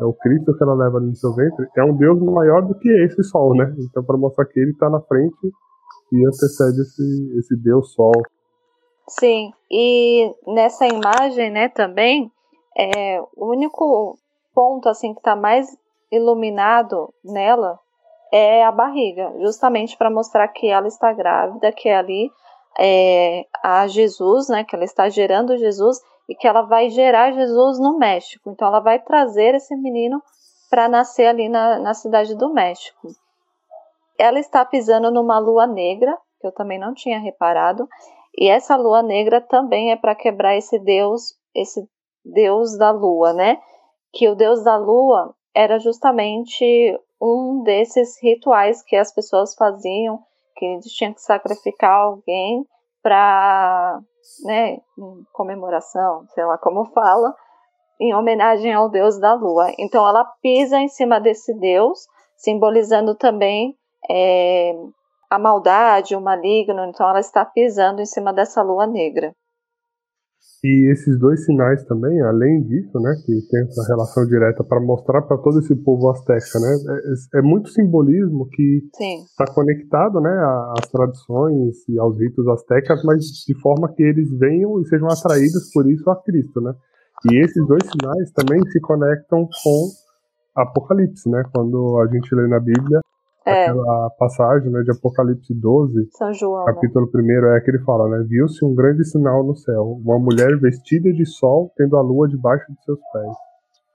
é 0.00 0.04
o 0.04 0.12
Cristo 0.12 0.56
que 0.56 0.62
ela 0.62 0.74
leva 0.74 1.00
no 1.00 1.14
seu 1.14 1.34
ventre, 1.34 1.66
é 1.76 1.84
um 1.84 1.96
Deus 1.96 2.20
maior 2.22 2.62
do 2.62 2.74
que 2.74 2.88
esse 3.04 3.22
Sol, 3.24 3.54
né? 3.54 3.74
Então, 3.78 4.04
para 4.04 4.16
mostrar 4.16 4.44
que 4.46 4.60
ele 4.60 4.70
está 4.70 4.88
na 4.88 5.00
frente 5.00 5.52
e 6.12 6.26
antecede 6.26 6.80
esse, 6.80 7.38
esse 7.38 7.56
Deus 7.56 7.92
Sol. 7.92 8.12
Sim, 9.08 9.52
e 9.70 10.32
nessa 10.46 10.86
imagem, 10.86 11.50
né, 11.50 11.68
também, 11.68 12.30
é, 12.76 13.20
o 13.36 13.50
único 13.50 14.16
ponto, 14.54 14.88
assim, 14.88 15.14
que 15.14 15.20
está 15.20 15.34
mais 15.34 15.66
iluminado 16.12 17.12
nela 17.24 17.78
é 18.32 18.64
a 18.64 18.70
barriga, 18.70 19.32
justamente 19.40 19.96
para 19.96 20.10
mostrar 20.10 20.46
que 20.48 20.68
ela 20.68 20.86
está 20.86 21.12
grávida, 21.12 21.72
que 21.72 21.88
ali 21.88 22.30
é, 22.78 23.46
a 23.62 23.86
Jesus, 23.86 24.48
né, 24.48 24.64
que 24.64 24.76
ela 24.76 24.84
está 24.84 25.08
gerando 25.08 25.56
Jesus, 25.56 25.98
e 26.28 26.34
que 26.34 26.46
ela 26.46 26.62
vai 26.62 26.90
gerar 26.90 27.32
Jesus 27.32 27.78
no 27.78 27.96
México. 27.96 28.50
Então 28.50 28.68
ela 28.68 28.80
vai 28.80 28.98
trazer 28.98 29.54
esse 29.54 29.74
menino 29.76 30.22
para 30.68 30.88
nascer 30.88 31.26
ali 31.26 31.48
na, 31.48 31.78
na 31.78 31.94
cidade 31.94 32.34
do 32.36 32.52
México. 32.52 33.08
Ela 34.18 34.38
está 34.38 34.64
pisando 34.64 35.10
numa 35.10 35.38
lua 35.38 35.66
negra, 35.66 36.16
que 36.40 36.46
eu 36.46 36.52
também 36.52 36.78
não 36.78 36.92
tinha 36.92 37.18
reparado, 37.18 37.88
e 38.36 38.48
essa 38.48 38.76
lua 38.76 39.02
negra 39.02 39.40
também 39.40 39.90
é 39.90 39.96
para 39.96 40.14
quebrar 40.14 40.56
esse 40.56 40.78
deus, 40.78 41.34
esse 41.54 41.88
deus 42.24 42.76
da 42.76 42.90
lua, 42.90 43.32
né? 43.32 43.58
Que 44.12 44.28
o 44.28 44.34
deus 44.34 44.62
da 44.62 44.76
lua 44.76 45.34
era 45.54 45.78
justamente 45.78 46.64
um 47.20 47.62
desses 47.62 48.20
rituais 48.22 48.82
que 48.82 48.96
as 48.96 49.12
pessoas 49.12 49.54
faziam, 49.54 50.20
que 50.56 50.64
eles 50.64 50.92
tinham 50.92 51.14
que 51.14 51.22
sacrificar 51.22 51.92
alguém 51.92 52.66
para 53.08 54.00
né, 54.44 54.72
em 54.98 55.24
comemoração, 55.32 56.26
sei 56.34 56.44
lá 56.44 56.58
como 56.58 56.84
fala, 56.92 57.34
em 57.98 58.14
homenagem 58.14 58.72
ao 58.74 58.90
deus 58.90 59.18
da 59.18 59.32
lua. 59.32 59.72
Então 59.78 60.06
ela 60.06 60.24
pisa 60.42 60.78
em 60.78 60.88
cima 60.88 61.18
desse 61.18 61.58
deus, 61.58 62.06
simbolizando 62.36 63.14
também 63.14 63.74
é, 64.10 64.74
a 65.30 65.38
maldade, 65.38 66.14
o 66.14 66.20
maligno. 66.20 66.84
Então 66.84 67.08
ela 67.08 67.18
está 67.18 67.46
pisando 67.46 68.02
em 68.02 68.06
cima 68.06 68.30
dessa 68.30 68.62
lua 68.62 68.86
negra. 68.86 69.34
E 70.64 70.90
esses 70.90 71.16
dois 71.20 71.44
sinais 71.44 71.84
também, 71.84 72.20
além 72.22 72.64
disso, 72.64 72.98
né, 72.98 73.14
que 73.24 73.32
tem 73.48 73.62
essa 73.62 73.86
relação 73.86 74.26
direta 74.26 74.64
para 74.64 74.80
mostrar 74.80 75.22
para 75.22 75.38
todo 75.38 75.60
esse 75.60 75.74
povo 75.76 76.10
asteca, 76.10 76.58
né, 76.58 76.76
é, 77.34 77.38
é 77.38 77.42
muito 77.42 77.68
simbolismo 77.68 78.48
que 78.50 78.82
está 79.30 79.46
conectado, 79.54 80.20
né, 80.20 80.30
às 80.76 80.90
tradições 80.90 81.88
e 81.88 81.96
aos 82.00 82.18
ritos 82.18 82.46
astecas, 82.48 83.04
mas 83.04 83.24
de 83.46 83.54
forma 83.60 83.92
que 83.94 84.02
eles 84.02 84.36
venham 84.36 84.80
e 84.80 84.86
sejam 84.88 85.06
atraídos 85.06 85.70
por 85.72 85.88
isso 85.88 86.10
a 86.10 86.16
Cristo, 86.24 86.60
né. 86.60 86.74
E 87.30 87.38
esses 87.38 87.66
dois 87.68 87.84
sinais 87.84 88.32
também 88.32 88.60
se 88.68 88.80
conectam 88.80 89.48
com 89.62 89.88
Apocalipse, 90.56 91.30
né, 91.30 91.40
quando 91.54 92.00
a 92.00 92.12
gente 92.12 92.34
lê 92.34 92.48
na 92.48 92.58
Bíblia 92.58 93.00
é. 93.46 93.64
aquela 93.64 94.10
passagem 94.18 94.70
né, 94.70 94.82
de 94.82 94.92
Apocalipse 94.92 95.54
12, 95.54 96.08
São 96.12 96.32
João, 96.32 96.64
né? 96.64 96.72
capítulo 96.72 97.10
1, 97.14 97.56
é 97.56 97.60
que 97.60 97.70
ele 97.70 97.84
fala, 97.84 98.08
né? 98.08 98.24
Viu-se 98.28 98.64
um 98.64 98.74
grande 98.74 99.04
sinal 99.04 99.44
no 99.44 99.56
céu, 99.56 99.98
uma 100.04 100.18
mulher 100.18 100.58
vestida 100.58 101.12
de 101.12 101.26
sol, 101.26 101.72
tendo 101.76 101.96
a 101.96 102.02
lua 102.02 102.28
debaixo 102.28 102.66
de 102.72 102.84
seus 102.84 102.98
pés. 103.12 103.36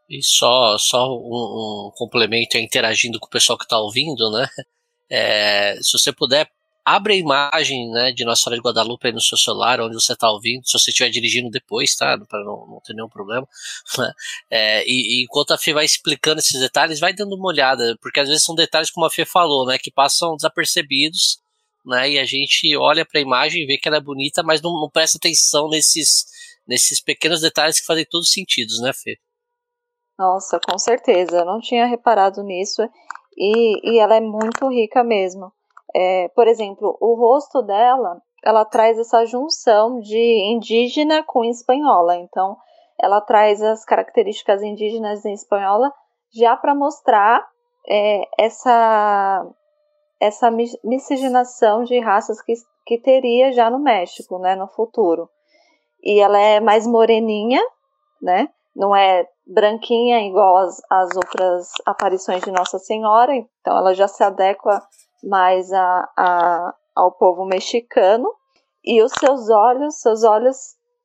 E 0.10 0.22
só, 0.22 0.78
só 0.78 1.08
um, 1.08 1.88
um 1.88 1.92
complemento 1.96 2.58
interagindo 2.58 3.20
com 3.20 3.28
o 3.28 3.30
pessoal 3.30 3.58
que 3.58 3.66
está 3.66 3.80
ouvindo, 3.80 4.32
né? 4.32 4.46
É, 5.10 5.76
se 5.76 5.98
você 5.98 6.12
puder 6.12 6.48
abre 6.86 7.14
a 7.14 7.18
imagem 7.18 7.90
né, 7.92 8.12
de 8.12 8.26
Nossa 8.26 8.44
Senhora 8.44 8.62
de 8.62 8.68
Guadalupe 8.68 9.12
no 9.12 9.22
seu 9.22 9.38
celular, 9.38 9.80
onde 9.80 9.96
você 9.96 10.14
está 10.14 10.30
ouvindo, 10.30 10.68
se 10.68 10.78
você 10.78 10.92
estiver 10.92 11.10
dirigindo 11.10 11.50
depois, 11.50 11.96
tá? 11.96 12.18
Para 12.28 12.44
não, 12.44 12.68
não 12.68 12.82
ter 12.86 12.94
nenhum 12.94 13.10
problema. 13.10 13.48
É, 14.50 14.84
e, 14.86 15.22
e, 15.22 15.24
enquanto 15.24 15.52
a 15.52 15.58
Fê 15.58 15.74
vai 15.74 15.86
explicando 15.86 16.40
esses 16.40 16.60
detalhes, 16.60 17.00
vai 17.00 17.14
dando 17.14 17.36
uma 17.36 17.48
olhada, 17.48 17.98
porque 18.02 18.20
às 18.20 18.28
vezes 18.28 18.44
são 18.44 18.54
detalhes, 18.54 18.92
como 18.92 19.06
a 19.06 19.10
Fê 19.10 19.26
falou, 19.26 19.66
né, 19.66 19.78
que 19.78 19.92
passam 19.92 20.36
desapercebidos, 20.36 21.40
né, 21.86 22.12
e 22.12 22.20
a 22.20 22.26
gente 22.26 22.76
olha 22.78 23.06
para 23.06 23.20
a 23.20 23.24
imagem 23.24 23.64
e 23.64 23.66
vê 23.66 23.78
que 23.78 23.88
ela 23.88 23.98
é 23.98 24.02
bonita, 24.02 24.44
mas 24.44 24.62
não, 24.62 24.72
não 24.74 24.90
presta 24.90 25.18
atenção 25.18 25.70
nesses, 25.70 26.26
nesses 26.68 27.02
pequenos 27.02 27.42
detalhes 27.42 27.80
que 27.80 27.86
fazem 27.86 28.06
todos 28.10 28.28
os 28.28 28.34
sentidos, 28.34 28.80
né, 28.82 28.92
Fê? 28.94 29.18
Nossa, 30.20 30.60
com 30.60 30.78
certeza, 30.78 31.44
não 31.44 31.60
tinha 31.60 31.86
reparado 31.86 32.44
nisso, 32.44 32.82
e, 33.36 33.96
e 33.96 34.00
ela 34.00 34.16
é 34.16 34.22
muito 34.22 34.68
rica 34.70 35.04
mesmo. 35.04 35.52
É, 35.96 36.30
por 36.36 36.48
exemplo, 36.48 36.98
o 37.00 37.16
rosto 37.16 37.62
dela, 37.62 38.22
ela 38.44 38.66
traz 38.66 38.98
essa 38.98 39.26
junção 39.26 40.00
de 40.00 40.54
indígena 40.54 41.24
com 41.24 41.46
espanhola. 41.46 42.16
Então, 42.18 42.58
ela 43.00 43.22
traz 43.22 43.62
as 43.62 43.86
características 43.86 44.62
indígenas 44.62 45.24
em 45.26 45.34
espanhola 45.34 45.92
já 46.34 46.58
para 46.58 46.74
mostrar 46.74 47.48
é, 47.88 48.22
essa 48.38 49.46
essa 50.20 50.50
miscigenação 50.86 51.84
de 51.84 52.00
raças 52.00 52.42
que, 52.42 52.54
que 52.86 52.98
teria 52.98 53.52
já 53.52 53.70
no 53.70 53.78
México, 53.78 54.40
né, 54.40 54.56
no 54.56 54.70
futuro. 54.70 55.30
E 56.02 56.22
ela 56.22 56.40
é 56.40 56.62
mais 56.62 56.88
moreninha, 56.88 57.62
né? 58.22 58.48
Não 58.74 58.96
é 58.96 59.28
branquinha 59.46 60.26
igual 60.26 60.58
as, 60.58 60.82
as 60.90 61.16
outras 61.18 61.74
aparições 61.86 62.42
de 62.42 62.52
Nossa 62.52 62.80
Senhora, 62.80 63.36
então 63.36 63.78
ela 63.78 63.94
já 63.94 64.08
se 64.08 64.24
adequa 64.24 64.82
mais 65.24 65.72
a, 65.72 66.10
a, 66.18 66.76
ao 66.96 67.12
povo 67.14 67.46
mexicano 67.46 68.30
e 68.84 69.02
os 69.02 69.12
seus 69.14 69.50
olhos, 69.50 70.02
seus 70.02 70.24
olhos 70.24 70.58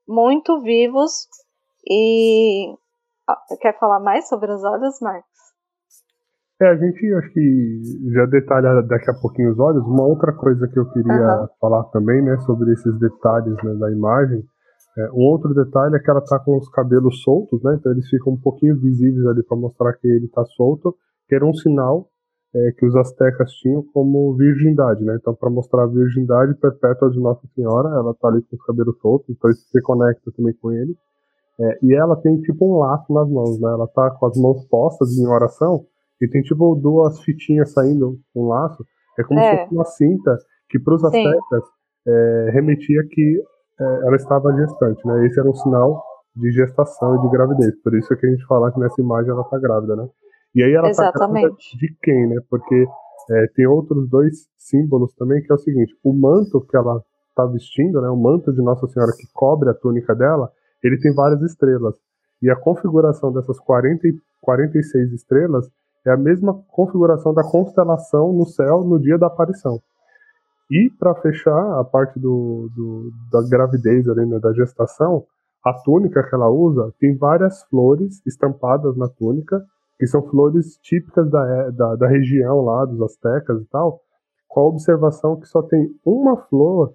muito 0.07 0.61
vivos 0.63 1.29
e 1.89 2.75
quer 3.61 3.79
falar 3.79 4.01
mais 4.01 4.29
sobre 4.29 4.51
os 4.53 4.65
olhos, 4.65 5.01
Marcos? 5.01 5.29
É, 6.61 6.67
a 6.67 6.77
gente 6.77 7.15
acho 7.15 7.33
que 7.33 7.81
já 8.13 8.27
detalha 8.27 8.83
daqui 8.83 9.09
a 9.11 9.15
pouquinho 9.15 9.53
os 9.53 9.59
olhos. 9.61 9.87
Uma 9.87 10.05
outra 10.05 10.33
coisa 10.33 10.67
que 10.67 10.79
eu 10.79 10.91
queria 10.91 11.43
uhum. 11.43 11.49
falar 11.61 11.85
também, 11.85 12.21
né, 12.21 12.37
sobre 12.39 12.73
esses 12.73 12.99
detalhes 12.99 13.55
né, 13.63 13.75
da 13.75 13.93
imagem. 13.93 14.45
É, 14.99 15.11
um 15.13 15.23
outro 15.23 15.55
detalhe 15.55 15.95
é 15.95 16.01
que 16.01 16.11
ela 16.11 16.21
tá 16.21 16.41
com 16.41 16.57
os 16.57 16.69
cabelos 16.71 17.23
soltos, 17.23 17.63
né? 17.63 17.77
Então 17.79 17.93
eles 17.93 18.09
ficam 18.09 18.33
um 18.33 18.41
pouquinho 18.41 18.77
visíveis 18.81 19.25
ali 19.27 19.45
para 19.45 19.57
mostrar 19.57 19.93
que 19.93 20.09
ele 20.09 20.27
tá 20.29 20.45
solto, 20.57 20.97
que 21.29 21.37
era 21.37 21.47
um 21.47 21.55
sinal 21.55 22.09
é, 22.55 22.73
que 22.73 22.87
os 22.87 22.97
astecas 22.97 23.51
tinham 23.53 23.83
como 23.93 24.35
virgindade, 24.37 25.05
né? 25.05 25.17
Então, 25.21 25.35
para 25.35 25.51
mostrar 25.51 25.85
a 25.85 25.87
virgindade 25.87 26.55
perpétua 26.55 27.11
de 27.11 27.21
Nossa 27.21 27.47
Senhora, 27.55 27.89
ela 27.91 28.15
tá 28.15 28.29
ali 28.29 28.43
com 28.43 28.57
os 28.57 28.63
cabelos 28.65 28.99
soltos, 29.01 29.29
então 29.29 29.51
isso 29.51 29.67
se 29.69 29.83
conecta 29.83 30.31
também 30.37 30.55
com 30.61 30.73
ele. 30.73 30.97
É, 31.61 31.79
e 31.83 31.95
ela 31.95 32.17
tem 32.17 32.41
tipo 32.41 32.65
um 32.65 32.79
laço 32.79 33.13
nas 33.13 33.29
mãos, 33.29 33.61
né? 33.61 33.69
Ela 33.69 33.87
tá 33.89 34.11
com 34.13 34.27
as 34.27 34.39
mãos 34.39 34.65
postas 34.69 35.19
em 35.19 35.27
oração 35.27 35.85
e 36.23 36.29
tem 36.29 36.41
tipo 36.43 36.75
duas 36.77 37.21
fitinhas 37.21 37.73
saindo, 37.73 38.19
um 38.35 38.47
laço. 38.47 38.85
É 39.19 39.25
como 39.25 39.41
é. 39.41 39.51
se 39.51 39.63
fosse 39.63 39.75
uma 39.75 39.85
cinta 39.85 40.39
que 40.71 40.79
para 40.79 40.95
os 40.95 41.05
astecas 41.05 41.65
é, 42.07 42.51
remetia 42.53 43.03
que 43.11 43.43
é, 43.81 43.85
ela 44.07 44.17
estava 44.17 44.55
gestante, 44.55 45.07
né? 45.07 45.27
Esse 45.27 45.39
era 45.41 45.49
um 45.49 45.55
sinal 45.55 46.03
de 46.37 46.51
gestação 46.53 47.17
e 47.17 47.21
de 47.23 47.29
gravidez. 47.29 47.83
Por 47.83 47.95
isso 47.97 48.13
é 48.13 48.17
que 48.17 48.27
a 48.27 48.31
gente 48.31 48.47
fala 48.47 48.73
que 48.73 48.79
nessa 48.79 49.01
imagem 49.01 49.31
ela 49.31 49.43
está 49.43 49.59
grávida, 49.59 49.97
né? 49.97 50.09
E 50.55 50.63
aí 50.63 50.73
ela 50.73 50.91
está 50.91 51.11
grávida 51.13 51.51
de 51.79 51.97
quem, 52.03 52.29
né? 52.29 52.41
Porque 52.49 52.87
é, 53.31 53.47
tem 53.55 53.67
outros 53.67 54.09
dois 54.09 54.49
símbolos 54.57 55.15
também, 55.15 55.43
que 55.43 55.53
é 55.53 55.55
o 55.55 55.59
seguinte: 55.59 55.95
o 56.03 56.13
manto 56.13 56.61
que 56.61 56.77
ela 56.77 57.03
está 57.31 57.45
vestindo, 57.47 58.01
né? 58.01 58.09
O 58.09 58.17
manto 58.17 58.53
de 58.53 58.63
Nossa 58.63 58.87
Senhora 58.89 59.13
que 59.13 59.27
cobre 59.33 59.69
a 59.71 59.75
túnica 59.75 60.15
dela, 60.15 60.51
ele 60.83 60.99
tem 60.99 61.15
várias 61.15 61.43
estrelas. 61.43 61.95
E 62.41 62.51
a 62.51 62.57
configuração 62.57 63.33
dessas 63.33 63.59
40, 63.61 64.09
46 64.41 65.13
estrelas 65.13 65.69
é 66.07 66.11
a 66.11 66.17
mesma 66.17 66.55
configuração 66.69 67.35
da 67.35 67.43
constelação 67.43 68.33
no 68.33 68.47
céu 68.47 68.83
no 68.85 68.99
dia 68.99 69.19
da 69.19 69.27
aparição. 69.27 69.81
E 70.71 70.91
para 70.99 71.15
fechar 71.17 71.81
a 71.81 71.85
parte 71.85 72.19
do, 72.19 72.69
do, 72.75 73.11
da 73.33 73.49
gravidez 73.49 74.09
ali, 74.09 74.25
né, 74.27 74.39
da 74.39 74.53
gestação, 74.53 75.25
a 75.65 75.73
túnica 75.73 76.23
que 76.23 76.35
ela 76.35 76.49
usa 76.49 76.93
tem 77.01 77.17
várias 77.17 77.63
flores 77.65 78.23
estampadas 78.27 78.97
na 78.97 79.09
túnica, 79.09 79.65
que 79.99 80.07
são 80.07 80.23
flores 80.29 80.79
típicas 80.79 81.29
da, 81.31 81.47
é, 81.47 81.71
da, 81.73 81.97
da 81.97 82.09
região 82.09 82.61
lá, 82.61 82.85
dos 82.85 83.01
astecas 83.03 83.61
e 83.61 83.65
tal, 83.67 84.01
com 84.47 84.61
a 84.61 84.67
observação 84.69 85.39
que 85.39 85.47
só 85.47 85.63
tem 85.63 85.89
uma 86.05 86.37
flor 86.49 86.95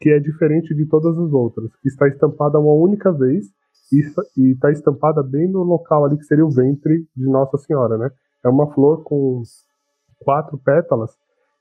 que 0.00 0.10
é 0.10 0.18
diferente 0.18 0.74
de 0.74 0.86
todas 0.86 1.16
as 1.18 1.32
outras, 1.32 1.70
que 1.76 1.88
está 1.88 2.08
estampada 2.08 2.58
uma 2.58 2.72
única 2.72 3.12
vez 3.12 3.46
e 4.36 4.50
está 4.50 4.70
estampada 4.70 5.22
bem 5.22 5.48
no 5.48 5.62
local 5.62 6.04
ali 6.04 6.16
que 6.16 6.24
seria 6.24 6.44
o 6.44 6.50
ventre 6.50 7.06
de 7.14 7.26
Nossa 7.26 7.58
Senhora, 7.58 7.98
né? 7.98 8.10
É 8.44 8.48
uma 8.48 8.72
flor 8.72 9.02
com 9.02 9.42
quatro 10.20 10.58
pétalas 10.58 11.10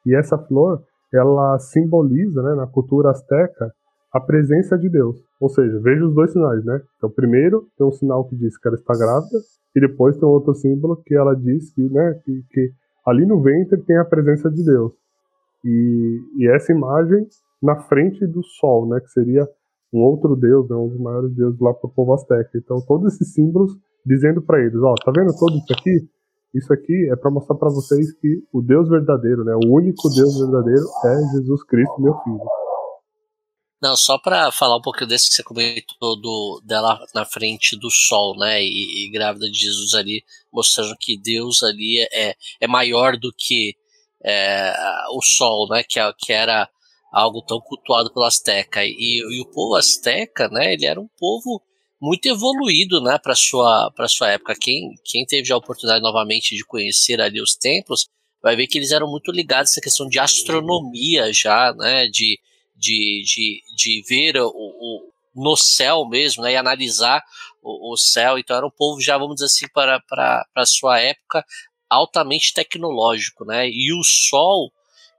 e 0.06 0.16
essa 0.16 0.38
flor 0.38 0.84
ela 1.14 1.58
simboliza, 1.60 2.42
né, 2.44 2.54
na 2.54 2.68
cultura 2.68 3.10
asteca, 3.10 3.74
a 4.14 4.20
presença 4.20 4.78
de 4.78 4.88
Deus. 4.88 5.18
Ou 5.40 5.50
seja, 5.50 5.80
veja 5.80 6.06
os 6.06 6.14
dois 6.14 6.32
sinais, 6.32 6.64
né? 6.64 6.82
Então, 6.98 7.10
primeiro 7.10 7.68
tem 7.78 7.86
um 7.86 7.92
sinal 7.92 8.26
que 8.26 8.36
diz 8.36 8.58
que 8.58 8.68
ela 8.68 8.78
está 8.78 8.94
grávida 8.94 9.40
e 9.76 9.80
depois 9.80 10.18
tem 10.18 10.28
outro 10.28 10.54
símbolo 10.54 11.02
que 11.06 11.16
ela 11.16 11.36
diz 11.36 11.74
que, 11.74 11.82
né, 11.90 12.20
que, 12.24 12.44
que 12.50 12.72
ali 13.06 13.26
no 13.26 13.42
ventre 13.42 13.82
tem 13.84 13.98
a 13.98 14.06
presença 14.06 14.50
de 14.50 14.64
Deus. 14.64 14.94
E, 15.64 16.20
e 16.38 16.50
essa 16.50 16.72
imagem 16.72 17.28
na 17.62 17.76
frente 17.84 18.26
do 18.26 18.44
sol, 18.44 18.88
né, 18.88 19.00
que 19.00 19.10
seria 19.10 19.48
um 19.94 20.00
outro 20.00 20.36
deus, 20.36 20.70
né, 20.70 20.76
um 20.76 20.88
dos 20.88 21.00
maiores 21.00 21.34
deuses 21.36 21.60
lá 21.60 21.74
para 21.74 21.88
o 21.88 21.94
povo 21.94 22.14
asteca. 22.14 22.50
Então, 22.56 22.78
todos 22.88 23.14
esses 23.14 23.34
símbolos 23.34 23.72
dizendo 24.06 24.42
para 24.42 24.60
eles, 24.62 24.82
ó, 24.82 24.94
tá 25.04 25.12
vendo 25.16 25.34
todo 25.38 25.58
isso 25.58 25.74
aqui? 25.78 26.10
Isso 26.54 26.74
aqui 26.74 27.10
é 27.12 27.16
para 27.16 27.30
mostrar 27.30 27.56
para 27.56 27.70
vocês 27.70 28.12
que 28.14 28.44
o 28.52 28.62
Deus 28.62 28.90
verdadeiro, 28.90 29.44
né, 29.44 29.54
o 29.54 29.76
único 29.76 30.10
Deus 30.16 30.40
verdadeiro 30.40 30.84
é 31.06 31.38
Jesus 31.38 31.64
Cristo, 31.64 32.02
meu 32.02 32.14
filho. 32.24 32.59
Não, 33.82 33.96
só 33.96 34.18
para 34.18 34.52
falar 34.52 34.76
um 34.78 34.82
pouquinho 34.82 35.08
desse 35.08 35.30
que 35.30 35.36
você 35.36 35.44
comentou 35.44 36.20
do, 36.20 36.62
dela 36.66 37.00
na 37.16 37.26
frente 37.26 37.78
do 37.78 37.90
sol, 37.90 38.38
né? 38.38 38.62
E, 38.62 39.06
e, 39.06 39.12
grávida 39.12 39.50
de 39.50 39.58
Jesus 39.58 39.94
ali, 39.94 40.22
mostrando 40.52 40.98
que 41.00 41.18
Deus 41.18 41.64
ali 41.64 42.06
é, 42.12 42.36
é 42.60 42.68
maior 42.68 43.16
do 43.18 43.32
que 43.32 43.76
é, 44.24 44.74
o 45.14 45.22
sol, 45.22 45.70
né? 45.70 45.82
Que, 45.84 46.00
que 46.18 46.34
era 46.34 46.70
algo 47.12 47.42
tão 47.42 47.60
cultuado 47.62 48.14
pelo 48.14 48.26
Azteca. 48.26 48.84
E, 48.84 48.94
e, 48.98 49.42
o 49.42 49.46
povo 49.46 49.76
Azteca, 49.76 50.50
né? 50.50 50.74
Ele 50.74 50.86
era 50.86 51.00
um 51.00 51.10
povo 51.18 51.62
muito 52.02 52.26
evoluído, 52.28 53.02
né? 53.02 53.18
Para 53.18 53.36
sua 53.36 53.92
para 53.96 54.10
sua 54.10 54.32
época. 54.32 54.56
Quem 54.60 54.94
quem 55.06 55.26
teve 55.26 55.54
a 55.54 55.58
oportunidade 55.58 56.04
novamente 56.04 56.56
de 56.56 56.66
conhecer 56.66 57.22
ali 57.22 57.42
os 57.42 57.56
templos 57.56 58.08
vai 58.42 58.56
ver 58.56 58.68
que 58.68 58.78
eles 58.78 58.92
eram 58.92 59.10
muito 59.10 59.32
ligados 59.32 59.72
a 59.72 59.74
essa 59.74 59.82
questão 59.82 60.08
de 60.08 60.20
astronomia 60.20 61.32
já, 61.34 61.74
né? 61.74 62.08
De 62.08 62.40
de, 62.80 63.24
de, 63.26 63.62
de 63.76 64.04
ver 64.08 64.38
o, 64.38 64.48
o, 64.48 65.10
no 65.36 65.56
céu 65.58 66.08
mesmo, 66.08 66.44
né, 66.44 66.54
e 66.54 66.58
analisar 66.58 67.24
o, 67.62 67.94
o, 67.94 67.98
céu. 67.98 68.38
Então 68.40 68.56
era 68.56 68.66
um 68.66 68.72
povo 68.72 69.02
já, 69.02 69.18
vamos 69.18 69.36
dizer 69.36 69.46
assim, 69.46 69.68
para, 69.74 70.00
para, 70.02 70.46
para 70.54 70.64
a 70.64 70.66
sua 70.66 71.00
época, 71.00 71.46
altamente 71.90 72.54
tecnológico, 72.54 73.46
né? 73.46 73.68
E 73.68 73.92
o 73.94 74.04
Sol 74.04 74.72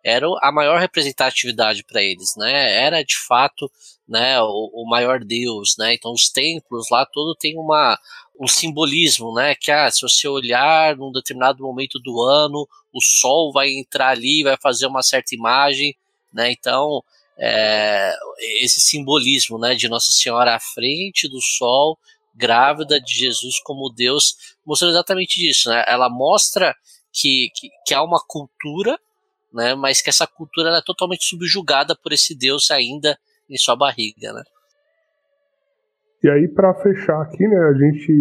era 0.05 0.27
a 0.41 0.51
maior 0.51 0.81
representatividade 0.81 1.85
para 1.85 2.03
eles, 2.03 2.35
né? 2.37 2.83
Era 2.83 3.03
de 3.03 3.17
fato, 3.27 3.71
né, 4.09 4.41
o, 4.41 4.71
o, 4.73 4.89
maior 4.89 5.21
deus, 5.23 5.75
né? 5.79 5.95
Então 5.95 6.13
os 6.13 6.31
templos 6.31 6.87
lá 6.91 7.05
todo 7.05 7.35
tem 7.35 7.59
uma 7.59 7.99
um 8.41 8.47
simbolismo, 8.47 9.35
né? 9.35 9.55
Que 9.55 9.71
ah, 9.71 9.91
se 9.91 10.01
você 10.01 10.27
olhar 10.27 10.97
num 10.97 11.13
determinado 11.13 11.63
momento 11.63 11.99
do 11.99 12.23
ano, 12.23 12.67
o 12.93 13.01
sol 13.03 13.53
vai 13.53 13.69
entrar 13.71 14.09
ali, 14.09 14.43
vai 14.43 14.57
fazer 14.57 14.87
uma 14.87 15.03
certa 15.03 15.35
imagem, 15.35 15.95
né? 16.33 16.51
Então 16.51 17.03
é, 17.41 18.13
esse 18.63 18.81
simbolismo 18.81 19.59
né, 19.59 19.75
de 19.75 19.89
Nossa 19.89 20.13
Senhora 20.13 20.55
à 20.55 20.61
frente 20.61 21.29
do 21.29 21.41
sol, 21.41 21.99
grávida 22.35 23.01
de 23.01 23.15
Jesus 23.15 23.61
como 23.65 23.93
Deus, 23.95 24.57
mostrando 24.65 24.93
exatamente 24.93 25.49
isso. 25.49 25.71
Né? 25.71 25.83
Ela 25.87 26.11
mostra 26.11 26.75
que, 27.13 27.49
que, 27.55 27.69
que 27.87 27.95
há 27.95 28.03
uma 28.03 28.21
cultura, 28.27 28.99
né, 29.53 29.75
mas 29.75 30.03
que 30.03 30.11
essa 30.11 30.27
cultura 30.27 30.77
é 30.77 30.83
totalmente 30.85 31.25
subjugada 31.25 31.97
por 31.97 32.13
esse 32.13 32.37
Deus 32.37 32.71
ainda 32.71 33.19
em 33.49 33.57
sua 33.57 33.75
barriga. 33.75 34.33
Né? 34.33 34.43
E 36.23 36.29
aí, 36.29 36.47
para 36.47 36.75
fechar 36.75 37.23
aqui, 37.23 37.49
né, 37.49 37.57
a 37.57 37.73
gente 37.73 38.13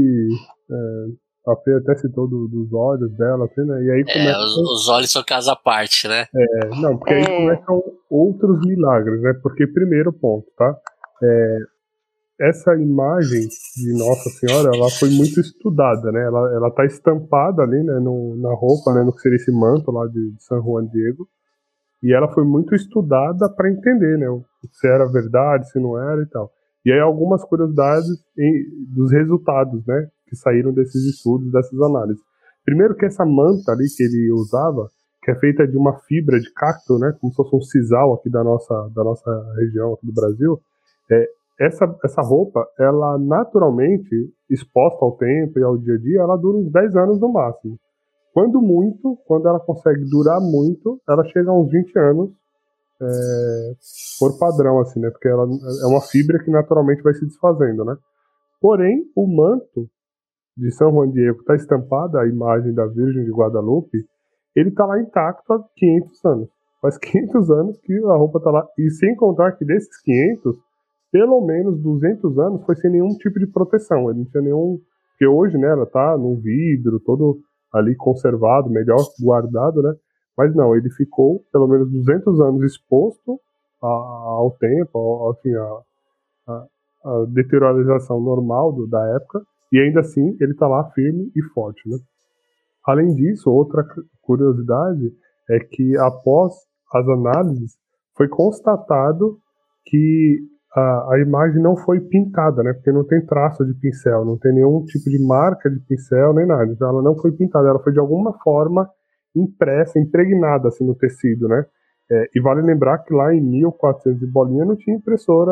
é, 0.71 1.28
a 1.51 1.55
Fê 1.57 1.73
até 1.73 1.95
citou 1.95 2.27
do, 2.27 2.47
dos 2.47 2.71
olhos 2.73 3.11
dela, 3.17 3.45
assim, 3.45 3.61
né? 3.65 3.83
E 3.83 3.91
aí 3.91 4.03
é, 4.07 4.13
começa... 4.13 4.39
os, 4.39 4.57
os, 4.57 4.89
olhos 4.89 5.11
são 5.11 5.23
casa 5.23 5.53
à 5.53 5.55
parte, 5.55 6.07
né? 6.07 6.25
É, 6.35 6.69
não, 6.81 6.97
porque 6.97 7.13
aí 7.13 7.23
é. 7.23 7.37
começam 7.37 7.83
outros 8.09 8.59
milagres, 8.65 9.21
né? 9.21 9.33
Porque, 9.41 9.67
primeiro 9.67 10.11
ponto, 10.13 10.45
tá? 10.57 10.75
É, 11.23 11.57
essa 12.39 12.73
imagem 12.75 13.47
de 13.75 13.97
Nossa 13.97 14.29
Senhora, 14.29 14.69
ela 14.73 14.89
foi 14.89 15.09
muito 15.09 15.39
estudada, 15.41 16.11
né? 16.11 16.21
Ela, 16.25 16.53
ela 16.53 16.71
tá 16.71 16.85
estampada 16.85 17.63
ali, 17.63 17.83
né, 17.83 17.99
no, 17.99 18.37
na 18.37 18.53
roupa, 18.53 18.93
né, 18.93 19.03
no 19.03 19.13
que 19.13 19.21
seria 19.21 19.35
esse 19.35 19.51
manto 19.51 19.91
lá 19.91 20.07
de, 20.07 20.31
de 20.31 20.43
San 20.43 20.61
Juan 20.61 20.85
Diego. 20.87 21.27
E 22.01 22.13
ela 22.13 22.29
foi 22.29 22.45
muito 22.45 22.73
estudada 22.73 23.49
para 23.49 23.69
entender, 23.69 24.17
né, 24.17 24.27
se 24.71 24.87
era 24.87 25.11
verdade, 25.11 25.69
se 25.69 25.79
não 25.79 25.99
era 26.01 26.21
e 26.21 26.27
tal. 26.27 26.49
E 26.85 26.93
aí 26.93 26.99
algumas 26.99 27.43
curiosidades 27.43 28.07
em, 28.37 28.63
dos 28.95 29.11
resultados, 29.11 29.85
né? 29.85 30.07
Que 30.29 30.35
saíram 30.35 30.71
desses 30.71 31.03
estudos, 31.05 31.51
dessas 31.51 31.79
análises. 31.81 32.21
Primeiro 32.63 32.95
que 32.95 33.05
essa 33.05 33.25
manta 33.25 33.71
ali 33.71 33.85
que 33.95 34.03
ele 34.03 34.31
usava, 34.31 34.87
que 35.23 35.31
é 35.31 35.35
feita 35.35 35.67
de 35.67 35.75
uma 35.75 35.99
fibra 36.01 36.39
de 36.39 36.51
cacto, 36.53 36.97
né, 36.99 37.13
como 37.19 37.31
se 37.31 37.37
fosse 37.37 37.55
um 37.55 37.61
sisal 37.61 38.13
aqui 38.13 38.29
da 38.29 38.43
nossa, 38.43 38.89
da 38.95 39.03
nossa 39.03 39.53
região 39.57 39.93
aqui 39.93 40.05
do 40.05 40.13
Brasil, 40.13 40.59
é, 41.11 41.27
essa, 41.59 41.93
essa 42.05 42.21
roupa, 42.21 42.65
ela 42.79 43.17
naturalmente, 43.17 44.31
exposta 44.49 45.03
ao 45.03 45.17
tempo 45.17 45.59
e 45.59 45.63
ao 45.63 45.77
dia 45.77 45.95
a 45.95 45.97
dia, 45.97 46.19
ela 46.21 46.37
dura 46.37 46.57
uns 46.57 46.71
10 46.71 46.95
anos 46.95 47.19
no 47.19 47.33
máximo. 47.33 47.77
Quando 48.33 48.61
muito, 48.61 49.17
quando 49.25 49.47
ela 49.47 49.59
consegue 49.59 50.05
durar 50.09 50.39
muito, 50.39 51.01
ela 51.09 51.25
chega 51.25 51.49
a 51.49 51.59
uns 51.59 51.69
20 51.69 51.99
anos 51.99 52.29
é, 53.01 53.73
por 54.19 54.37
padrão, 54.37 54.79
assim, 54.79 54.99
né? 54.99 55.09
Porque 55.09 55.27
ela 55.27 55.43
é 55.43 55.85
uma 55.87 56.01
fibra 56.01 56.41
que 56.43 56.51
naturalmente 56.51 57.01
vai 57.01 57.13
se 57.13 57.25
desfazendo, 57.25 57.83
né? 57.83 57.97
Porém, 58.61 59.03
o 59.15 59.27
manto, 59.27 59.89
de 60.59 60.71
São 60.71 60.91
Juan 60.91 61.09
Diego 61.09 61.39
está 61.39 61.55
estampada 61.55 62.19
a 62.19 62.27
imagem 62.27 62.73
da 62.73 62.85
Virgem 62.85 63.23
de 63.23 63.31
Guadalupe, 63.31 63.97
ele 64.55 64.69
está 64.69 64.85
lá 64.85 64.99
intacto 64.99 65.53
há 65.53 65.63
500 65.75 66.25
anos. 66.25 66.49
Faz 66.81 66.97
500 66.97 67.51
anos 67.51 67.77
que 67.79 67.97
a 67.97 68.15
roupa 68.15 68.39
está 68.39 68.51
lá. 68.51 68.67
E 68.77 68.89
sem 68.91 69.15
contar 69.15 69.53
que 69.53 69.65
desses 69.65 70.01
500, 70.01 70.57
pelo 71.11 71.41
menos 71.45 71.79
200 71.81 72.37
anos 72.39 72.65
foi 72.65 72.75
sem 72.75 72.91
nenhum 72.91 73.09
tipo 73.17 73.39
de 73.39 73.47
proteção. 73.47 74.09
Ele 74.09 74.19
não 74.19 74.25
tinha 74.25 74.43
nenhum. 74.43 74.79
Porque 75.11 75.27
hoje, 75.27 75.57
né, 75.57 75.67
ela 75.67 75.85
tá 75.85 76.17
num 76.17 76.35
vidro, 76.35 76.99
todo 76.99 77.39
ali 77.73 77.95
conservado, 77.95 78.69
melhor 78.69 78.99
guardado, 79.21 79.81
né? 79.81 79.93
Mas 80.37 80.55
não, 80.55 80.75
ele 80.75 80.89
ficou 80.89 81.43
pelo 81.51 81.67
menos 81.67 81.91
200 81.91 82.39
anos 82.41 82.63
exposto 82.63 83.39
ao 83.81 84.51
tempo, 84.59 84.97
ao, 84.97 85.33
enfim, 85.33 85.53
a, 85.55 85.81
a, 86.47 86.67
a 87.05 88.19
normal 88.19 88.73
do, 88.73 88.87
da 88.87 89.05
época, 89.15 89.41
e 89.71 89.79
ainda 89.79 89.99
assim 90.01 90.35
ele 90.39 90.51
está 90.51 90.67
lá 90.67 90.89
firme 90.91 91.31
e 91.35 91.41
forte. 91.53 91.87
Né? 91.87 91.97
Além 92.85 93.13
disso, 93.15 93.51
outra 93.51 93.83
curiosidade 94.21 95.11
é 95.49 95.59
que 95.59 95.97
após 95.97 96.53
as 96.93 97.07
análises 97.07 97.77
foi 98.15 98.27
constatado 98.27 99.37
que 99.85 100.37
a, 100.75 101.13
a, 101.13 101.19
imagem 101.19 101.61
não 101.61 101.75
foi 101.75 101.99
pintada, 101.99 102.61
né? 102.61 102.73
Porque 102.73 102.91
não 102.91 103.03
tem 103.05 103.25
traço 103.25 103.65
de 103.65 103.73
pincel, 103.73 104.23
não 104.23 104.37
tem 104.37 104.53
nenhum 104.53 104.83
tipo 104.85 105.09
de 105.09 105.19
marca 105.25 105.69
de 105.69 105.79
pincel 105.79 106.33
nem 106.33 106.45
nada. 106.45 106.71
Então 106.71 106.89
ela 106.89 107.01
não 107.01 107.17
foi 107.17 107.31
pintada, 107.31 107.69
ela 107.69 107.81
foi 107.81 107.91
de 107.91 107.99
alguma 107.99 108.37
forma 108.43 108.87
impressa, 109.35 109.99
impregnada 109.99 110.67
assim 110.67 110.85
no 110.85 110.95
tecido, 110.95 111.47
né? 111.47 111.65
É, 112.11 112.29
e 112.35 112.41
vale 112.41 112.61
lembrar 112.61 112.97
que 112.99 113.13
lá 113.13 113.33
em 113.33 113.39
1400 113.39 114.23
e 114.23 114.25
bolinha 114.25 114.65
não 114.65 114.75
tinha 114.75 114.95
impressora 114.95 115.51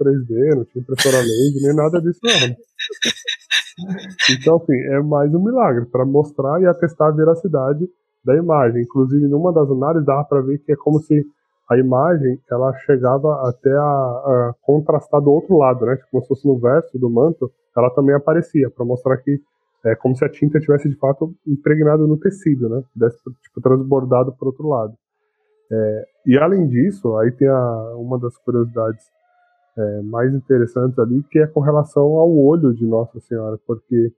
3D, 0.00 0.56
não 0.56 0.64
tinha 0.64 0.80
impressora 0.80 1.18
laser, 1.18 1.62
nem 1.62 1.76
nada 1.76 2.00
disso 2.00 2.20
não. 2.22 2.56
Então, 4.30 4.56
assim, 4.56 4.74
é 4.74 5.00
mais 5.00 5.32
um 5.34 5.44
milagre 5.44 5.84
para 5.86 6.04
mostrar 6.04 6.60
e 6.60 6.66
atestar 6.66 7.08
a 7.08 7.12
veracidade 7.12 7.86
da 8.24 8.34
imagem. 8.36 8.82
Inclusive, 8.82 9.26
numa 9.28 9.52
das 9.52 9.70
análises 9.70 10.06
dava 10.06 10.24
para 10.24 10.40
ver 10.40 10.58
que 10.58 10.72
é 10.72 10.76
como 10.76 10.98
se 11.00 11.24
a 11.70 11.78
imagem 11.78 12.40
ela 12.50 12.72
chegava 12.78 13.48
até 13.48 13.70
a, 13.70 13.82
a, 13.82 14.54
contrastar 14.62 15.20
do 15.20 15.30
outro 15.30 15.58
lado, 15.58 15.84
né? 15.84 15.98
Como 16.10 16.22
se 16.22 16.28
fosse 16.28 16.46
no 16.48 16.58
verso 16.58 16.98
do 16.98 17.10
manto, 17.10 17.52
ela 17.76 17.90
também 17.90 18.14
aparecia 18.14 18.70
para 18.70 18.84
mostrar 18.84 19.18
que 19.18 19.38
é 19.84 19.94
como 19.94 20.16
se 20.16 20.24
a 20.24 20.28
tinta 20.28 20.58
tivesse 20.58 20.88
de 20.88 20.96
fato 20.96 21.34
impregnado 21.46 22.06
no 22.06 22.18
tecido, 22.18 22.68
né? 22.68 22.82
Tivesse 22.92 23.18
tipo 23.42 23.60
transbordado 23.60 24.32
para 24.32 24.48
outro 24.48 24.66
lado. 24.66 24.94
É, 25.70 26.06
e 26.26 26.38
além 26.38 26.66
disso, 26.68 27.16
aí 27.16 27.30
tem 27.32 27.48
a, 27.48 27.94
uma 27.96 28.18
das 28.18 28.36
curiosidades 28.38 29.04
é, 29.76 30.02
mais 30.02 30.34
interessantes 30.34 30.98
ali, 30.98 31.22
que 31.30 31.38
é 31.38 31.46
com 31.46 31.60
relação 31.60 32.02
ao 32.02 32.34
olho 32.36 32.74
de 32.74 32.86
Nossa 32.86 33.20
Senhora, 33.20 33.58
porque 33.66 34.12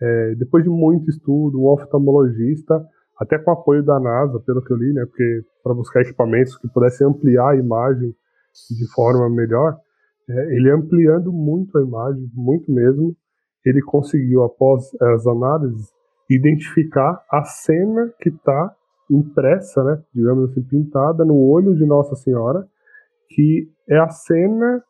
é, 0.00 0.34
depois 0.34 0.64
de 0.64 0.70
muito 0.70 1.08
estudo, 1.10 1.60
um 1.60 1.68
oftalmologista, 1.68 2.84
até 3.18 3.38
com 3.38 3.50
apoio 3.50 3.84
da 3.84 3.98
NASA, 4.00 4.40
pelo 4.40 4.62
que 4.62 4.72
eu 4.72 4.76
li, 4.76 4.92
né, 4.92 5.04
porque 5.06 5.42
para 5.62 5.74
buscar 5.74 6.00
equipamentos 6.00 6.56
que 6.58 6.68
pudessem 6.68 7.06
ampliar 7.06 7.50
a 7.50 7.56
imagem 7.56 8.14
de 8.70 8.92
forma 8.92 9.30
melhor, 9.30 9.78
é, 10.28 10.56
ele 10.56 10.70
ampliando 10.70 11.32
muito 11.32 11.76
a 11.78 11.82
imagem, 11.82 12.30
muito 12.34 12.70
mesmo, 12.70 13.16
ele 13.64 13.80
conseguiu, 13.80 14.42
após 14.42 14.90
as 15.00 15.26
análises, 15.26 15.92
identificar 16.28 17.24
a 17.30 17.44
cena 17.44 18.12
que 18.20 18.28
está 18.28 18.74
impressa, 19.16 19.82
né, 19.84 20.02
digamos 20.14 20.50
assim, 20.50 20.62
pintada 20.62 21.24
no 21.24 21.36
olho 21.36 21.74
de 21.74 21.84
Nossa 21.84 22.14
Senhora, 22.16 22.66
que 23.28 23.68
é 23.88 23.98
a 23.98 24.08
cena 24.08 24.82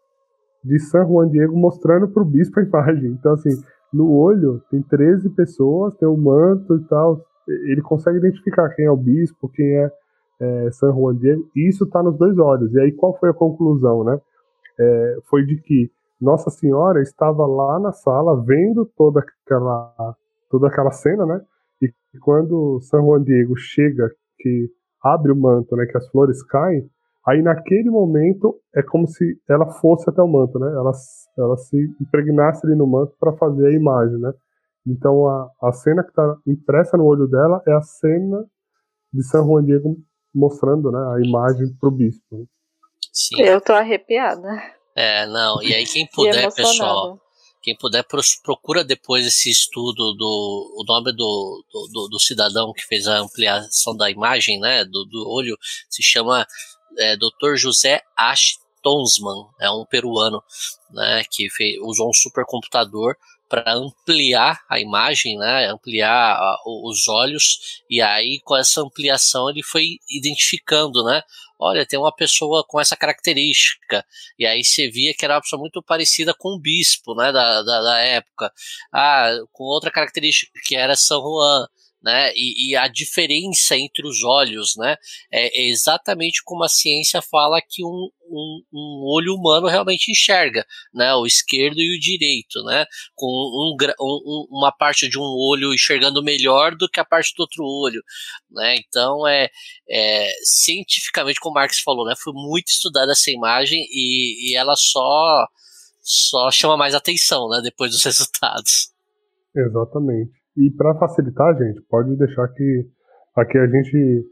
de 0.65 0.79
San 0.79 1.05
Juan 1.07 1.29
Diego 1.29 1.57
mostrando 1.57 2.09
para 2.09 2.23
o 2.23 2.27
bispo 2.27 2.61
a 2.61 2.63
imagem. 2.63 3.11
Então, 3.11 3.33
assim, 3.33 3.51
no 3.93 4.11
olho 4.11 4.63
tem 4.71 4.81
13 4.83 5.31
pessoas, 5.31 5.95
tem 5.97 6.09
o 6.09 6.15
um 6.15 6.17
manto 6.17 6.77
e 6.77 6.85
tal. 6.85 7.21
Ele 7.49 7.83
consegue 7.83 8.19
identificar 8.19 8.69
quem 8.71 8.87
é 8.87 8.91
o 8.91 8.97
bispo, 8.97 9.49
quem 9.49 9.67
é, 9.67 9.91
é 10.41 10.71
San 10.71 10.93
Juan 10.93 11.17
Diego, 11.17 11.45
e 11.57 11.69
isso 11.69 11.85
está 11.85 12.03
nos 12.03 12.17
dois 12.17 12.39
olhos. 12.39 12.73
E 12.73 12.81
aí, 12.81 12.93
qual 12.93 13.19
foi 13.19 13.31
a 13.31 13.35
conclusão, 13.35 14.05
né? 14.05 14.19
É, 14.79 15.17
foi 15.29 15.45
de 15.45 15.61
que 15.61 15.91
Nossa 16.21 16.51
Senhora 16.51 17.03
estava 17.03 17.45
lá 17.47 17.79
na 17.81 17.93
sala 17.93 18.41
vendo 18.43 18.89
toda 18.97 19.21
aquela, 19.21 20.15
toda 20.49 20.69
aquela 20.69 20.93
cena, 20.93 21.27
né? 21.27 21.41
E 21.83 22.19
quando 22.21 22.81
San 22.83 23.01
Juan 23.01 23.23
Diego 23.23 23.57
chega, 23.57 24.09
que 24.39 24.69
abre 25.03 25.33
o 25.33 25.37
manto, 25.37 25.75
né? 25.77 25.87
Que 25.87 25.99
as 25.99 26.09
flores 26.09 26.43
caem, 26.45 26.89
Aí 27.27 27.41
naquele 27.41 27.89
momento 27.89 28.61
é 28.75 28.83
como 28.83 29.07
se 29.07 29.25
ela 29.49 29.71
fosse 29.75 30.11
até 30.11 30.21
o 30.21 30.27
manto, 30.27 30.59
né? 30.59 30.67
Ela, 30.67 30.91
ela 31.39 31.57
se 31.57 31.77
impregnasse 32.01 32.67
ali 32.67 32.75
no 32.75 32.87
manto 32.87 33.15
para 33.19 33.33
fazer 33.37 33.69
a 33.69 33.73
imagem, 33.73 34.19
né? 34.19 34.33
Então 34.87 35.29
a, 35.29 35.49
a 35.63 35.73
cena 35.73 36.03
que 36.03 36.09
está 36.09 36.37
impressa 36.47 36.97
no 36.97 37.05
olho 37.05 37.29
dela 37.29 37.63
é 37.67 37.73
a 37.73 37.81
cena 37.81 38.45
de 39.13 39.23
São 39.25 39.47
Juan 39.47 39.65
Diego 39.65 39.97
mostrando, 40.35 40.91
né, 40.91 40.99
a 40.99 41.21
imagem 41.25 41.69
pro 41.79 41.91
bispo. 41.91 42.25
Né? 42.33 42.45
Sim. 43.13 43.43
Eu 43.43 43.61
tô 43.61 43.73
arrepiada. 43.73 44.49
É, 44.97 45.27
não. 45.27 45.63
E 45.63 45.73
aí 45.75 45.85
quem 45.85 46.09
puder, 46.13 46.53
pessoal, 46.53 47.21
quem 47.63 47.77
puder 47.77 48.05
procura 48.43 48.83
depois 48.83 49.25
esse 49.25 49.49
estudo 49.49 50.13
do 50.15 50.75
o 50.77 50.85
nome 50.85 51.13
do, 51.13 51.65
do, 51.73 52.09
do, 52.09 52.21
cidadão 52.21 52.73
que 52.73 52.83
fez 52.83 53.07
a 53.07 53.19
ampliação 53.19 53.97
da 53.97 54.11
imagem, 54.11 54.59
né, 54.59 54.85
do, 54.85 55.05
do 55.05 55.29
olho, 55.31 55.57
se 55.89 56.03
chama 56.03 56.47
é, 56.99 57.17
Dr. 57.17 57.55
José 57.57 58.03
Ash 58.17 58.59
Tonsman, 58.83 59.47
é 59.61 59.71
um 59.71 59.85
peruano, 59.85 60.43
né, 60.91 61.23
que 61.31 61.49
fez, 61.49 61.79
usou 61.81 62.11
um 62.11 62.13
supercomputador 62.13 63.17
para 63.49 63.75
ampliar 63.75 64.61
a 64.69 64.81
imagem, 64.81 65.39
né, 65.39 65.71
ampliar 65.71 66.11
a, 66.11 66.57
os 66.67 67.07
olhos, 67.07 67.83
e 67.89 68.03
aí 68.03 68.41
com 68.45 68.57
essa 68.57 68.81
ampliação 68.81 69.49
ele 69.49 69.63
foi 69.63 69.99
identificando, 70.11 71.05
né, 71.05 71.23
olha, 71.63 71.87
tem 71.87 71.99
uma 71.99 72.15
pessoa 72.15 72.65
com 72.67 72.81
essa 72.81 72.97
característica, 72.97 74.05
e 74.39 74.47
aí 74.47 74.65
você 74.65 74.89
via 74.91 75.15
que 75.15 75.25
era 75.25 75.35
uma 75.35 75.41
pessoa 75.41 75.61
muito 75.61 75.83
parecida 75.83 76.35
com 76.37 76.51
o 76.51 76.61
bispo, 76.61 77.15
né, 77.15 77.31
da, 77.33 77.63
da, 77.63 77.83
da 77.83 77.99
época, 77.99 78.53
ah, 78.93 79.31
com 79.53 79.65
outra 79.65 79.91
característica, 79.91 80.53
que 80.65 80.75
era 80.75 80.97
São 80.97 81.21
Juan, 81.21 81.67
né? 82.03 82.33
E, 82.35 82.71
e, 82.71 82.77
a 82.77 82.89
diferença 82.89 83.77
entre 83.77 84.07
os 84.07 84.23
olhos, 84.25 84.75
né? 84.77 84.97
É, 85.31 85.47
é, 85.47 85.69
exatamente 85.71 86.43
como 86.45 86.65
a 86.65 86.69
ciência 86.69 87.23
fala 87.23 87.61
que 87.61 87.85
um, 87.85 88.09
um, 88.29 88.63
um, 88.73 89.05
olho 89.15 89.35
humano 89.35 89.69
realmente 89.69 90.11
enxerga, 90.11 90.67
né? 90.93 91.15
O 91.15 91.27
esquerdo 91.27 91.81
e 91.81 91.97
o 91.97 92.01
direito, 92.01 92.63
né? 92.65 92.85
Com 93.15 93.27
um, 93.27 93.77
um, 94.01 94.47
uma 94.51 94.73
parte 94.73 95.09
de 95.09 95.19
um 95.19 95.23
olho 95.23 95.73
enxergando 95.73 96.23
melhor 96.23 96.75
do 96.75 96.89
que 96.89 96.99
a 96.99 97.05
parte 97.05 97.33
do 97.37 97.41
outro 97.41 97.65
olho, 97.65 98.03
né? 98.51 98.77
Então 98.77 99.27
é, 99.27 99.49
é 99.89 100.29
cientificamente, 100.43 101.39
como 101.39 101.53
o 101.53 101.55
Marx 101.55 101.81
falou, 101.81 102.05
né? 102.05 102.15
Foi 102.17 102.33
muito 102.33 102.69
estudada 102.69 103.13
essa 103.13 103.31
imagem 103.31 103.87
e, 103.91 104.51
e 104.51 104.57
ela 104.57 104.75
só 104.77 105.47
só 106.03 106.51
chama 106.51 106.77
mais 106.77 106.95
atenção, 106.95 107.49
né? 107.49 107.61
Depois 107.63 107.93
dos 107.93 108.03
resultados. 108.05 108.91
Exatamente. 109.55 110.42
E 110.57 110.71
para 110.71 110.95
facilitar, 110.99 111.57
gente, 111.57 111.81
pode 111.89 112.15
deixar 112.17 112.47
que 112.49 112.87
aqui 113.37 113.59
a 113.59 113.67
gente 113.67 114.27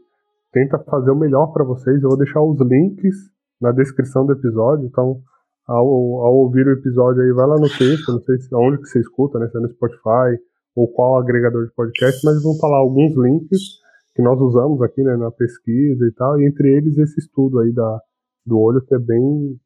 tenta 0.51 0.77
fazer 0.79 1.11
o 1.11 1.15
melhor 1.15 1.47
para 1.47 1.63
vocês. 1.63 2.01
Eu 2.01 2.09
vou 2.09 2.17
deixar 2.17 2.41
os 2.41 2.59
links 2.61 3.15
na 3.59 3.71
descrição 3.71 4.25
do 4.25 4.33
episódio. 4.33 4.85
Então, 4.85 5.21
ao, 5.67 5.85
ao, 5.85 6.35
ouvir 6.35 6.67
o 6.67 6.73
episódio 6.73 7.21
aí, 7.21 7.31
vai 7.31 7.47
lá 7.47 7.55
no 7.55 7.69
texto, 7.69 8.11
não 8.11 8.21
sei 8.21 8.37
se, 8.39 8.53
onde 8.53 8.77
que 8.77 8.87
você 8.87 8.99
escuta, 8.99 9.39
né? 9.39 9.47
Se 9.47 9.57
é 9.57 9.61
no 9.61 9.69
Spotify 9.69 10.37
ou 10.75 10.87
qual 10.91 11.19
agregador 11.19 11.65
de 11.65 11.73
podcast, 11.73 12.25
mas 12.25 12.41
vão 12.41 12.57
falar 12.57 12.77
alguns 12.77 13.15
links 13.17 13.81
que 14.15 14.21
nós 14.21 14.39
usamos 14.39 14.81
aqui 14.81 15.01
né, 15.01 15.15
na 15.15 15.31
pesquisa 15.31 16.05
e 16.05 16.11
tal, 16.13 16.39
e 16.39 16.47
entre 16.47 16.69
eles 16.75 16.97
esse 16.97 17.19
estudo 17.19 17.59
aí 17.59 17.73
da, 17.73 17.99
do 18.45 18.59
olho 18.59 18.81
que 18.81 18.93
é 18.93 18.99
bem, 18.99 19.57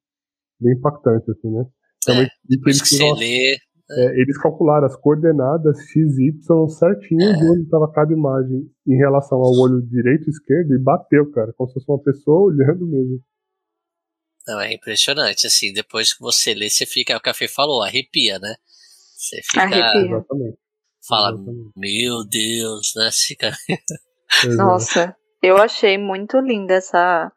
bem 0.60 0.74
impactante, 0.74 1.30
assim, 1.32 1.51
né? 1.51 1.66
Também, 2.06 2.26
é, 2.26 2.30
depois 2.47 2.82
que 2.82 2.88
você 2.88 3.14
lê, 3.14 3.56
é, 3.90 4.20
eles 4.20 4.38
calcularam 4.38 4.88
as 4.88 4.96
coordenadas 4.96 5.78
x, 5.80 6.18
y 6.18 6.68
certinho 6.70 7.30
é. 7.30 7.34
de 7.34 7.46
onde 7.46 7.64
estava 7.64 7.92
cada 7.92 8.12
imagem 8.12 8.68
em 8.88 8.98
relação 8.98 9.38
ao 9.38 9.52
olho 9.54 9.82
direito 9.82 10.28
e 10.28 10.32
esquerdo 10.32 10.74
e 10.74 10.80
bateu, 10.80 11.30
cara, 11.32 11.54
como 11.54 11.68
se 11.70 11.76
fosse 11.76 11.92
uma 11.92 12.02
pessoa 12.02 12.52
olhando 12.52 12.88
mesmo. 12.88 13.20
Não, 14.48 14.60
é 14.60 14.74
impressionante, 14.74 15.46
assim, 15.46 15.72
depois 15.72 16.14
que 16.14 16.20
você 16.20 16.54
lê, 16.54 16.70
você 16.70 16.86
fica, 16.86 17.14
é 17.14 17.18
o 17.18 17.22
Café 17.22 17.48
falou, 17.48 17.84
arrepia, 17.84 18.40
né? 18.40 18.56
Você 19.16 19.42
fica. 19.44 19.62
Arrepia. 19.62 20.16
Exatamente. 20.16 20.58
Fala, 21.08 21.36
Exatamente. 21.36 21.72
meu 21.76 22.26
Deus, 22.28 22.94
né? 22.96 23.10
Fica... 23.12 23.52
Nossa, 24.58 25.16
eu 25.42 25.58
achei 25.58 25.98
muito 25.98 26.40
linda 26.40 26.74
essa, 26.74 27.32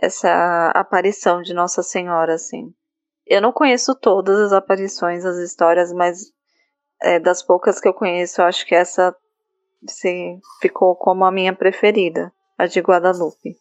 essa 0.00 0.70
aparição 0.70 1.42
de 1.42 1.52
Nossa 1.52 1.82
Senhora, 1.82 2.34
assim. 2.34 2.72
Eu 3.30 3.40
não 3.40 3.52
conheço 3.52 3.94
todas 3.94 4.36
as 4.40 4.52
aparições, 4.52 5.24
as 5.24 5.36
histórias, 5.38 5.92
mas 5.92 6.18
é, 7.00 7.20
das 7.20 7.40
poucas 7.44 7.80
que 7.80 7.86
eu 7.86 7.94
conheço, 7.94 8.40
eu 8.40 8.44
acho 8.44 8.66
que 8.66 8.74
essa 8.74 9.14
se 9.86 10.36
ficou 10.60 10.96
como 10.96 11.24
a 11.24 11.30
minha 11.30 11.54
preferida, 11.54 12.32
a 12.58 12.66
de 12.66 12.80
Guadalupe. 12.80 13.54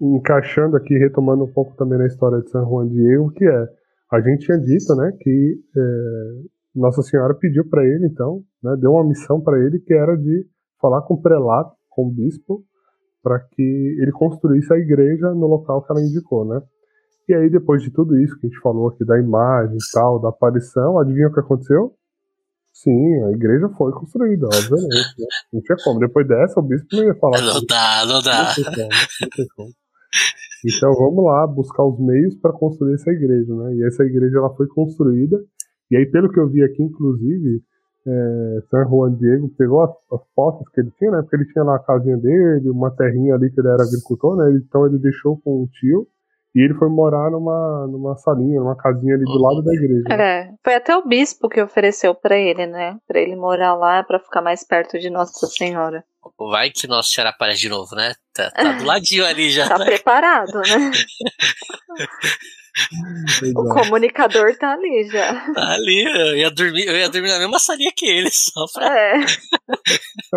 Encaixando 0.00 0.76
aqui, 0.76 0.96
retomando 0.96 1.42
um 1.42 1.52
pouco 1.52 1.74
também 1.74 1.98
na 1.98 2.06
história 2.06 2.40
de 2.40 2.48
San 2.48 2.64
Juan 2.64 2.88
Diego, 2.88 3.32
que 3.32 3.44
é, 3.44 3.68
a 4.12 4.20
gente 4.20 4.46
tinha 4.46 4.58
dito, 4.58 4.94
né, 4.94 5.10
que 5.20 5.54
é, 5.76 5.80
Nossa 6.76 7.02
Senhora 7.02 7.34
pediu 7.34 7.68
para 7.68 7.84
ele, 7.84 8.06
então, 8.06 8.44
né, 8.62 8.76
deu 8.80 8.92
uma 8.92 9.04
missão 9.04 9.40
para 9.40 9.58
ele 9.58 9.80
que 9.80 9.94
era 9.94 10.16
de 10.16 10.46
falar 10.80 11.02
com 11.02 11.14
o 11.14 11.20
prelato, 11.20 11.74
com 11.90 12.06
o 12.06 12.10
bispo, 12.10 12.62
para 13.20 13.40
que 13.40 13.96
ele 14.00 14.12
construísse 14.12 14.72
a 14.72 14.78
igreja 14.78 15.34
no 15.34 15.48
local 15.48 15.82
que 15.82 15.90
ela 15.90 16.00
indicou, 16.00 16.44
né? 16.44 16.60
E 17.28 17.34
aí, 17.34 17.48
depois 17.48 17.82
de 17.82 17.90
tudo 17.90 18.16
isso 18.20 18.38
que 18.38 18.46
a 18.46 18.50
gente 18.50 18.60
falou 18.60 18.88
aqui 18.88 19.04
da 19.04 19.18
imagem 19.18 19.76
e 19.76 19.92
tal, 19.92 20.18
da 20.20 20.28
aparição, 20.28 20.98
adivinha 20.98 21.28
o 21.28 21.32
que 21.32 21.40
aconteceu? 21.40 21.94
Sim, 22.72 23.24
a 23.24 23.30
igreja 23.30 23.68
foi 23.76 23.92
construída, 23.92 24.46
obviamente. 24.46 25.14
Né? 25.18 25.26
Não 25.52 25.60
tinha 25.60 25.76
como. 25.84 26.00
Depois 26.00 26.26
dessa, 26.26 26.58
o 26.58 26.62
bispo 26.62 26.88
não 26.92 27.04
ia 27.04 27.14
falar. 27.14 27.40
Não 27.40 27.64
dá, 27.64 28.06
não 28.06 28.22
dá. 28.22 28.54
Não 28.58 28.64
como, 28.64 28.88
não 29.38 29.46
como. 29.56 29.70
Então 30.64 30.94
vamos 30.94 31.24
lá 31.24 31.46
buscar 31.46 31.84
os 31.84 31.98
meios 31.98 32.34
para 32.36 32.52
construir 32.52 32.94
essa 32.94 33.10
igreja, 33.10 33.54
né? 33.54 33.74
E 33.74 33.84
essa 33.84 34.04
igreja 34.04 34.38
ela 34.38 34.54
foi 34.54 34.66
construída. 34.68 35.42
E 35.90 35.96
aí, 35.96 36.06
pelo 36.06 36.30
que 36.30 36.38
eu 36.38 36.48
vi 36.48 36.62
aqui, 36.62 36.82
inclusive, 36.82 37.62
é, 38.06 38.58
San 38.70 38.84
Juan 38.88 39.14
Diego 39.14 39.48
pegou 39.58 39.82
as, 39.82 39.90
as 40.12 40.20
posses 40.34 40.68
que 40.70 40.80
ele 40.80 40.92
tinha, 40.98 41.10
né? 41.10 41.22
Porque 41.22 41.36
ele 41.36 41.52
tinha 41.52 41.64
lá 41.64 41.76
a 41.76 41.80
casinha 41.82 42.16
dele, 42.16 42.70
uma 42.70 42.90
terrinha 42.90 43.34
ali 43.34 43.50
que 43.50 43.60
ele 43.60 43.68
era 43.68 43.82
agricultor, 43.82 44.36
né? 44.36 44.56
Então 44.56 44.86
ele 44.86 44.98
deixou 44.98 45.38
com 45.40 45.62
um 45.62 45.66
tio 45.66 46.06
E 46.54 46.64
ele 46.64 46.74
foi 46.74 46.88
morar 46.88 47.30
numa, 47.30 47.86
numa 47.86 48.14
salinha, 48.16 48.60
numa 48.60 48.76
casinha 48.76 49.14
ali 49.14 49.24
do 49.24 49.38
lado 49.38 49.62
da 49.62 49.72
igreja. 49.72 50.04
É, 50.10 50.50
foi 50.62 50.74
até 50.74 50.94
o 50.94 51.06
bispo 51.06 51.48
que 51.48 51.62
ofereceu 51.62 52.14
para 52.14 52.36
ele, 52.36 52.66
né? 52.66 52.98
Para 53.08 53.20
ele 53.20 53.34
morar 53.34 53.74
lá, 53.74 54.02
para 54.02 54.20
ficar 54.20 54.42
mais 54.42 54.62
perto 54.62 54.98
de 54.98 55.08
Nossa 55.08 55.46
Senhora. 55.46 56.04
Vai 56.38 56.70
que 56.70 56.86
Nossa 56.86 57.08
Senhora 57.08 57.30
aparece 57.30 57.62
de 57.62 57.70
novo, 57.70 57.96
né? 57.96 58.12
Tá, 58.34 58.50
tá 58.50 58.72
do 58.72 58.84
ladinho 58.84 59.24
ali 59.24 59.50
já. 59.50 59.66
tá 59.66 59.78
né? 59.78 59.86
preparado, 59.86 60.58
né? 60.58 60.90
o 63.56 63.74
comunicador 63.74 64.54
tá 64.58 64.74
ali 64.74 65.08
já. 65.10 65.50
Tá 65.54 65.72
ali, 65.72 66.04
eu 66.04 66.36
ia 66.36 66.50
dormir, 66.50 66.86
eu 66.86 66.96
ia 66.96 67.08
dormir 67.08 67.30
na 67.30 67.38
mesma 67.38 67.58
salinha 67.58 67.92
que 67.96 68.04
ele, 68.04 68.30
só 68.30 68.66
pra. 68.74 68.98
É. 68.98 69.14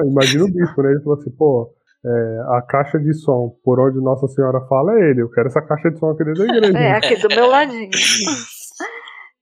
Imagina 0.05 0.45
o 0.45 0.51
bispo, 0.51 0.81
né? 0.81 0.91
Ele 0.91 1.03
falou 1.03 1.19
assim, 1.19 1.31
pô, 1.31 1.73
é, 2.05 2.57
a 2.57 2.61
caixa 2.61 2.99
de 2.99 3.13
som 3.13 3.55
por 3.63 3.79
onde 3.79 3.99
Nossa 3.99 4.27
Senhora 4.27 4.61
fala 4.67 4.93
é 4.93 5.09
ele. 5.09 5.21
Eu 5.21 5.29
quero 5.31 5.47
essa 5.47 5.61
caixa 5.61 5.89
de 5.89 5.97
som 5.97 6.11
aqui 6.11 6.23
dentro 6.23 6.45
da 6.45 6.55
igreja. 6.55 6.77
É, 6.77 6.91
aqui 6.91 7.15
do 7.15 7.27
meu 7.29 7.47
ladinho. 7.47 7.89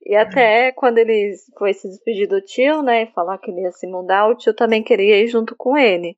E 0.05 0.17
até 0.17 0.73
quando 0.73 0.97
ele 0.97 1.33
foi 1.57 1.73
se 1.73 1.87
despedir 1.87 2.27
do 2.27 2.41
tio, 2.41 2.81
né, 2.81 3.03
e 3.03 3.13
falar 3.13 3.37
que 3.37 3.49
ele 3.49 3.61
ia 3.61 3.71
se 3.71 3.87
mudar, 3.87 4.27
o 4.27 4.35
tio 4.35 4.53
também 4.53 4.83
queria 4.83 5.23
ir 5.23 5.27
junto 5.27 5.55
com 5.55 5.77
ele. 5.77 6.17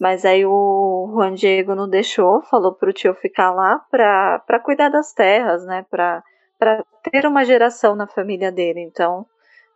Mas 0.00 0.24
aí 0.24 0.46
o 0.46 1.10
Juan 1.12 1.34
Diego 1.34 1.74
não 1.74 1.88
deixou, 1.88 2.42
falou 2.42 2.74
pro 2.74 2.92
tio 2.92 3.14
ficar 3.14 3.50
lá 3.50 3.80
pra, 3.90 4.38
pra 4.46 4.60
cuidar 4.60 4.90
das 4.90 5.12
terras, 5.12 5.64
né? 5.66 5.84
Pra, 5.90 6.22
pra 6.56 6.84
ter 7.10 7.26
uma 7.26 7.44
geração 7.44 7.96
na 7.96 8.06
família 8.06 8.52
dele. 8.52 8.80
Então 8.80 9.26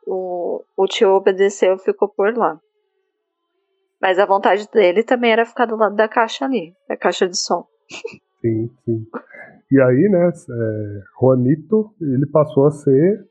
o, 0.06 0.62
o 0.76 0.86
tio 0.86 1.10
obedeceu 1.10 1.74
e 1.74 1.78
ficou 1.78 2.08
por 2.08 2.36
lá. 2.36 2.60
Mas 4.00 4.18
a 4.18 4.26
vontade 4.26 4.66
dele 4.72 5.02
também 5.02 5.32
era 5.32 5.44
ficar 5.44 5.66
do 5.66 5.76
lado 5.76 5.94
da 5.94 6.08
caixa 6.08 6.44
ali, 6.44 6.72
da 6.88 6.96
caixa 6.96 7.28
de 7.28 7.36
som. 7.36 7.64
Sim, 8.40 8.70
sim. 8.84 9.06
E 9.70 9.80
aí, 9.80 10.08
né, 10.08 10.28
é, 10.28 11.00
Juanito, 11.20 11.90
ele 12.00 12.26
passou 12.26 12.66
a 12.66 12.70
ser 12.70 13.24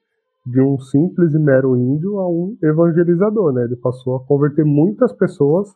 de 0.45 0.61
um 0.61 0.79
simples 0.79 1.33
e 1.33 1.39
mero 1.39 1.75
índio 1.75 2.17
a 2.19 2.29
um 2.29 2.57
evangelizador, 2.63 3.51
né? 3.53 3.63
Ele 3.63 3.75
passou 3.75 4.15
a 4.15 4.23
converter 4.25 4.63
muitas 4.63 5.11
pessoas 5.11 5.75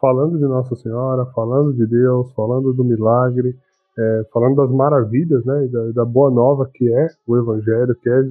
falando 0.00 0.38
de 0.38 0.44
Nossa 0.44 0.76
Senhora, 0.76 1.26
falando 1.34 1.72
de 1.72 1.86
Deus, 1.86 2.32
falando 2.32 2.72
do 2.72 2.84
milagre, 2.84 3.56
é, 3.98 4.22
falando 4.32 4.56
das 4.56 4.70
maravilhas, 4.70 5.44
né, 5.44 5.68
da, 5.68 5.92
da, 5.92 6.04
boa 6.04 6.30
nova 6.30 6.68
que 6.72 6.92
é 6.92 7.06
o 7.26 7.36
Evangelho, 7.36 7.94
que 8.02 8.10
é 8.10 8.22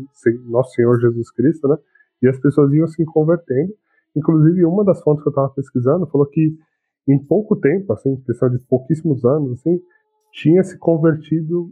Nosso 0.46 0.74
Senhor 0.74 1.00
Jesus 1.00 1.32
Cristo, 1.32 1.68
né, 1.68 1.78
e 2.22 2.28
as 2.28 2.38
pessoas 2.40 2.72
iam 2.74 2.88
se 2.88 3.04
convertendo. 3.06 3.74
Inclusive, 4.16 4.66
uma 4.66 4.84
das 4.84 5.02
fontes 5.02 5.24
que 5.24 5.30
eu 5.30 5.32
estava 5.32 5.50
pesquisando 5.50 6.08
falou 6.08 6.28
que 6.28 6.56
em 7.08 7.20
pouco 7.26 7.56
tempo, 7.56 7.92
assim, 7.94 8.16
questão 8.22 8.50
de 8.50 8.60
pouquíssimos 8.68 9.26
anos, 9.26 9.60
assim, 9.60 9.80
tinha 10.32 10.64
se 10.64 10.78
convertido 10.78 11.72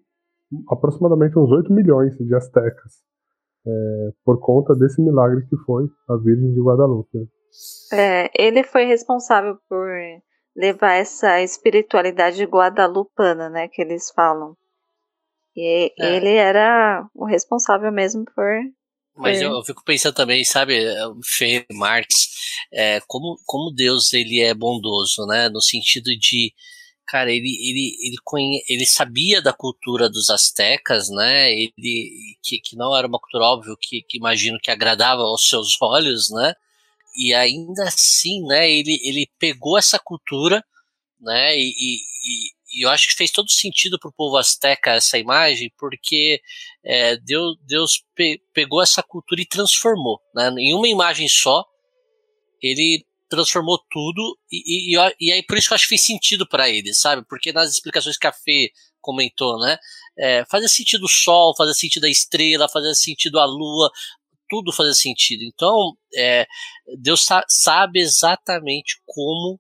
aproximadamente 0.70 1.38
uns 1.40 1.50
8 1.50 1.72
milhões 1.72 2.18
de 2.18 2.36
astecas 2.36 3.04
é, 3.66 4.10
por 4.26 4.40
conta 4.40 4.74
desse 4.76 5.02
milagre 5.02 5.46
que 5.48 5.56
foi 5.66 5.86
a 6.10 6.18
Virgem 6.18 6.54
de 6.54 6.62
Guadalupe. 6.62 7.18
Né. 7.18 7.26
É, 7.94 8.30
ele 8.38 8.64
foi 8.64 8.86
responsável 8.86 9.58
por 9.70 9.88
levar 10.56 10.94
essa 10.94 11.42
espiritualidade 11.42 12.44
guadalupana, 12.44 13.50
né, 13.50 13.68
que 13.68 13.82
eles 13.82 14.12
falam. 14.12 14.56
E 15.56 15.94
é. 16.00 16.16
ele 16.16 16.36
era 16.36 17.08
o 17.14 17.26
responsável 17.26 17.92
mesmo 17.92 18.24
por. 18.36 18.46
Mas 19.22 19.42
eu, 19.42 19.52
eu, 19.52 19.64
fico 19.64 19.84
pensando 19.84 20.16
também, 20.16 20.44
sabe, 20.44 20.80
Fê 21.24 21.66
Marx, 21.72 22.30
é, 22.74 23.00
como, 23.08 23.38
como 23.46 23.72
Deus 23.72 24.14
ele 24.14 24.40
é 24.42 24.54
bondoso, 24.54 25.26
né, 25.26 25.50
no 25.50 25.62
sentido 25.62 26.16
de 26.18 26.54
cara, 27.06 27.30
ele, 27.30 27.50
ele, 27.62 27.98
ele, 28.08 28.18
conhe... 28.24 28.64
ele 28.70 28.86
sabia 28.86 29.42
da 29.42 29.52
cultura 29.52 30.10
dos 30.10 30.30
astecas, 30.30 31.10
né? 31.10 31.52
Ele, 31.52 32.38
que, 32.42 32.60
que 32.60 32.78
não 32.78 32.96
era 32.96 33.06
uma 33.06 33.20
cultura 33.20 33.44
óbvio 33.44 33.76
que, 33.80 34.02
que 34.08 34.18
imagino 34.18 34.58
que 34.64 34.72
agradava 34.72 35.22
aos 35.22 35.50
seus 35.50 35.76
olhos, 35.82 36.30
né? 36.30 36.54
e 37.16 37.34
ainda 37.34 37.84
assim, 37.84 38.46
né, 38.46 38.70
ele, 38.70 39.00
ele 39.04 39.30
pegou 39.40 39.78
essa 39.78 40.00
cultura, 40.00 40.64
né, 41.20 41.58
e, 41.58 41.70
e, 41.70 42.52
e 42.72 42.86
eu 42.86 42.90
acho 42.90 43.08
que 43.08 43.16
fez 43.16 43.32
todo 43.32 43.50
sentido 43.50 44.00
para 44.00 44.10
o 44.10 44.14
povo 44.14 44.38
asteca 44.38 44.92
essa 44.92 45.18
imagem, 45.18 45.72
porque 45.78 46.42
é, 46.84 47.18
Deus, 47.18 47.58
Deus 47.62 48.04
pe, 48.16 48.42
pegou 48.54 48.82
essa 48.82 49.04
cultura 49.04 49.42
e 49.42 49.46
transformou, 49.46 50.20
né, 50.34 50.50
em 50.58 50.74
uma 50.74 50.88
imagem 50.88 51.28
só, 51.28 51.66
ele 52.62 53.06
transformou 53.30 53.80
tudo, 53.90 54.38
e, 54.52 54.96
e, 54.96 55.14
e 55.20 55.32
aí 55.32 55.44
por 55.44 55.58
isso 55.58 55.68
que 55.68 55.74
eu 55.74 55.76
acho 55.76 55.86
que 55.86 55.90
fez 55.90 56.02
sentido 56.02 56.48
para 56.48 56.70
ele, 56.70 56.94
sabe, 56.94 57.26
porque 57.28 57.54
nas 57.54 57.72
explicações 57.72 58.18
que 58.18 58.28
a 58.28 58.34
Fê 58.34 58.72
comentou, 59.00 59.60
né, 59.60 59.78
é, 60.18 60.46
fazia 60.50 60.68
sentido 60.68 61.06
o 61.06 61.10
sol, 61.10 61.56
fazia 61.56 61.74
sentido 61.74 62.06
a 62.06 62.10
estrela, 62.10 62.70
fazia 62.70 62.94
sentido 62.94 63.40
a 63.40 63.46
lua, 63.46 63.92
tudo 64.52 64.74
fazer 64.74 64.94
sentido. 64.94 65.44
Então, 65.46 65.98
é, 66.14 66.46
Deus 66.98 67.24
sa 67.24 67.42
sabe 67.48 68.02
exatamente 68.02 69.02
como 69.06 69.58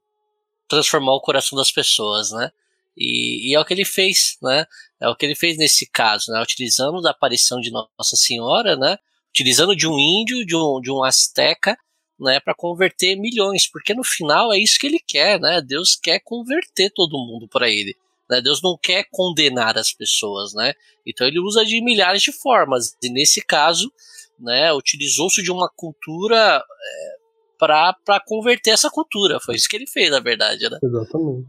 transformar 0.67 1.13
o 1.13 1.21
coração 1.21 1.57
das 1.57 1.71
pessoas, 1.71 2.31
né? 2.31 2.51
E, 2.97 3.51
e, 3.51 3.55
é 3.55 3.59
o 3.59 3.65
que 3.65 3.73
ele 3.73 3.85
fez, 3.85 4.37
né? 4.41 4.65
É 4.99 5.09
o 5.09 5.15
que 5.15 5.25
ele 5.25 5.35
fez 5.35 5.57
nesse 5.57 5.89
caso, 5.89 6.31
né? 6.31 6.41
Utilizando 6.41 7.01
da 7.01 7.11
aparição 7.11 7.59
de 7.59 7.71
Nossa 7.71 8.15
Senhora, 8.15 8.75
né? 8.75 8.97
Utilizando 9.29 9.75
de 9.75 9.87
um 9.87 9.97
índio, 9.97 10.45
de 10.45 10.55
um, 10.55 10.79
de 10.81 10.91
um 10.91 11.03
asteca, 11.03 11.77
né? 12.19 12.39
Para 12.39 12.53
converter 12.53 13.15
milhões, 13.15 13.69
porque 13.69 13.93
no 13.93 14.03
final 14.03 14.53
é 14.53 14.59
isso 14.59 14.77
que 14.79 14.87
ele 14.87 14.99
quer, 14.99 15.39
né? 15.39 15.61
Deus 15.61 15.95
quer 15.95 16.19
converter 16.19 16.91
todo 16.93 17.17
mundo 17.17 17.47
para 17.47 17.69
ele. 17.69 17.95
Né? 18.31 18.41
Deus 18.41 18.61
não 18.61 18.77
quer 18.81 19.05
condenar 19.11 19.77
as 19.77 19.91
pessoas, 19.91 20.53
né? 20.53 20.73
Então 21.05 21.27
ele 21.27 21.39
usa 21.39 21.65
de 21.65 21.83
milhares 21.83 22.21
de 22.21 22.31
formas. 22.31 22.95
E 23.03 23.09
nesse 23.09 23.41
caso, 23.41 23.91
né, 24.39 24.71
utilizou-se 24.73 25.43
de 25.43 25.51
uma 25.51 25.69
cultura 25.69 26.63
é, 26.63 27.17
para 27.59 28.19
converter 28.25 28.71
essa 28.71 28.89
cultura. 28.89 29.39
Foi 29.39 29.55
isso 29.55 29.67
que 29.67 29.75
ele 29.75 29.85
fez, 29.85 30.09
na 30.09 30.21
verdade, 30.21 30.69
né? 30.69 30.79
Exatamente. 30.81 31.47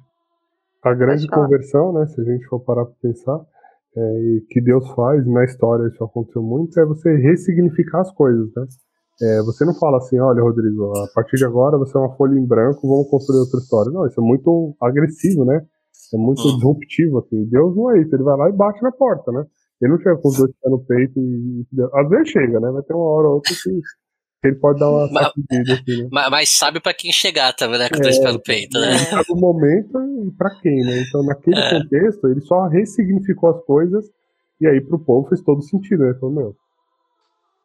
A 0.82 0.94
grande 0.94 1.28
conversão, 1.28 1.92
né, 1.92 2.06
se 2.06 2.20
a 2.20 2.24
gente 2.24 2.44
for 2.46 2.60
parar 2.60 2.84
para 2.84 2.94
pensar, 3.00 3.40
é, 3.96 4.40
que 4.50 4.60
Deus 4.60 4.88
faz, 4.90 5.26
na 5.26 5.44
história 5.44 5.86
isso 5.86 6.02
aconteceu 6.02 6.42
muito, 6.42 6.78
é 6.80 6.84
você 6.84 7.14
ressignificar 7.16 8.00
as 8.00 8.12
coisas, 8.12 8.50
né? 8.56 8.66
É, 9.20 9.42
você 9.42 9.64
não 9.64 9.74
fala 9.74 9.98
assim, 9.98 10.18
olha, 10.18 10.42
Rodrigo, 10.42 10.90
a 10.98 11.06
partir 11.14 11.36
de 11.36 11.44
agora 11.44 11.78
você 11.78 11.96
é 11.96 12.00
uma 12.00 12.16
folha 12.16 12.36
em 12.36 12.46
branco, 12.46 12.88
vamos 12.88 13.08
construir 13.08 13.38
outra 13.38 13.60
história. 13.60 13.92
Não, 13.92 14.06
isso 14.06 14.20
é 14.20 14.24
muito 14.24 14.74
agressivo, 14.80 15.44
né? 15.44 15.64
É 16.12 16.16
muito 16.16 16.42
hum. 16.42 16.54
disruptivo, 16.54 17.18
assim. 17.18 17.44
Deus 17.44 17.76
não 17.76 17.90
é 17.90 18.00
isso, 18.00 18.14
ele 18.14 18.24
vai 18.24 18.36
lá 18.36 18.48
e 18.48 18.52
bate 18.52 18.82
na 18.82 18.90
porta, 18.90 19.30
né? 19.30 19.44
Ele 19.80 19.92
não 19.92 19.98
chega 19.98 20.16
com 20.16 20.28
os 20.28 20.36
dois 20.36 20.50
pés 20.60 20.72
no 20.72 20.84
peito 20.84 21.20
e. 21.20 21.66
Às 21.94 22.08
vezes 22.08 22.28
chega, 22.28 22.60
né? 22.60 22.70
Vai 22.70 22.82
ter 22.82 22.94
uma 22.94 23.04
hora 23.04 23.28
ou 23.28 23.34
outra 23.34 23.52
que 23.52 23.80
ele 24.48 24.56
pode 24.56 24.78
dar 24.80 24.90
uma 24.90 25.08
sacudida 25.08 25.74
assim, 25.74 26.02
né? 26.02 26.08
Mas, 26.10 26.30
mas, 26.30 26.48
sabe 26.50 26.80
pra 26.80 26.92
quem 26.92 27.12
chegar 27.12 27.52
também, 27.52 27.78
né? 27.78 27.88
Com 27.88 27.96
é, 27.96 28.00
dois 28.00 28.18
pés 28.18 28.32
no 28.32 28.42
peito, 28.42 28.78
né? 28.78 28.98
Sabe 28.98 29.26
o 29.30 29.36
momento 29.36 29.98
e 30.26 30.30
pra 30.32 30.50
quem, 30.60 30.82
né? 30.84 31.04
Então, 31.06 31.22
naquele 31.24 31.58
é. 31.58 31.70
contexto, 31.70 32.28
ele 32.28 32.40
só 32.40 32.66
ressignificou 32.66 33.50
as 33.50 33.64
coisas 33.64 34.10
e 34.60 34.66
aí 34.66 34.80
pro 34.80 34.98
povo 34.98 35.28
fez 35.28 35.40
todo 35.42 35.62
sentido, 35.62 36.04
né? 36.04 36.14
Falou, 36.14 36.34
meu, 36.34 36.56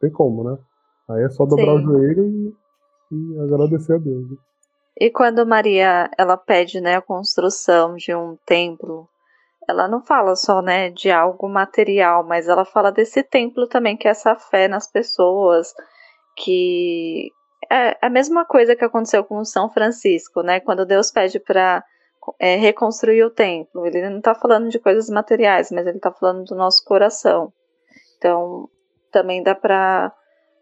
tem 0.00 0.10
como, 0.10 0.44
né? 0.44 0.58
Aí 1.10 1.24
é 1.24 1.28
só 1.30 1.44
dobrar 1.44 1.78
Sim. 1.78 1.78
o 1.78 1.82
joelho 1.82 2.26
e, 2.26 2.54
e 3.12 3.40
agradecer 3.40 3.94
a 3.94 3.98
Deus. 3.98 4.30
Né? 4.30 4.36
E 5.00 5.10
quando 5.10 5.46
Maria 5.46 6.10
ela 6.18 6.36
pede 6.36 6.80
né, 6.80 6.96
a 6.96 7.02
construção 7.02 7.96
de 7.96 8.14
um 8.14 8.36
templo 8.44 9.08
ela 9.68 9.86
não 9.86 10.02
fala 10.02 10.34
só, 10.34 10.62
né, 10.62 10.88
de 10.88 11.10
algo 11.10 11.46
material, 11.46 12.24
mas 12.24 12.48
ela 12.48 12.64
fala 12.64 12.90
desse 12.90 13.22
templo 13.22 13.68
também, 13.68 13.98
que 13.98 14.08
é 14.08 14.12
essa 14.12 14.34
fé 14.34 14.66
nas 14.66 14.90
pessoas, 14.90 15.74
que 16.38 17.30
é 17.70 17.96
a 18.00 18.08
mesma 18.08 18.44
coisa 18.44 18.76
que 18.76 18.84
aconteceu 18.84 19.24
com 19.24 19.44
São 19.44 19.70
Francisco, 19.70 20.42
né, 20.42 20.60
quando 20.60 20.86
Deus 20.86 21.10
pede 21.10 21.38
para 21.38 21.84
é, 22.38 22.56
reconstruir 22.56 23.24
o 23.24 23.30
templo. 23.30 23.86
Ele 23.86 24.08
não 24.08 24.18
está 24.18 24.34
falando 24.34 24.68
de 24.68 24.78
coisas 24.78 25.08
materiais, 25.10 25.70
mas 25.70 25.86
ele 25.86 25.98
está 25.98 26.12
falando 26.12 26.44
do 26.44 26.54
nosso 26.54 26.84
coração. 26.84 27.52
Então, 28.16 28.68
também 29.10 29.42
dá 29.42 29.54
para 29.54 30.12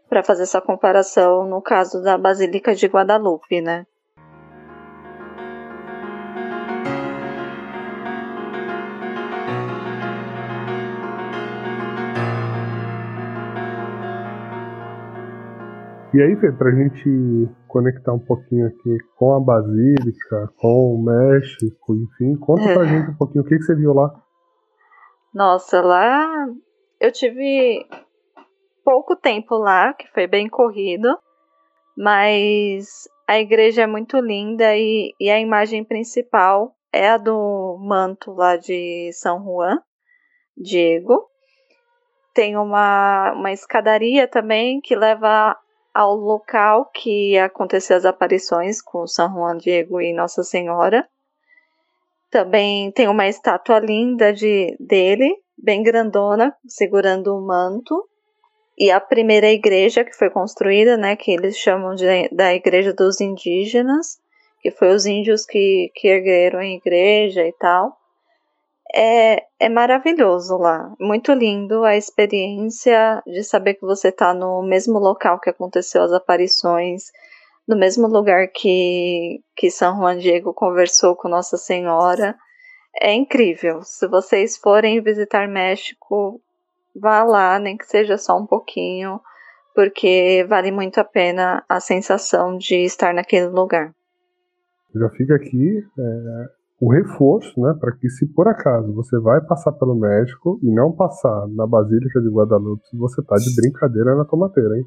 para 0.08 0.22
fazer 0.22 0.44
essa 0.44 0.60
comparação 0.60 1.48
no 1.48 1.60
caso 1.60 2.00
da 2.00 2.16
Basílica 2.16 2.76
de 2.76 2.86
Guadalupe, 2.86 3.60
né? 3.60 3.84
E 16.16 16.22
aí, 16.22 16.34
Fê, 16.36 16.50
pra 16.50 16.70
gente 16.70 17.46
conectar 17.68 18.14
um 18.14 18.18
pouquinho 18.18 18.68
aqui 18.68 18.96
com 19.16 19.34
a 19.34 19.38
Basílica, 19.38 20.50
com 20.56 20.94
o 20.94 21.04
México, 21.04 21.94
enfim, 21.94 22.34
conta 22.36 22.62
é. 22.62 22.72
pra 22.72 22.86
gente 22.86 23.10
um 23.10 23.16
pouquinho 23.18 23.44
o 23.44 23.46
que, 23.46 23.54
que 23.58 23.62
você 23.62 23.74
viu 23.74 23.92
lá. 23.92 24.18
Nossa, 25.34 25.82
lá 25.82 26.46
eu 26.98 27.12
tive 27.12 27.86
pouco 28.82 29.14
tempo 29.14 29.58
lá, 29.58 29.92
que 29.92 30.08
foi 30.14 30.26
bem 30.26 30.48
corrido, 30.48 31.18
mas 31.94 33.06
a 33.28 33.38
igreja 33.38 33.82
é 33.82 33.86
muito 33.86 34.18
linda 34.18 34.74
e, 34.74 35.12
e 35.20 35.30
a 35.30 35.38
imagem 35.38 35.84
principal 35.84 36.74
é 36.94 37.10
a 37.10 37.18
do 37.18 37.76
manto 37.78 38.32
lá 38.32 38.56
de 38.56 39.10
São 39.12 39.44
Juan, 39.44 39.82
Diego. 40.56 41.26
Tem 42.32 42.56
uma, 42.56 43.34
uma 43.34 43.52
escadaria 43.52 44.26
também 44.26 44.80
que 44.80 44.96
leva 44.96 45.54
ao 45.96 46.14
local 46.14 46.90
que 46.92 47.38
aconteceu 47.38 47.96
as 47.96 48.04
aparições 48.04 48.82
com 48.82 49.06
São 49.06 49.32
Juan 49.32 49.56
Diego 49.56 49.98
e 49.98 50.12
Nossa 50.12 50.42
Senhora. 50.42 51.08
Também 52.30 52.92
tem 52.92 53.08
uma 53.08 53.26
estátua 53.26 53.78
linda 53.78 54.30
de, 54.30 54.76
dele, 54.78 55.34
bem 55.56 55.82
grandona, 55.82 56.54
segurando 56.68 57.34
um 57.34 57.40
manto. 57.40 58.06
E 58.78 58.90
a 58.90 59.00
primeira 59.00 59.50
igreja 59.50 60.04
que 60.04 60.12
foi 60.12 60.28
construída, 60.28 60.98
né, 60.98 61.16
que 61.16 61.30
eles 61.30 61.56
chamam 61.56 61.94
de, 61.94 62.28
da 62.28 62.54
Igreja 62.54 62.92
dos 62.92 63.18
Indígenas, 63.22 64.18
que 64.60 64.70
foi 64.70 64.94
os 64.94 65.06
índios 65.06 65.46
que, 65.46 65.90
que 65.94 66.08
ergueram 66.08 66.58
a 66.58 66.66
igreja 66.66 67.42
e 67.42 67.52
tal. 67.54 67.96
É, 68.98 69.42
é 69.60 69.68
maravilhoso 69.68 70.56
lá, 70.56 70.90
muito 70.98 71.30
lindo 71.34 71.84
a 71.84 71.98
experiência 71.98 73.22
de 73.26 73.44
saber 73.44 73.74
que 73.74 73.82
você 73.82 74.08
está 74.08 74.32
no 74.32 74.62
mesmo 74.62 74.98
local 74.98 75.38
que 75.38 75.50
aconteceu 75.50 76.02
as 76.02 76.12
aparições, 76.12 77.12
no 77.68 77.76
mesmo 77.76 78.06
lugar 78.06 78.48
que, 78.48 79.42
que 79.54 79.70
São 79.70 79.98
Juan 79.98 80.16
Diego 80.16 80.54
conversou 80.54 81.14
com 81.14 81.28
Nossa 81.28 81.58
Senhora. 81.58 82.34
É 82.98 83.12
incrível. 83.12 83.82
Se 83.82 84.08
vocês 84.08 84.56
forem 84.56 85.02
visitar 85.02 85.46
México, 85.46 86.40
vá 86.98 87.22
lá, 87.22 87.58
nem 87.58 87.76
que 87.76 87.84
seja 87.84 88.16
só 88.16 88.38
um 88.38 88.46
pouquinho, 88.46 89.20
porque 89.74 90.46
vale 90.48 90.70
muito 90.70 90.98
a 90.98 91.04
pena 91.04 91.62
a 91.68 91.80
sensação 91.80 92.56
de 92.56 92.76
estar 92.76 93.12
naquele 93.12 93.48
lugar. 93.48 93.92
Já 94.94 95.10
fica 95.10 95.34
aqui 95.34 95.84
é, 95.98 96.55
o 96.80 96.92
reforço, 96.92 97.58
né, 97.60 97.74
para 97.80 97.92
que 97.96 98.08
se 98.10 98.26
por 98.34 98.46
acaso 98.48 98.92
você 98.92 99.18
vai 99.18 99.40
passar 99.40 99.72
pelo 99.72 99.94
México 99.94 100.58
e 100.62 100.70
não 100.70 100.92
passar 100.92 101.48
na 101.48 101.66
Basílica 101.66 102.20
de 102.20 102.28
Guadalupe, 102.28 102.82
você 102.94 103.22
tá 103.22 103.36
de 103.36 103.54
brincadeira 103.56 104.14
na 104.14 104.24
tomateira, 104.24 104.76
hein? 104.76 104.84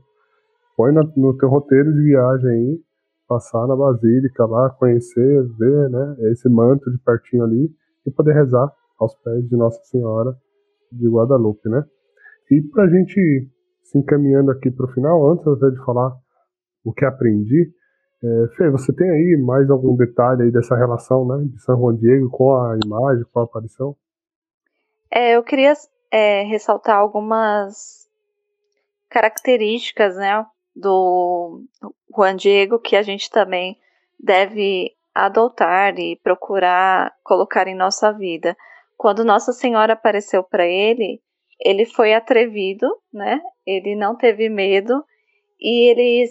Põe 0.78 0.94
na, 0.94 1.04
no 1.18 1.36
teu 1.38 1.50
roteiro 1.50 1.92
de 1.92 2.04
viagem 2.04 2.50
aí, 2.50 2.80
passar 3.28 3.66
na 3.68 3.76
Basílica 3.76 4.46
lá, 4.46 4.70
conhecer, 4.72 5.44
ver, 5.58 5.90
né, 5.90 6.16
esse 6.32 6.48
manto 6.48 6.92
de 6.92 6.98
pertinho 7.00 7.44
ali 7.44 7.72
e 8.06 8.12
poder 8.12 8.34
rezar 8.34 8.72
aos 9.00 9.16
pés 9.24 9.48
de 9.48 9.56
Nossa 9.56 9.82
Senhora 9.86 10.36
de 10.92 11.08
Guadalupe, 11.08 11.70
né? 11.70 11.84
E 12.52 12.62
pra 12.72 12.88
gente 12.88 13.50
se 13.84 13.98
encaminhando 13.98 14.52
aqui 14.52 14.70
pro 14.70 14.88
final, 14.90 15.32
antes 15.32 15.48
até 15.48 15.70
de 15.70 15.84
falar 15.86 16.16
o 16.84 16.94
que 16.94 17.06
aprendi, 17.06 17.72
é, 18.24 18.48
Fê, 18.56 18.70
você 18.70 18.94
tem 18.94 19.10
aí 19.10 19.38
mais 19.42 19.70
algum 19.70 19.96
detalhe 19.96 20.44
aí 20.44 20.52
dessa 20.52 20.76
relação 20.76 21.26
né, 21.26 21.46
de 21.46 21.62
São 21.62 21.78
Juan 21.78 21.96
Diego 21.96 22.30
com 22.30 22.54
a 22.54 22.78
imagem, 22.84 23.24
com 23.32 23.40
a 23.40 23.44
aparição? 23.44 23.96
É, 25.12 25.36
eu 25.38 25.44
queria 25.44 25.74
é, 26.12 26.44
ressaltar 26.44 26.98
algumas 26.98 28.08
características 29.10 30.18
né, 30.18 30.46
do 30.76 31.64
Juan 32.16 32.36
Diego 32.36 32.80
que 32.80 32.96
a 32.96 33.02
gente 33.02 33.30
também 33.30 33.78
deve 34.20 34.92
adotar 35.16 35.98
e 35.98 36.18
procurar 36.18 37.14
colocar 37.24 37.68
em 37.68 37.76
nossa 37.76 38.12
vida. 38.12 38.56
Quando 38.98 39.24
Nossa 39.24 39.54
Senhora 39.54 39.94
apareceu 39.94 40.44
para 40.44 40.66
ele, 40.66 41.22
ele 41.60 41.86
foi 41.86 42.14
atrevido, 42.14 42.88
né? 43.14 43.42
Ele 43.66 43.96
não 43.96 44.16
teve 44.16 44.50
medo 44.50 45.04
e 45.60 45.90
ele 45.90 46.26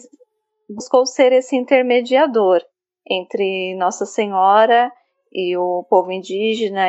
buscou 0.68 1.06
ser 1.06 1.32
esse 1.32 1.56
intermediador 1.56 2.62
entre 3.08 3.74
Nossa 3.76 4.04
Senhora 4.04 4.92
e 5.32 5.56
o 5.56 5.84
povo 5.88 6.12
indígena 6.12 6.88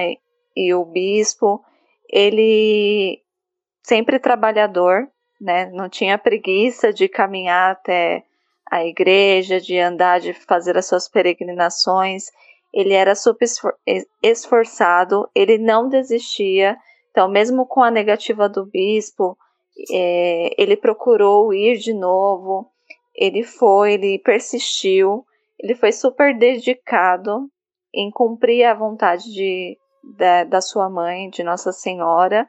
e 0.55 0.73
o 0.73 0.86
bispo. 0.86 1.63
Ele 2.09 3.21
sempre 3.84 4.19
trabalhador, 4.19 5.07
né? 5.39 5.69
Não 5.71 5.88
tinha 5.88 6.17
preguiça 6.17 6.91
de 6.91 7.07
caminhar 7.07 7.71
até 7.71 8.23
a 8.69 8.86
igreja, 8.86 9.59
de 9.59 9.80
andar, 9.80 10.19
de 10.19 10.34
fazer 10.34 10.77
as 10.77 10.86
suas 10.86 11.07
peregrinações. 11.07 12.25
Ele 12.73 12.93
era 12.93 13.15
super 13.15 13.47
esforçado, 14.21 15.27
ele 15.34 15.57
não 15.57 15.89
desistia. 15.89 16.77
Então, 17.09 17.27
mesmo 17.27 17.65
com 17.65 17.82
a 17.82 17.89
negativa 17.89 18.47
do 18.47 18.65
bispo, 18.65 19.36
é, 19.91 20.53
ele 20.57 20.77
procurou 20.77 21.53
ir 21.53 21.77
de 21.77 21.93
novo. 21.93 22.71
Ele 23.16 23.43
foi, 23.43 23.93
ele 23.93 24.20
persistiu, 24.20 25.26
ele 25.60 25.76
foi 25.76 25.91
super 25.91 26.38
dedicado 26.38 27.49
em 27.93 28.10
cumprir 28.12 28.66
a 28.66 28.74
vontade 28.74 29.32
de, 29.34 29.78
da, 30.18 30.43
da 30.43 30.62
sua 30.62 30.89
mãe, 30.89 31.30
de 31.30 31.43
Nossa 31.43 31.72
Senhora, 31.72 32.47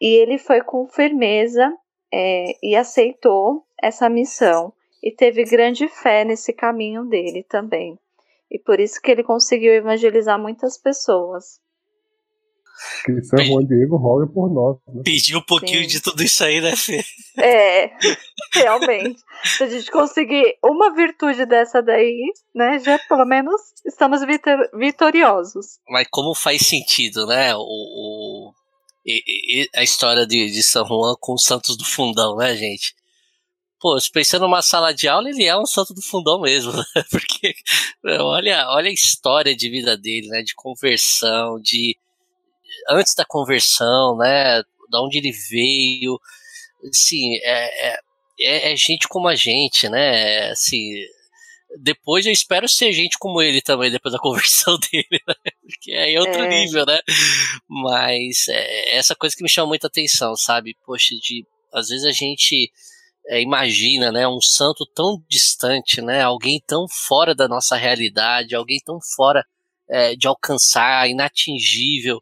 e 0.00 0.16
ele 0.16 0.38
foi 0.38 0.60
com 0.62 0.86
firmeza 0.86 1.72
é, 2.12 2.56
e 2.62 2.74
aceitou 2.74 3.64
essa 3.80 4.08
missão 4.08 4.72
e 5.02 5.10
teve 5.10 5.44
grande 5.44 5.88
fé 5.88 6.24
nesse 6.24 6.52
caminho 6.52 7.04
dele 7.04 7.42
também. 7.42 7.98
E 8.50 8.58
por 8.58 8.78
isso 8.78 9.00
que 9.00 9.10
ele 9.10 9.24
conseguiu 9.24 9.72
evangelizar 9.72 10.38
muitas 10.38 10.78
pessoas. 10.78 11.60
Que 13.04 13.22
São 13.22 13.44
Juan 13.44 13.64
Diego 13.64 13.96
roga 13.96 14.26
por 14.26 14.52
nós. 14.52 14.76
Né? 14.88 15.02
Pediu 15.04 15.38
um 15.38 15.42
pouquinho 15.42 15.82
Sim. 15.82 15.88
de 15.88 16.00
tudo 16.00 16.22
isso 16.22 16.42
aí, 16.44 16.60
né, 16.60 16.74
Fê? 16.76 17.04
É, 17.38 17.90
realmente. 18.52 19.20
Se 19.44 19.64
a 19.64 19.68
gente 19.68 19.90
conseguir 19.90 20.56
uma 20.62 20.94
virtude 20.94 21.46
dessa 21.46 21.82
daí, 21.82 22.32
né, 22.54 22.78
já 22.78 22.98
pelo 23.08 23.24
menos 23.24 23.60
estamos 23.86 24.24
vitor 24.24 24.56
vitoriosos. 24.74 25.78
Mas 25.88 26.06
como 26.10 26.34
faz 26.34 26.66
sentido, 26.66 27.26
né, 27.26 27.54
o, 27.54 27.60
o 27.60 28.52
e, 29.04 29.62
e, 29.62 29.70
a 29.74 29.82
história 29.82 30.26
de, 30.26 30.50
de 30.50 30.62
São 30.62 30.86
Juan 30.86 31.14
com 31.20 31.34
os 31.34 31.44
Santos 31.44 31.76
do 31.76 31.84
Fundão, 31.84 32.36
né, 32.36 32.56
gente? 32.56 32.94
Pô, 33.80 33.98
pensando 34.12 34.42
numa 34.42 34.62
sala 34.62 34.94
de 34.94 35.08
aula, 35.08 35.28
ele 35.28 35.44
é 35.44 35.58
um 35.58 35.66
santo 35.66 35.92
do 35.92 36.00
fundão 36.00 36.40
mesmo, 36.40 36.70
né? 36.94 37.04
Porque 37.10 37.52
olha, 38.06 38.68
olha 38.68 38.88
a 38.88 38.92
história 38.92 39.56
de 39.56 39.68
vida 39.68 39.96
dele, 39.96 40.28
né? 40.28 40.40
De 40.42 40.54
conversão, 40.54 41.58
de 41.60 41.96
antes 42.88 43.14
da 43.14 43.24
conversão, 43.24 44.16
né? 44.16 44.62
Da 44.90 45.02
onde 45.02 45.18
ele 45.18 45.32
veio, 45.32 46.18
assim, 46.88 47.36
é, 47.42 47.88
é, 47.88 48.00
é, 48.40 48.72
é 48.72 48.76
gente 48.76 49.08
como 49.08 49.28
a 49.28 49.34
gente, 49.34 49.88
né? 49.88 50.50
Assim, 50.50 50.92
depois 51.78 52.26
eu 52.26 52.32
espero 52.32 52.68
ser 52.68 52.92
gente 52.92 53.16
como 53.18 53.40
ele 53.40 53.60
também, 53.62 53.90
depois 53.90 54.12
da 54.12 54.18
conversão 54.20 54.78
dele, 54.78 55.20
né? 55.26 55.52
Porque 55.66 55.92
aí 55.92 56.14
é 56.14 56.20
outro 56.20 56.42
é. 56.42 56.48
nível, 56.48 56.84
né? 56.86 56.98
Mas 57.68 58.48
é 58.48 58.96
essa 58.96 59.14
coisa 59.14 59.34
que 59.34 59.42
me 59.42 59.48
chama 59.48 59.68
muita 59.68 59.86
atenção, 59.86 60.36
sabe? 60.36 60.76
Poxa, 60.84 61.14
de 61.16 61.46
às 61.72 61.88
vezes 61.88 62.04
a 62.04 62.12
gente 62.12 62.70
é, 63.26 63.40
imagina, 63.40 64.12
né? 64.12 64.26
Um 64.28 64.40
santo 64.40 64.84
tão 64.94 65.22
distante, 65.28 66.00
né? 66.02 66.22
Alguém 66.22 66.60
tão 66.66 66.86
fora 66.88 67.34
da 67.34 67.48
nossa 67.48 67.76
realidade, 67.76 68.54
alguém 68.54 68.80
tão 68.84 68.98
fora 69.16 69.44
é, 69.88 70.14
de 70.14 70.26
alcançar, 70.26 71.08
inatingível. 71.08 72.20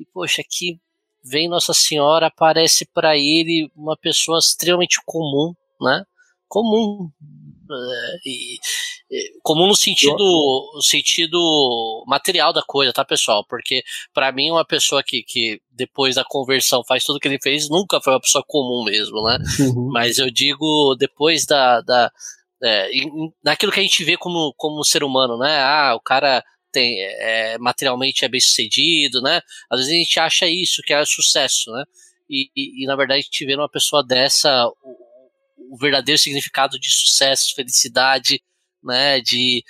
E, 0.00 0.06
poxa, 0.06 0.40
aqui 0.40 0.80
vem 1.22 1.48
Nossa 1.48 1.74
Senhora, 1.74 2.28
aparece 2.28 2.86
para 2.86 3.16
ele 3.16 3.70
uma 3.76 3.96
pessoa 3.96 4.38
extremamente 4.38 4.98
comum, 5.04 5.54
né? 5.80 6.04
Comum. 6.48 7.10
É, 7.70 8.16
e, 8.26 8.58
comum 9.42 9.66
no 9.66 9.76
sentido, 9.76 10.16
no 10.74 10.82
sentido 10.82 12.04
material 12.06 12.52
da 12.52 12.62
coisa, 12.62 12.92
tá, 12.92 13.04
pessoal? 13.04 13.44
Porque 13.46 13.82
para 14.14 14.32
mim 14.32 14.50
uma 14.50 14.64
pessoa 14.64 15.02
que, 15.04 15.22
que 15.22 15.60
depois 15.70 16.14
da 16.14 16.24
conversão 16.24 16.82
faz 16.84 17.04
tudo 17.04 17.20
que 17.20 17.28
ele 17.28 17.38
fez 17.40 17.68
nunca 17.68 18.00
foi 18.00 18.14
uma 18.14 18.20
pessoa 18.20 18.42
comum 18.46 18.84
mesmo, 18.84 19.22
né? 19.24 19.38
Uhum. 19.60 19.90
Mas 19.92 20.18
eu 20.18 20.30
digo 20.30 20.96
depois 20.98 21.44
da, 21.44 21.80
da 21.82 22.10
é, 22.62 22.88
naquilo 23.44 23.72
que 23.72 23.80
a 23.80 23.82
gente 23.82 24.04
vê 24.04 24.16
como, 24.16 24.54
como 24.56 24.84
ser 24.84 25.04
humano, 25.04 25.38
né? 25.38 25.60
Ah, 25.60 25.94
o 25.94 26.00
cara 26.00 26.42
tem, 26.70 27.00
é, 27.00 27.58
materialmente 27.58 28.24
é 28.24 28.28
bem 28.28 28.40
sucedido, 28.40 29.20
né? 29.20 29.40
Às 29.70 29.80
vezes 29.80 29.92
a 29.92 29.96
gente 29.96 30.20
acha 30.20 30.46
isso, 30.46 30.82
que 30.82 30.92
é 30.92 31.04
sucesso, 31.04 31.70
né? 31.72 31.84
E, 32.28 32.48
e, 32.56 32.84
e 32.84 32.86
na 32.86 32.96
verdade 32.96 33.20
a 33.20 33.22
gente 33.22 33.44
vê 33.44 33.56
numa 33.56 33.68
pessoa 33.68 34.06
dessa 34.06 34.66
o, 34.66 35.74
o, 35.74 35.76
verdadeiro 35.76 36.18
significado 36.18 36.78
de 36.78 36.90
sucesso, 36.90 37.54
felicidade, 37.54 38.40
né? 38.82 39.20
De. 39.20 39.64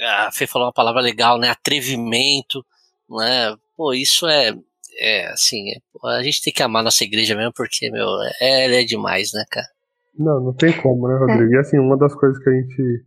A 0.00 0.30
Fê 0.32 0.46
falou 0.46 0.66
uma 0.66 0.72
palavra 0.72 1.00
legal, 1.00 1.38
né? 1.38 1.48
Atrevimento, 1.48 2.64
né? 3.08 3.56
Pô, 3.76 3.92
isso 3.92 4.26
é. 4.26 4.54
É 5.00 5.28
assim, 5.28 5.70
é, 5.70 5.78
a 6.16 6.22
gente 6.24 6.42
tem 6.42 6.52
que 6.52 6.60
amar 6.60 6.82
nossa 6.82 7.04
igreja 7.04 7.36
mesmo, 7.36 7.52
porque, 7.54 7.88
meu, 7.88 8.08
é, 8.40 8.64
ela 8.64 8.74
é 8.74 8.84
demais, 8.84 9.30
né, 9.32 9.44
cara? 9.48 9.68
Não, 10.18 10.40
não 10.40 10.52
tem 10.52 10.72
como, 10.72 11.06
né, 11.06 11.16
Rodrigo? 11.16 11.54
E 11.54 11.58
assim, 11.58 11.78
uma 11.78 11.96
das 11.96 12.12
coisas 12.16 12.42
que 12.42 12.50
a 12.50 12.52
gente 12.52 13.04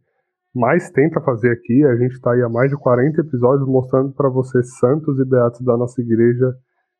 mais 0.54 0.90
tenta 0.92 1.22
fazer 1.22 1.52
aqui. 1.52 1.84
A 1.86 1.96
gente 1.96 2.14
está 2.14 2.32
aí 2.32 2.42
há 2.42 2.50
mais 2.50 2.70
de 2.70 2.78
40 2.78 3.22
episódios 3.22 3.68
mostrando 3.68 4.12
para 4.14 4.30
você 4.30 4.62
santos 4.64 5.20
e 5.20 5.26
beatos 5.26 5.62
da 5.62 5.78
nossa 5.78 6.02
igreja 6.02 6.54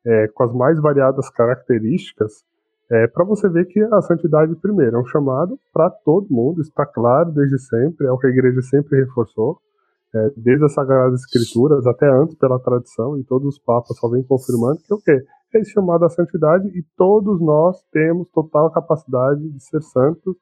é, 0.06 0.28
com 0.34 0.44
as 0.44 0.54
mais 0.54 0.80
variadas 0.80 1.30
características, 1.30 2.44
é, 2.90 3.08
para 3.08 3.24
você 3.24 3.48
ver 3.50 3.66
que 3.66 3.80
a 3.80 4.02
santidade, 4.02 4.56
primeiro, 4.56 4.98
é 4.98 5.00
um 5.00 5.06
chamado 5.06 5.58
para 5.72 5.90
todo 5.90 6.28
mundo, 6.30 6.62
está 6.62 6.86
claro 6.86 7.32
desde 7.32 7.58
sempre, 7.60 8.08
é 8.08 8.12
o 8.12 8.18
que 8.18 8.28
a 8.28 8.30
igreja 8.30 8.62
sempre 8.62 9.00
reforçou, 9.00 9.60
é, 10.14 10.32
desde 10.36 10.66
as 10.66 10.74
Sagradas 10.74 11.22
Escrituras 11.22 11.88
até 11.88 12.10
antes 12.10 12.36
pela 12.36 12.60
tradição, 12.60 13.18
e 13.18 13.24
todos 13.24 13.48
os 13.48 13.60
papas 13.60 13.98
só 13.98 14.10
vêm 14.10 14.24
confirmando 14.24 14.82
que 14.82 14.92
é 14.92 14.96
o 14.96 15.00
quê? 15.00 15.26
é 15.54 15.64
chamado 15.66 16.06
a 16.06 16.10
santidade 16.10 16.68
e 16.70 16.84
todos 16.96 17.42
nós 17.42 17.82
temos 17.92 18.30
total 18.30 18.72
capacidade 18.72 19.50
de 19.50 19.62
ser 19.62 19.82
santos 19.82 20.36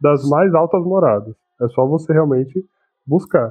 das 0.00 0.26
mais 0.28 0.54
altas 0.54 0.82
moradas. 0.82 1.34
É 1.60 1.68
só 1.68 1.86
você 1.86 2.12
realmente 2.12 2.64
buscar. 3.06 3.50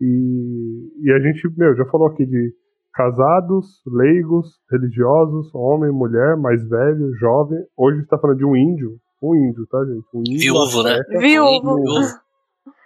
E, 0.00 0.92
e 1.02 1.12
a 1.12 1.20
gente, 1.20 1.48
meu, 1.56 1.76
já 1.76 1.84
falou 1.86 2.08
aqui 2.08 2.26
de 2.26 2.52
casados, 2.92 3.82
leigos, 3.86 4.60
religiosos, 4.70 5.52
homem, 5.54 5.90
mulher, 5.90 6.36
mais 6.36 6.66
velho, 6.68 7.14
jovem. 7.18 7.58
Hoje 7.76 8.00
está 8.00 8.18
falando 8.18 8.38
de 8.38 8.44
um 8.44 8.56
índio, 8.56 8.96
um 9.22 9.34
índio, 9.34 9.66
tá, 9.66 9.78
gente? 9.84 10.06
Um 10.14 10.20
índio 10.20 10.38
viúvo, 10.38 10.82
né? 10.82 11.00
Viúvo. 11.18 11.76
viúvo. 11.76 12.24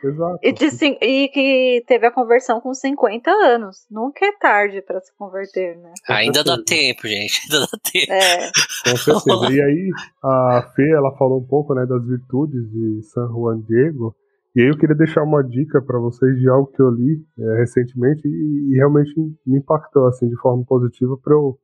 Exato. 0.03 0.39
E, 0.43 0.53
de, 0.53 0.67
e, 1.03 1.29
que 1.29 1.85
teve 1.87 2.07
a 2.07 2.13
conversão 2.13 2.61
com 2.61 2.73
50 2.73 3.31
anos. 3.31 3.87
Nunca 3.91 4.25
é 4.25 4.33
tarde 4.39 4.81
para 4.83 5.01
se 5.01 5.13
converter, 5.17 5.77
né? 5.77 5.93
Ainda 6.09 6.45
dá 6.45 6.57
tempo, 6.63 7.07
gente. 7.07 7.41
Ainda 7.45 7.67
dá 7.67 7.79
tempo. 7.83 8.13
É. 8.13 8.51
Com 8.91 8.97
certeza. 8.97 9.53
e 9.53 9.61
aí, 9.61 9.91
a 10.23 10.73
Fê, 10.75 10.89
ela 10.91 11.17
falou 11.17 11.41
um 11.41 11.47
pouco 11.47 11.75
né, 11.75 11.85
das 11.85 12.05
virtudes 12.07 12.71
de 12.71 13.03
San 13.03 13.27
Juan 13.29 13.61
Diego. 13.61 14.15
E 14.59 14.61
aí 14.61 14.67
eu 14.71 14.77
queria 14.77 14.97
deixar 14.97 15.23
uma 15.23 15.41
dica 15.41 15.81
para 15.81 16.01
vocês 16.01 16.37
de 16.37 16.49
algo 16.49 16.67
que 16.73 16.83
eu 16.83 16.91
li 16.91 17.25
é, 17.39 17.59
recentemente 17.59 18.27
e, 18.27 18.73
e, 18.73 18.75
realmente 18.75 19.15
me 19.47 19.57
impactou 19.57 20.09
assim 20.09 20.29
de 20.29 20.35
forma 20.35 20.65
positiva 20.65 21.17
para 21.17 21.33
eu 21.33 21.57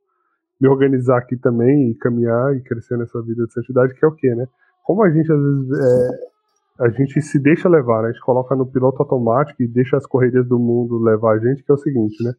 me 0.61 0.69
organizar 0.69 1.19
aqui 1.19 1.37
também 1.37 1.91
e 1.91 1.97
caminhar 1.97 2.55
e 2.55 2.61
crescer 2.61 2.97
nessa 2.97 3.21
vida 3.21 3.47
de 3.47 3.53
santidade, 3.53 3.95
que 3.95 4.05
é 4.05 4.07
o 4.07 4.15
quê, 4.15 4.33
né? 4.37 4.47
Como 4.85 5.03
a 5.03 5.11
gente 5.11 5.29
às 5.33 5.41
vezes 5.43 5.71
é, 5.73 6.85
a 6.85 6.89
gente 6.91 7.21
se 7.21 7.37
deixa 7.41 7.69
levar, 7.69 8.03
né? 8.03 8.11
A 8.11 8.13
gente 8.13 8.23
coloca 8.23 8.55
no 8.55 8.65
piloto 8.65 9.03
automático 9.03 9.61
e 9.61 9.67
deixa 9.67 9.97
as 9.97 10.07
correrias 10.07 10.47
do 10.47 10.61
mundo 10.61 10.97
levar 11.03 11.35
a 11.35 11.39
gente, 11.41 11.65
que 11.65 11.73
é 11.73 11.75
o 11.75 11.79
seguinte, 11.79 12.23
né? 12.23 12.33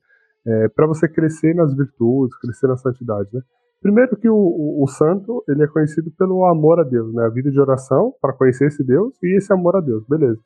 É, 0.47 0.70
para 0.70 0.88
você 0.88 1.06
crescer 1.06 1.53
nas 1.53 1.76
virtudes, 1.76 2.34
crescer 2.39 2.68
na 2.68 2.78
santidade, 2.78 3.28
né? 3.34 3.41
Primeiro 3.86 4.17
que 4.17 4.27
o, 4.27 4.36
o, 4.36 4.83
o, 4.83 4.88
santo, 4.88 5.43
ele 5.47 5.63
é 5.63 5.67
conhecido 5.67 6.09
pelo 6.17 6.43
amor 6.47 6.79
a 6.79 6.83
Deus, 6.83 7.13
né? 7.13 7.23
A 7.23 7.29
vida 7.29 7.51
de 7.51 7.59
oração 7.59 8.15
para 8.19 8.33
conhecer 8.33 8.65
esse 8.65 8.83
Deus 8.83 9.13
e 9.21 9.38
esse 9.38 9.53
amor 9.53 9.75
a 9.75 9.79
Deus, 9.79 10.03
beleza. 10.07 10.41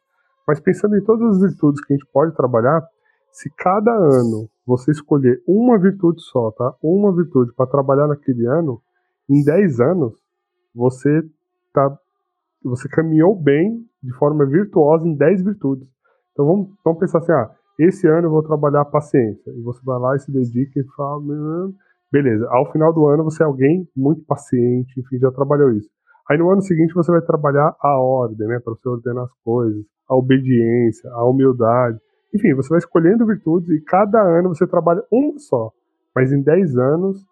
Mas 0.46 0.60
pensando 0.60 0.98
em 0.98 1.04
todas 1.06 1.38
as 1.38 1.40
virtudes 1.40 1.80
que 1.86 1.94
a 1.94 1.96
gente 1.96 2.06
pode 2.12 2.36
trabalhar, 2.36 2.86
se 3.32 3.50
cada 3.56 3.94
ano 3.94 4.50
você 4.68 4.92
escolher 4.92 5.42
uma 5.48 5.80
virtude 5.80 6.22
só, 6.22 6.52
tá? 6.52 6.76
Uma 6.84 7.16
virtude 7.16 7.54
para 7.54 7.66
trabalhar 7.66 8.10
naquele 8.10 8.46
ano, 8.46 8.82
em 9.30 9.42
10 9.42 9.80
anos, 9.80 10.22
você 10.76 11.24
tá 11.74 11.98
você 12.62 12.90
caminhou 12.90 13.34
bem 13.42 13.88
de 14.04 14.12
forma 14.16 14.46
virtuosa 14.46 15.08
em 15.08 15.16
10 15.16 15.44
virtudes. 15.44 15.88
Então 16.34 16.46
vamos, 16.46 16.70
vamos 16.84 17.00
pensar 17.00 17.20
assim, 17.20 17.32
ah, 17.32 17.50
esse 17.80 18.06
ano 18.06 18.28
eu 18.28 18.32
vou 18.32 18.44
trabalhar 18.44 18.82
a 18.82 18.86
paciência. 18.86 19.50
E 19.52 19.62
você 19.62 19.80
vai 19.86 19.98
lá 19.98 20.18
e 20.18 20.20
se 20.20 20.30
dedica 20.30 20.78
e 20.78 20.84
fala, 20.98 21.22
beleza. 22.12 22.48
Ao 22.50 22.72
final 22.72 22.94
do 22.94 23.06
ano 23.08 23.24
você 23.24 23.44
é 23.44 23.46
alguém 23.46 23.88
muito 23.96 24.24
paciente, 24.26 25.00
enfim, 25.00 25.18
já 25.20 25.32
trabalhou 25.32 25.72
isso. 25.72 25.90
Aí 26.30 26.38
no 26.38 26.50
ano 26.50 26.62
seguinte 26.62 26.94
você 26.94 27.12
vai 27.12 27.22
trabalhar 27.22 27.76
a 27.82 28.00
ordem, 28.00 28.48
né, 28.48 28.60
para 28.60 28.74
você 28.74 28.88
ordenar 28.88 29.24
as 29.24 29.34
coisas, 29.44 29.84
a 30.08 30.16
obediência, 30.16 31.10
a 31.12 31.28
humildade. 31.28 32.00
Enfim, 32.34 32.54
você 32.54 32.70
vai 32.70 32.78
escolhendo 32.78 33.26
virtudes 33.26 33.70
e 33.70 33.82
cada 33.82 34.22
ano 34.22 34.50
você 34.50 34.68
trabalha 34.68 35.04
uma 35.12 35.38
só. 35.40 35.72
Mas 36.16 36.32
em 36.32 36.42
10 36.42 36.78
anos 36.78 37.26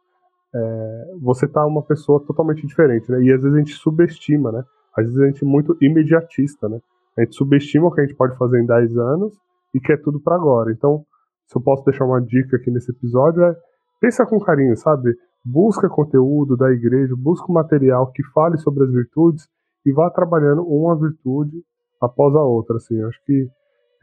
é, 0.54 1.12
você 1.22 1.48
tá 1.48 1.66
uma 1.66 1.84
pessoa 1.84 2.24
totalmente 2.26 2.66
diferente, 2.66 3.12
né? 3.12 3.22
E 3.22 3.32
às 3.32 3.42
vezes 3.42 3.56
a 3.56 3.60
gente 3.60 3.74
subestima, 3.74 4.52
né? 4.52 4.64
Às 4.98 5.06
vezes 5.06 5.22
a 5.22 5.28
gente 5.28 5.44
é 5.44 5.48
muito 5.48 5.78
imediatista, 5.82 6.68
né? 6.68 6.80
A 7.18 7.22
gente 7.22 7.36
subestima 7.36 7.88
o 7.88 7.92
que 7.92 8.02
a 8.02 8.06
gente 8.06 8.16
pode 8.16 8.38
fazer 8.38 8.62
em 8.62 8.66
10 8.66 8.98
anos 8.98 9.34
e 9.74 9.80
quer 9.80 10.02
tudo 10.02 10.20
para 10.20 10.36
agora. 10.36 10.72
Então, 10.72 11.04
se 11.48 11.58
eu 11.58 11.62
posso 11.62 11.84
deixar 11.86 12.06
uma 12.06 12.22
dica 12.22 12.58
aqui 12.58 12.72
nesse 12.72 12.92
episódio, 12.92 13.44
é 13.44 13.56
pensa 14.00 14.26
com 14.26 14.40
carinho, 14.40 14.76
sabe? 14.76 15.16
Busca 15.44 15.90
conteúdo 15.90 16.58
da 16.58 16.72
igreja, 16.72 17.14
busca 17.18 17.50
um 17.50 17.56
material 17.56 18.12
que 18.12 18.24
fale 18.34 18.58
sobre 18.58 18.84
as 18.84 18.92
virtudes 18.92 19.48
e 19.86 19.92
vá 19.92 20.10
trabalhando 20.10 20.64
uma 20.64 21.00
virtude 21.00 21.64
após 22.02 22.36
a 22.36 22.44
outra, 22.44 22.78
assim. 22.78 23.00
Eu 23.00 23.08
acho 23.08 23.24
que 23.26 23.48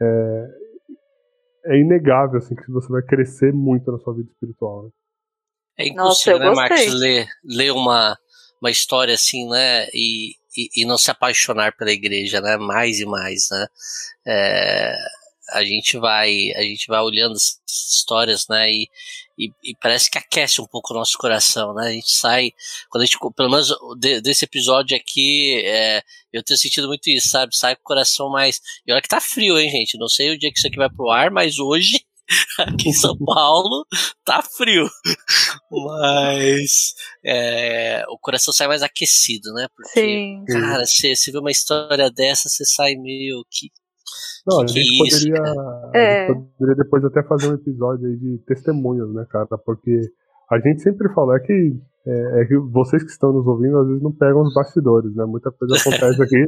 é, 0.01 0.47
é 1.65 1.79
inegável, 1.79 2.37
assim, 2.37 2.55
que 2.55 2.71
você 2.71 2.87
vai 2.89 3.01
crescer 3.01 3.53
muito 3.53 3.91
na 3.91 3.99
sua 3.99 4.15
vida 4.15 4.29
espiritual, 4.31 4.85
né? 4.85 4.89
É 5.77 5.87
impossível, 5.87 6.39
Nossa, 6.39 6.49
né, 6.49 6.55
Marcos, 6.55 6.93
ler, 6.93 7.27
ler 7.43 7.71
uma, 7.71 8.17
uma 8.61 8.71
história 8.71 9.13
assim, 9.13 9.47
né, 9.49 9.85
e, 9.93 10.31
e, 10.57 10.69
e, 10.77 10.85
não 10.85 10.97
se 10.97 11.11
apaixonar 11.11 11.75
pela 11.75 11.91
igreja, 11.91 12.39
né, 12.39 12.55
mais 12.55 12.99
e 12.99 13.05
mais, 13.05 13.49
né, 13.51 13.67
é, 14.25 14.95
a 15.51 15.65
gente 15.65 15.97
vai, 15.97 16.51
a 16.55 16.61
gente 16.61 16.87
vai 16.87 17.01
olhando 17.01 17.33
as 17.33 17.59
histórias, 17.67 18.45
né, 18.49 18.71
e, 18.71 18.87
e, 19.37 19.51
e, 19.63 19.75
parece 19.81 20.09
que 20.09 20.17
aquece 20.17 20.61
um 20.61 20.65
pouco 20.65 20.93
o 20.93 20.97
nosso 20.97 21.17
coração, 21.17 21.73
né, 21.73 21.87
a 21.87 21.91
gente 21.91 22.11
sai, 22.11 22.51
quando 22.89 23.03
a 23.03 23.05
gente, 23.05 23.17
pelo 23.35 23.49
menos 23.49 23.69
de, 23.99 24.21
desse 24.21 24.45
episódio 24.45 24.95
aqui, 24.95 25.61
é, 25.65 26.01
eu 26.31 26.43
tenho 26.43 26.57
sentido 26.57 26.87
muito 26.87 27.07
isso, 27.07 27.29
sabe, 27.29 27.55
sai 27.55 27.75
com 27.75 27.81
o 27.81 27.85
coração 27.85 28.29
mais, 28.29 28.59
e 28.85 28.91
olha 28.91 29.01
que 29.01 29.07
tá 29.07 29.19
frio, 29.19 29.59
hein, 29.59 29.69
gente, 29.69 29.97
não 29.97 30.07
sei 30.07 30.31
o 30.31 30.39
dia 30.39 30.51
que 30.51 30.57
isso 30.57 30.67
aqui 30.67 30.77
vai 30.77 30.89
pro 30.89 31.09
ar, 31.09 31.31
mas 31.31 31.59
hoje 31.59 31.99
aqui 32.59 32.89
em 32.89 32.93
São 32.93 33.17
Paulo 33.17 33.85
tá 34.23 34.41
frio, 34.41 34.89
mas 35.69 36.93
é, 37.23 38.03
o 38.09 38.17
coração 38.17 38.53
sai 38.53 38.67
mais 38.67 38.81
aquecido, 38.81 39.53
né? 39.53 39.67
Porque, 39.75 40.01
Sim. 40.01 40.43
cara, 40.47 40.85
você 40.85 41.31
vê 41.31 41.37
uma 41.37 41.51
história 41.51 42.09
dessa, 42.09 42.49
você 42.49 42.65
sai 42.65 42.95
meio 42.95 43.45
que. 43.49 43.69
Não, 44.47 44.61
a 44.61 44.67
gente, 44.67 44.97
poderia, 44.97 45.43
é. 45.93 46.25
a 46.25 46.33
gente 46.33 46.47
poderia 46.57 46.83
depois 46.83 47.03
até 47.05 47.23
fazer 47.23 47.49
um 47.49 47.55
episódio 47.55 48.07
aí 48.07 48.15
de 48.15 48.37
testemunhos, 48.45 49.13
né, 49.13 49.25
cara? 49.29 49.57
Porque 49.65 49.99
a 50.51 50.59
gente 50.59 50.81
sempre 50.81 51.11
fala, 51.13 51.37
é 51.37 51.39
que, 51.39 51.79
é, 52.05 52.41
é, 52.41 52.45
que 52.45 52.55
vocês 52.57 53.03
que 53.03 53.09
estão 53.09 53.33
nos 53.33 53.47
ouvindo 53.47 53.79
às 53.79 53.87
vezes 53.87 54.03
não 54.03 54.11
pegam 54.11 54.43
os 54.43 54.53
bastidores, 54.53 55.15
né? 55.15 55.25
Muita 55.25 55.51
coisa 55.51 55.75
acontece 55.81 56.21
aqui 56.21 56.45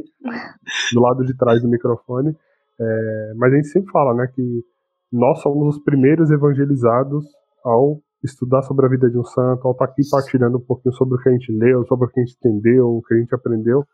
do 0.94 1.00
lado 1.00 1.24
de 1.24 1.36
trás 1.36 1.60
do 1.60 1.68
microfone. 1.68 2.36
É, 2.80 3.32
mas 3.36 3.52
a 3.52 3.56
gente 3.56 3.68
sempre 3.68 3.90
fala, 3.90 4.14
né, 4.14 4.30
que 4.32 4.64
nós 5.12 5.40
somos 5.40 5.76
os 5.76 5.82
primeiros 5.82 6.30
evangelizados 6.30 7.24
ao 7.64 8.00
estudar 8.22 8.62
sobre 8.62 8.86
a 8.86 8.88
vida 8.88 9.10
de 9.10 9.18
um 9.18 9.24
santo, 9.24 9.66
ao 9.66 9.72
estar 9.72 9.86
aqui 9.86 10.02
partilhando 10.08 10.58
um 10.58 10.60
pouquinho 10.60 10.94
sobre 10.94 11.16
o 11.16 11.18
que 11.18 11.28
a 11.28 11.32
gente 11.32 11.52
leu, 11.52 11.84
sobre 11.86 12.06
o 12.06 12.10
que 12.10 12.20
a 12.20 12.24
gente 12.24 12.36
entendeu, 12.36 12.88
o 12.88 13.02
que 13.02 13.14
a 13.14 13.16
gente 13.16 13.34
aprendeu, 13.34 13.84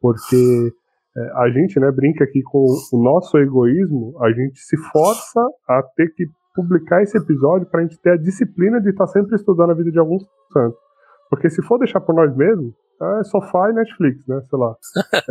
porque 0.00 0.72
a 1.34 1.48
gente 1.50 1.78
né, 1.78 1.90
brinca 1.90 2.24
aqui 2.24 2.42
com 2.42 2.64
o 2.92 3.02
nosso 3.02 3.38
egoísmo, 3.38 4.14
a 4.22 4.32
gente 4.32 4.58
se 4.58 4.76
força 4.90 5.40
a 5.68 5.82
ter 5.96 6.12
que 6.14 6.26
publicar 6.54 7.02
esse 7.02 7.16
episódio 7.16 7.66
para 7.66 7.80
a 7.80 7.82
gente 7.82 8.00
ter 8.00 8.10
a 8.10 8.16
disciplina 8.16 8.80
de 8.80 8.90
estar 8.90 9.06
sempre 9.06 9.34
estudando 9.36 9.70
a 9.70 9.74
vida 9.74 9.90
de 9.90 9.98
alguns 9.98 10.24
santos. 10.52 10.78
Porque 11.30 11.48
se 11.50 11.62
for 11.62 11.78
deixar 11.78 12.00
por 12.00 12.14
nós 12.14 12.34
mesmos, 12.36 12.74
é 13.00 13.24
sofá 13.24 13.70
e 13.70 13.72
Netflix, 13.72 14.26
né? 14.26 14.40
Sei 14.48 14.58
lá. 14.58 14.76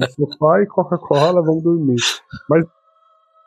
É 0.02 0.10
sofá 0.10 0.62
e 0.62 0.66
Coca-Cola, 0.68 1.42
vamos 1.42 1.64
dormir. 1.64 1.96
Mas 2.50 2.66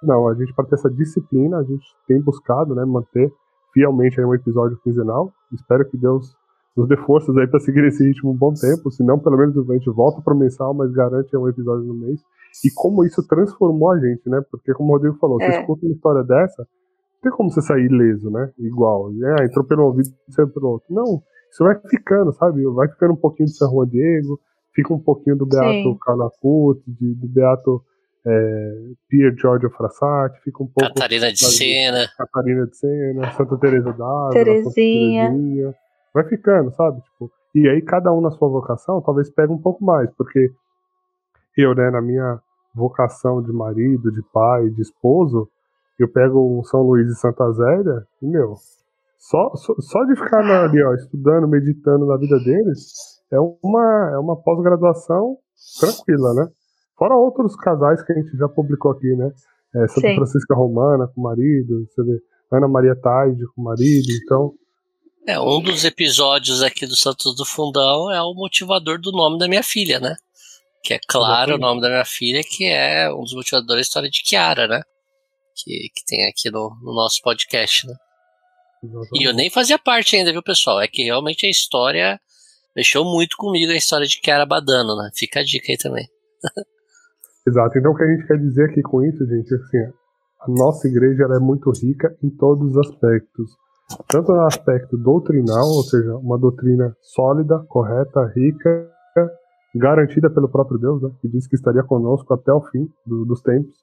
não, 0.02 0.28
a 0.28 0.34
gente, 0.34 0.54
para 0.54 0.66
ter 0.66 0.74
essa 0.74 0.90
disciplina, 0.90 1.58
a 1.58 1.62
gente 1.62 1.86
tem 2.06 2.20
buscado 2.20 2.74
né, 2.74 2.84
manter 2.84 3.32
fielmente 3.72 4.18
aí 4.18 4.26
um 4.26 4.34
episódio 4.34 4.78
quinzenal. 4.78 5.32
Espero 5.52 5.88
que 5.88 5.96
Deus 5.98 6.34
nos 6.76 6.88
dê 6.88 6.96
forças 6.96 7.34
aí 7.36 7.46
para 7.46 7.60
seguir 7.60 7.84
esse 7.84 8.04
ritmo 8.06 8.30
um 8.30 8.36
bom 8.36 8.52
tempo, 8.52 8.90
se 8.90 9.02
não, 9.02 9.18
pelo 9.18 9.38
menos 9.38 9.56
a 9.56 9.72
gente 9.72 9.90
volta 9.90 10.20
para 10.20 10.34
o 10.34 10.38
mensal, 10.38 10.74
mas 10.74 10.92
garante 10.92 11.34
um 11.36 11.48
episódio 11.48 11.86
no 11.86 11.94
mês. 11.94 12.20
E 12.64 12.70
como 12.74 13.04
isso 13.04 13.26
transformou 13.26 13.92
a 13.92 13.98
gente, 13.98 14.28
né? 14.28 14.42
Porque, 14.50 14.72
como 14.74 14.90
o 14.90 14.92
Rodrigo 14.92 15.16
falou, 15.18 15.40
é. 15.40 15.50
você 15.50 15.60
escuta 15.60 15.86
uma 15.86 15.94
história 15.94 16.22
dessa, 16.22 16.62
não 16.62 17.20
tem 17.22 17.32
como 17.32 17.50
você 17.50 17.62
sair 17.62 17.86
ileso, 17.86 18.30
né? 18.30 18.50
Igual. 18.58 19.10
É, 19.10 19.44
entrou 19.44 19.64
pelo 19.64 19.84
ouvido 19.84 20.08
e 20.28 20.32
saiu 20.32 20.48
pelo 20.48 20.68
outro. 20.68 20.86
Não, 20.94 21.22
isso 21.50 21.64
vai 21.64 21.78
ficando, 21.88 22.32
sabe? 22.32 22.62
Vai 22.64 22.88
ficando 22.88 23.14
um 23.14 23.16
pouquinho 23.16 23.46
de 23.46 23.56
São 23.56 23.70
Juan 23.70 23.88
Diego, 23.88 24.38
fica 24.74 24.92
um 24.92 25.00
pouquinho 25.00 25.36
do 25.36 25.46
Beato 25.46 25.98
Canacut, 25.98 26.82
do 26.86 27.28
Beato 27.28 27.82
é, 28.26 28.72
Pier 29.08 29.34
Giorgio 29.36 29.70
Frassati, 29.70 30.40
fica 30.42 30.62
um 30.62 30.66
pouco. 30.66 30.94
Catarina 30.94 31.32
de 31.32 31.38
Sena. 31.38 32.08
Catarina 32.16 32.66
de 32.66 32.76
Sena, 32.76 33.32
Santa 33.32 33.56
Teresa 33.58 33.92
d'Ávila, 33.92 34.30
Terezinha. 34.32 35.74
Vai 36.16 36.24
ficando, 36.24 36.70
sabe? 36.72 36.98
Tipo, 37.02 37.30
e 37.54 37.68
aí 37.68 37.82
cada 37.82 38.10
um 38.10 38.22
na 38.22 38.30
sua 38.30 38.48
vocação 38.48 39.02
talvez 39.02 39.30
pegue 39.30 39.52
um 39.52 39.60
pouco 39.60 39.84
mais, 39.84 40.10
porque 40.14 40.50
eu, 41.54 41.74
né, 41.74 41.90
na 41.90 42.00
minha 42.00 42.40
vocação 42.74 43.42
de 43.42 43.52
marido, 43.52 44.10
de 44.10 44.22
pai, 44.32 44.70
de 44.70 44.80
esposo, 44.80 45.46
eu 45.98 46.10
pego 46.10 46.58
o 46.58 46.64
São 46.64 46.80
Luís 46.80 47.06
e 47.10 47.14
Santa 47.14 47.52
Zélia 47.52 48.06
e, 48.22 48.26
meu, 48.26 48.54
só, 49.18 49.54
só, 49.56 49.74
só 49.78 50.04
de 50.04 50.16
ficar 50.16 50.40
ali, 50.40 50.82
ó, 50.82 50.94
estudando, 50.94 51.46
meditando 51.46 52.06
na 52.06 52.16
vida 52.16 52.38
deles, 52.38 53.20
é 53.30 53.38
uma, 53.38 54.10
é 54.14 54.18
uma 54.18 54.40
pós-graduação 54.40 55.36
tranquila, 55.78 56.32
né? 56.32 56.48
Fora 56.96 57.14
outros 57.14 57.54
casais 57.56 58.02
que 58.02 58.12
a 58.14 58.16
gente 58.16 58.34
já 58.38 58.48
publicou 58.48 58.92
aqui, 58.92 59.14
né? 59.16 59.30
É, 59.74 59.86
Santa 59.88 60.08
Sim. 60.08 60.14
Francisca 60.14 60.54
Romana 60.54 61.08
com 61.08 61.20
o 61.20 61.24
marido, 61.24 61.86
você 61.86 62.02
vê, 62.02 62.18
Ana 62.50 62.68
Maria 62.68 62.96
Taide 62.96 63.44
com 63.54 63.60
o 63.60 63.64
marido, 63.64 64.06
então. 64.24 64.54
É, 65.26 65.40
um 65.40 65.60
dos 65.60 65.84
episódios 65.84 66.62
aqui 66.62 66.86
do 66.86 66.94
Santos 66.94 67.34
do 67.34 67.44
Fundão 67.44 68.08
é 68.12 68.22
o 68.22 68.32
motivador 68.32 69.00
do 69.00 69.10
nome 69.10 69.38
da 69.38 69.48
minha 69.48 69.62
filha, 69.62 69.98
né? 69.98 70.14
Que 70.84 70.94
é 70.94 71.00
claro 71.08 71.56
o 71.56 71.58
nome 71.58 71.80
da 71.80 71.88
minha 71.88 72.04
filha, 72.04 72.42
que 72.44 72.64
é 72.64 73.12
um 73.12 73.22
dos 73.22 73.34
motivadores 73.34 73.74
da 73.74 73.80
história 73.80 74.08
de 74.08 74.22
Kiara, 74.22 74.68
né? 74.68 74.82
Que, 75.56 75.88
que 75.92 76.04
tem 76.06 76.28
aqui 76.28 76.48
no, 76.48 76.70
no 76.80 76.94
nosso 76.94 77.20
podcast, 77.22 77.88
né? 77.88 77.94
E 79.14 79.24
eu 79.24 79.34
nem 79.34 79.50
fazia 79.50 79.78
parte 79.80 80.14
ainda, 80.14 80.30
viu, 80.30 80.44
pessoal? 80.44 80.80
É 80.80 80.86
que 80.86 81.02
realmente 81.02 81.44
a 81.44 81.50
história 81.50 82.20
mexeu 82.76 83.04
muito 83.04 83.36
comigo, 83.36 83.72
a 83.72 83.76
história 83.76 84.06
de 84.06 84.20
Kiara 84.20 84.46
Badano, 84.46 84.94
né? 84.96 85.10
Fica 85.12 85.40
a 85.40 85.44
dica 85.44 85.72
aí 85.72 85.76
também. 85.76 86.06
Exato. 87.44 87.78
Então 87.78 87.90
o 87.90 87.96
que 87.96 88.04
a 88.04 88.14
gente 88.14 88.26
quer 88.28 88.38
dizer 88.38 88.70
aqui 88.70 88.80
com 88.80 89.02
isso, 89.02 89.26
gente, 89.26 89.52
é 89.52 89.56
assim, 89.56 89.92
a 90.42 90.50
nossa 90.50 90.86
igreja 90.86 91.24
ela 91.24 91.36
é 91.36 91.40
muito 91.40 91.68
rica 91.72 92.16
em 92.22 92.30
todos 92.30 92.76
os 92.76 92.78
aspectos. 92.78 93.65
Tanto 94.08 94.32
no 94.32 94.46
aspecto 94.46 94.96
doutrinal, 94.96 95.66
ou 95.68 95.82
seja, 95.82 96.16
uma 96.16 96.38
doutrina 96.38 96.96
sólida, 97.00 97.64
correta, 97.68 98.26
rica, 98.34 98.90
garantida 99.74 100.30
pelo 100.30 100.48
próprio 100.48 100.78
Deus, 100.78 101.02
né, 101.02 101.10
que 101.20 101.28
diz 101.28 101.46
que 101.46 101.54
estaria 101.54 101.82
conosco 101.82 102.32
até 102.34 102.52
o 102.52 102.62
fim 102.62 102.88
do, 103.06 103.24
dos 103.24 103.40
tempos, 103.42 103.74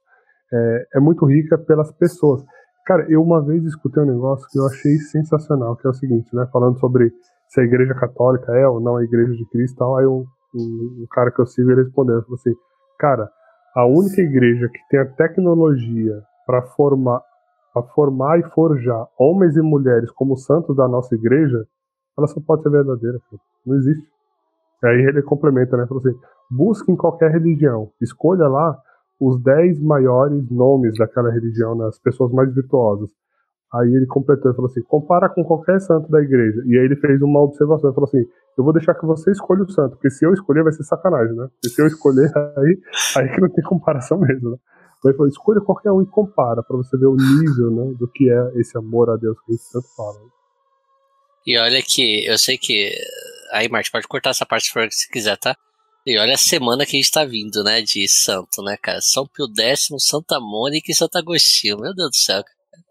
é, 0.52 0.88
é, 0.96 1.00
muito 1.00 1.26
rica 1.26 1.58
pelas 1.58 1.92
pessoas. 1.94 2.44
Cara, 2.86 3.06
eu 3.10 3.22
uma 3.22 3.42
vez 3.42 3.64
escutei 3.64 4.04
um 4.04 4.08
negócio 4.08 4.46
que 4.52 4.60
eu 4.60 4.66
achei 4.66 4.98
sensacional, 4.98 5.76
que 5.78 5.88
é 5.88 5.90
o 5.90 5.94
seguinte, 5.94 6.36
né, 6.36 6.48
falando 6.52 6.78
sobre 6.80 7.12
se 7.48 7.62
a 7.62 7.64
igreja 7.64 7.94
católica 7.94 8.52
é 8.54 8.68
ou 8.68 8.80
não 8.80 8.98
a 8.98 9.04
igreja 9.04 9.32
de 9.34 9.48
Cristo, 9.50 9.78
tal, 9.78 9.98
aí 9.98 10.06
um, 10.06 10.26
um, 10.56 11.04
um 11.04 11.08
cara 11.12 11.32
que 11.32 11.40
eu 11.40 11.46
sigo 11.46 11.72
ele 11.72 11.84
respondeu, 11.84 12.18
assim, 12.34 12.54
cara, 13.00 13.30
a 13.76 13.86
única 13.86 14.22
igreja 14.22 14.68
que 14.68 14.80
tem 14.90 15.00
a 15.00 15.06
tecnologia 15.06 16.22
para 16.46 16.62
formar, 16.62 17.22
para 17.74 17.84
formar 17.88 18.40
e 18.40 18.44
forjar 18.52 19.08
homens 19.18 19.58
e 19.58 19.62
mulheres 19.62 20.12
como 20.12 20.38
santos 20.38 20.76
da 20.76 20.88
nossa 20.88 21.16
igreja, 21.16 21.66
ela 22.18 22.28
só 22.28 22.40
pode 22.40 22.62
ser 22.62 22.70
verdadeira. 22.70 23.18
Cara. 23.30 23.42
Não 23.66 23.76
existe. 23.76 24.08
Aí 24.84 25.02
ele 25.08 25.22
complementa, 25.24 25.76
né? 25.76 25.88
Falou 25.88 26.04
assim: 26.06 26.18
busque 26.52 26.92
em 26.92 26.96
qualquer 26.96 27.32
religião, 27.32 27.90
escolha 28.02 28.48
lá 28.48 28.78
os 29.20 29.42
10 29.42 29.82
maiores 29.82 30.50
nomes 30.50 30.98
daquela 30.98 31.32
religião, 31.32 31.76
né, 31.76 31.86
as 31.88 32.00
pessoas 32.00 32.32
mais 32.32 32.54
virtuosas. 32.54 33.10
Aí 33.74 33.88
ele 33.88 34.06
completou 34.06 34.52
e 34.52 34.56
falou 34.56 34.70
assim: 34.70 34.84
compara 34.84 35.30
com 35.30 35.44
qualquer 35.44 35.80
santo 35.80 36.10
da 36.12 36.22
igreja. 36.22 36.62
E 36.66 36.78
aí 36.78 36.86
ele 36.86 36.96
fez 36.98 37.22
uma 37.22 37.42
observação: 37.42 37.90
ele 37.90 37.96
falou 37.96 38.08
assim, 38.08 38.24
eu 38.58 38.64
vou 38.64 38.74
deixar 38.74 38.94
que 38.94 39.06
você 39.06 39.32
escolha 39.32 39.64
o 39.64 39.72
santo, 39.72 39.92
porque 39.92 40.12
se 40.12 40.24
eu 40.26 40.34
escolher 40.34 40.64
vai 40.64 40.74
ser 40.74 40.84
sacanagem, 40.84 41.36
né? 41.36 41.48
Porque 41.48 41.70
se 41.70 41.82
eu 41.82 41.88
escolher, 41.88 42.32
aí, 42.58 42.80
aí 43.18 43.30
que 43.30 43.42
não 43.42 43.50
tem 43.50 43.64
comparação 43.64 44.20
mesmo, 44.20 44.52
né? 44.52 44.58
Então 45.04 45.12
ele 45.12 45.18
falou: 45.18 45.30
escolha 45.30 45.62
qualquer 45.62 45.92
um 45.92 46.02
e 46.02 46.06
compara, 46.06 46.64
para 46.64 46.78
você 46.78 46.98
ver 46.98 47.08
o 47.08 47.16
nível 47.16 47.72
né, 47.72 47.96
do 48.00 48.08
que 48.08 48.30
é 48.30 48.60
esse 48.60 48.78
amor 48.78 49.10
a 49.10 49.18
Deus 49.18 49.38
que 49.42 49.52
a 49.52 49.56
gente 49.56 49.72
tanto 49.72 49.88
fala. 49.96 50.20
E 51.46 51.58
olha 51.60 51.82
que 51.82 52.26
eu 52.26 52.38
sei 52.38 52.58
que 52.58 52.94
Aí, 53.54 53.70
Marte, 53.70 53.92
pode 53.92 54.08
cortar 54.08 54.32
essa 54.32 54.48
parte 54.48 54.72
se 54.90 55.10
quiser, 55.12 55.38
tá? 55.38 55.56
E 56.08 56.18
olha 56.18 56.34
a 56.34 56.38
semana 56.38 56.88
que 56.88 56.98
a 56.98 57.00
gente 57.00 57.12
tá 57.12 57.24
vindo, 57.24 57.64
né? 57.64 57.84
De 57.84 58.08
santo, 58.10 58.64
né, 58.64 58.76
cara? 58.82 59.00
São 59.00 59.28
Pio 59.28 59.46
X, 59.56 59.90
Santa 60.00 60.40
Mônica 60.40 60.92
e 60.92 60.96
Santo 60.96 61.18
Agostinho. 61.20 61.78
Meu 61.78 61.94
Deus 61.94 62.10
do 62.10 62.16
céu. 62.16 62.42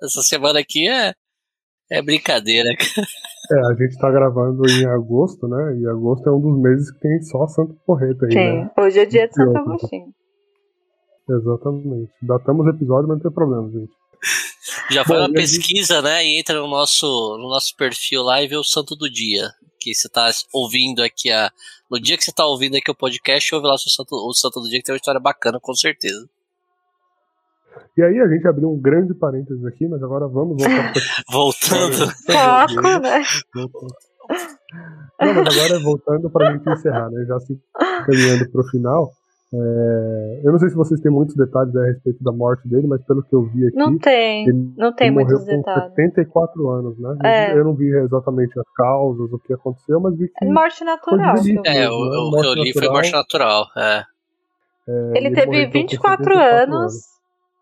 Essa 0.00 0.22
semana 0.22 0.60
aqui 0.60 0.88
é, 0.88 1.14
é 1.90 2.00
brincadeira, 2.00 2.68
cara. 2.78 3.06
É, 3.50 3.72
a 3.72 3.74
gente 3.74 3.98
tá 3.98 4.08
gravando 4.08 4.62
em 4.70 4.86
agosto, 4.86 5.48
né? 5.48 5.80
E 5.80 5.86
agosto 5.88 6.28
é 6.28 6.32
um 6.32 6.40
dos 6.40 6.62
meses 6.62 6.92
que 6.92 7.00
tem 7.00 7.22
só 7.22 7.44
Santo 7.48 7.74
Porreta 7.84 8.24
aí, 8.26 8.32
Sim, 8.32 8.38
né? 8.38 8.70
hoje 8.78 9.00
é 9.00 9.04
dia 9.04 9.26
de 9.26 9.34
Santo 9.34 9.58
Agostinho. 9.58 10.14
Exatamente. 11.28 12.12
Datamos 12.22 12.66
o 12.66 12.70
episódio, 12.70 13.08
mas 13.08 13.18
não 13.18 13.22
tem 13.22 13.32
problema, 13.32 13.70
gente. 13.70 13.92
Já 14.90 15.04
foi 15.04 15.16
Bom, 15.16 15.22
uma 15.24 15.32
pesquisa, 15.32 15.94
gente... 15.96 16.04
né? 16.04 16.24
E 16.24 16.38
entra 16.38 16.60
no 16.60 16.68
nosso, 16.68 17.06
no 17.38 17.48
nosso 17.48 17.74
perfil 17.76 18.22
lá 18.22 18.42
e 18.42 18.48
vê 18.48 18.56
o 18.56 18.64
santo 18.64 18.94
do 18.94 19.10
dia 19.10 19.50
que 19.82 19.94
você 19.94 20.06
está 20.06 20.30
ouvindo 20.52 21.02
aqui 21.02 21.30
a. 21.30 21.50
No 21.90 22.00
dia 22.00 22.16
que 22.16 22.24
você 22.24 22.30
está 22.30 22.46
ouvindo 22.46 22.76
aqui 22.76 22.90
o 22.90 22.94
podcast, 22.94 23.54
ouve 23.54 23.66
lá 23.66 23.74
o 23.74 23.78
santo, 23.78 24.14
o 24.14 24.32
santo 24.32 24.60
do 24.60 24.68
dia, 24.68 24.78
que 24.78 24.84
tem 24.84 24.94
uma 24.94 24.98
história 24.98 25.20
bacana, 25.20 25.58
com 25.60 25.74
certeza. 25.74 26.26
E 27.96 28.02
aí 28.02 28.18
a 28.20 28.28
gente 28.28 28.46
abriu 28.46 28.70
um 28.70 28.80
grande 28.80 29.12
parênteses 29.14 29.64
aqui, 29.66 29.86
mas 29.86 30.02
agora 30.02 30.26
vamos 30.26 30.56
voltar 30.56 30.92
pra... 30.92 31.02
Voltando. 31.30 32.10
Foco, 32.24 33.00
né? 33.00 33.22
Não, 35.20 35.34
mas 35.34 35.56
agora 35.56 35.80
voltando 35.80 36.30
para 36.30 36.48
a 36.48 36.52
gente 36.52 36.70
encerrar, 36.70 37.10
né? 37.10 37.24
Já 37.26 37.38
se 37.40 37.60
caminhando 38.06 38.50
para 38.50 38.60
o 38.60 38.68
final. 38.68 39.12
É, 39.54 40.40
eu 40.44 40.52
não 40.52 40.58
sei 40.58 40.70
se 40.70 40.74
vocês 40.74 40.98
têm 41.00 41.12
muitos 41.12 41.36
detalhes 41.36 41.76
a 41.76 41.84
respeito 41.84 42.24
da 42.24 42.32
morte 42.32 42.66
dele, 42.66 42.86
mas 42.86 43.04
pelo 43.04 43.22
que 43.22 43.34
eu 43.34 43.42
vi 43.42 43.66
aqui. 43.66 43.76
Não 43.76 43.98
tem, 43.98 44.46
não 44.78 44.94
tem 44.94 45.10
muitos 45.10 45.44
detalhes. 45.44 45.90
Com 45.90 45.96
74 45.96 46.70
anos, 46.70 46.98
né? 46.98 47.18
É. 47.22 47.58
Eu 47.58 47.64
não 47.64 47.74
vi 47.74 47.94
exatamente 47.94 48.58
as 48.58 48.68
causas, 48.74 49.30
o 49.30 49.38
que 49.38 49.52
aconteceu, 49.52 50.00
mas 50.00 50.16
vi 50.16 50.28
que. 50.28 50.46
Morte 50.46 50.82
natural. 50.84 51.34
é, 51.66 51.90
o, 51.90 51.94
o 51.94 52.30
que 52.30 52.46
eu 52.46 52.54
li 52.54 52.68
natural. 52.68 52.72
foi 52.72 52.88
morte 52.88 53.12
natural. 53.12 53.66
É. 53.76 54.04
É, 54.88 55.18
ele, 55.18 55.28
ele 55.28 55.34
teve 55.34 55.66
24 55.66 56.34
anos, 56.34 56.74
anos, 56.74 56.94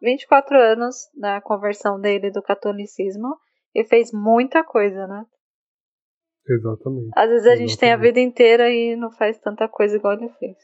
24 0.01 0.59
anos 0.59 0.97
na 1.17 1.41
conversão 1.41 2.01
dele 2.01 2.31
do 2.31 2.41
catolicismo 2.41 3.37
e 3.75 3.85
fez 3.85 4.13
muita 4.13 4.63
coisa, 4.63 5.07
né? 5.09 5.25
Exatamente. 6.49 7.11
Às 7.17 7.29
vezes 7.29 7.47
a 7.47 7.57
gente 7.57 7.77
tem 7.77 7.93
a 7.93 7.97
vida 7.97 8.21
inteira 8.21 8.71
e 8.71 8.97
não 8.97 9.11
faz 9.11 9.39
tanta 9.41 9.69
coisa 9.69 9.97
igual 9.97 10.15
ele 10.15 10.31
fez. 10.39 10.57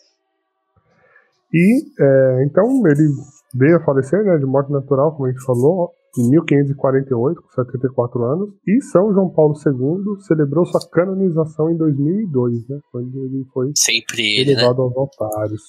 E 1.57 1.83
é, 1.99 2.45
então 2.45 2.67
ele 2.87 3.09
veio 3.55 3.79
a 3.79 3.85
falecer 3.85 4.23
né, 4.23 4.37
de 4.37 4.45
morte 4.45 4.71
natural, 4.71 5.13
como 5.13 5.27
a 5.27 5.31
gente 5.31 5.43
falou, 5.43 5.91
em 6.19 6.29
1548, 6.29 7.41
com 7.41 7.49
74 7.49 8.25
anos, 8.25 8.51
e 8.67 8.83
São 8.83 9.11
João 9.15 9.31
Paulo 9.31 9.55
II 9.55 10.21
celebrou 10.21 10.67
sua 10.67 10.81
canonização 10.91 11.71
em 11.71 11.77
2002, 11.79 12.69
né, 12.69 12.79
quando 12.93 13.25
ele 13.25 13.47
foi 13.55 13.73
Sempre 13.75 14.37
ele, 14.37 14.53
elevado 14.53 14.79
né? 14.79 14.83
aos 14.85 14.97
altares. 14.97 15.63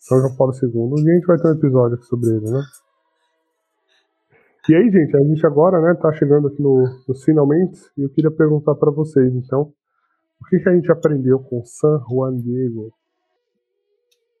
São 0.00 0.18
João 0.18 0.34
Paulo 0.36 0.52
II, 0.60 1.04
e 1.04 1.10
a 1.10 1.14
gente 1.14 1.26
vai 1.26 1.38
ter 1.38 1.48
um 1.48 1.52
episódio 1.52 2.02
sobre 2.02 2.30
ele, 2.30 2.50
né? 2.50 2.62
E 4.68 4.74
aí, 4.74 4.90
gente, 4.90 5.16
a 5.16 5.20
gente 5.20 5.46
agora, 5.46 5.80
né, 5.80 5.94
tá 5.94 6.12
chegando 6.12 6.48
aqui 6.48 6.60
no, 6.60 6.84
nos 7.06 7.22
finalmente, 7.24 7.78
e 7.96 8.02
eu 8.02 8.10
queria 8.10 8.32
perguntar 8.32 8.74
para 8.74 8.90
vocês, 8.90 9.32
então, 9.34 9.72
o 10.40 10.44
que, 10.48 10.58
que 10.58 10.68
a 10.68 10.74
gente 10.74 10.90
aprendeu 10.90 11.38
com 11.38 11.64
San 11.64 12.00
Juan 12.08 12.36
Diego? 12.36 12.92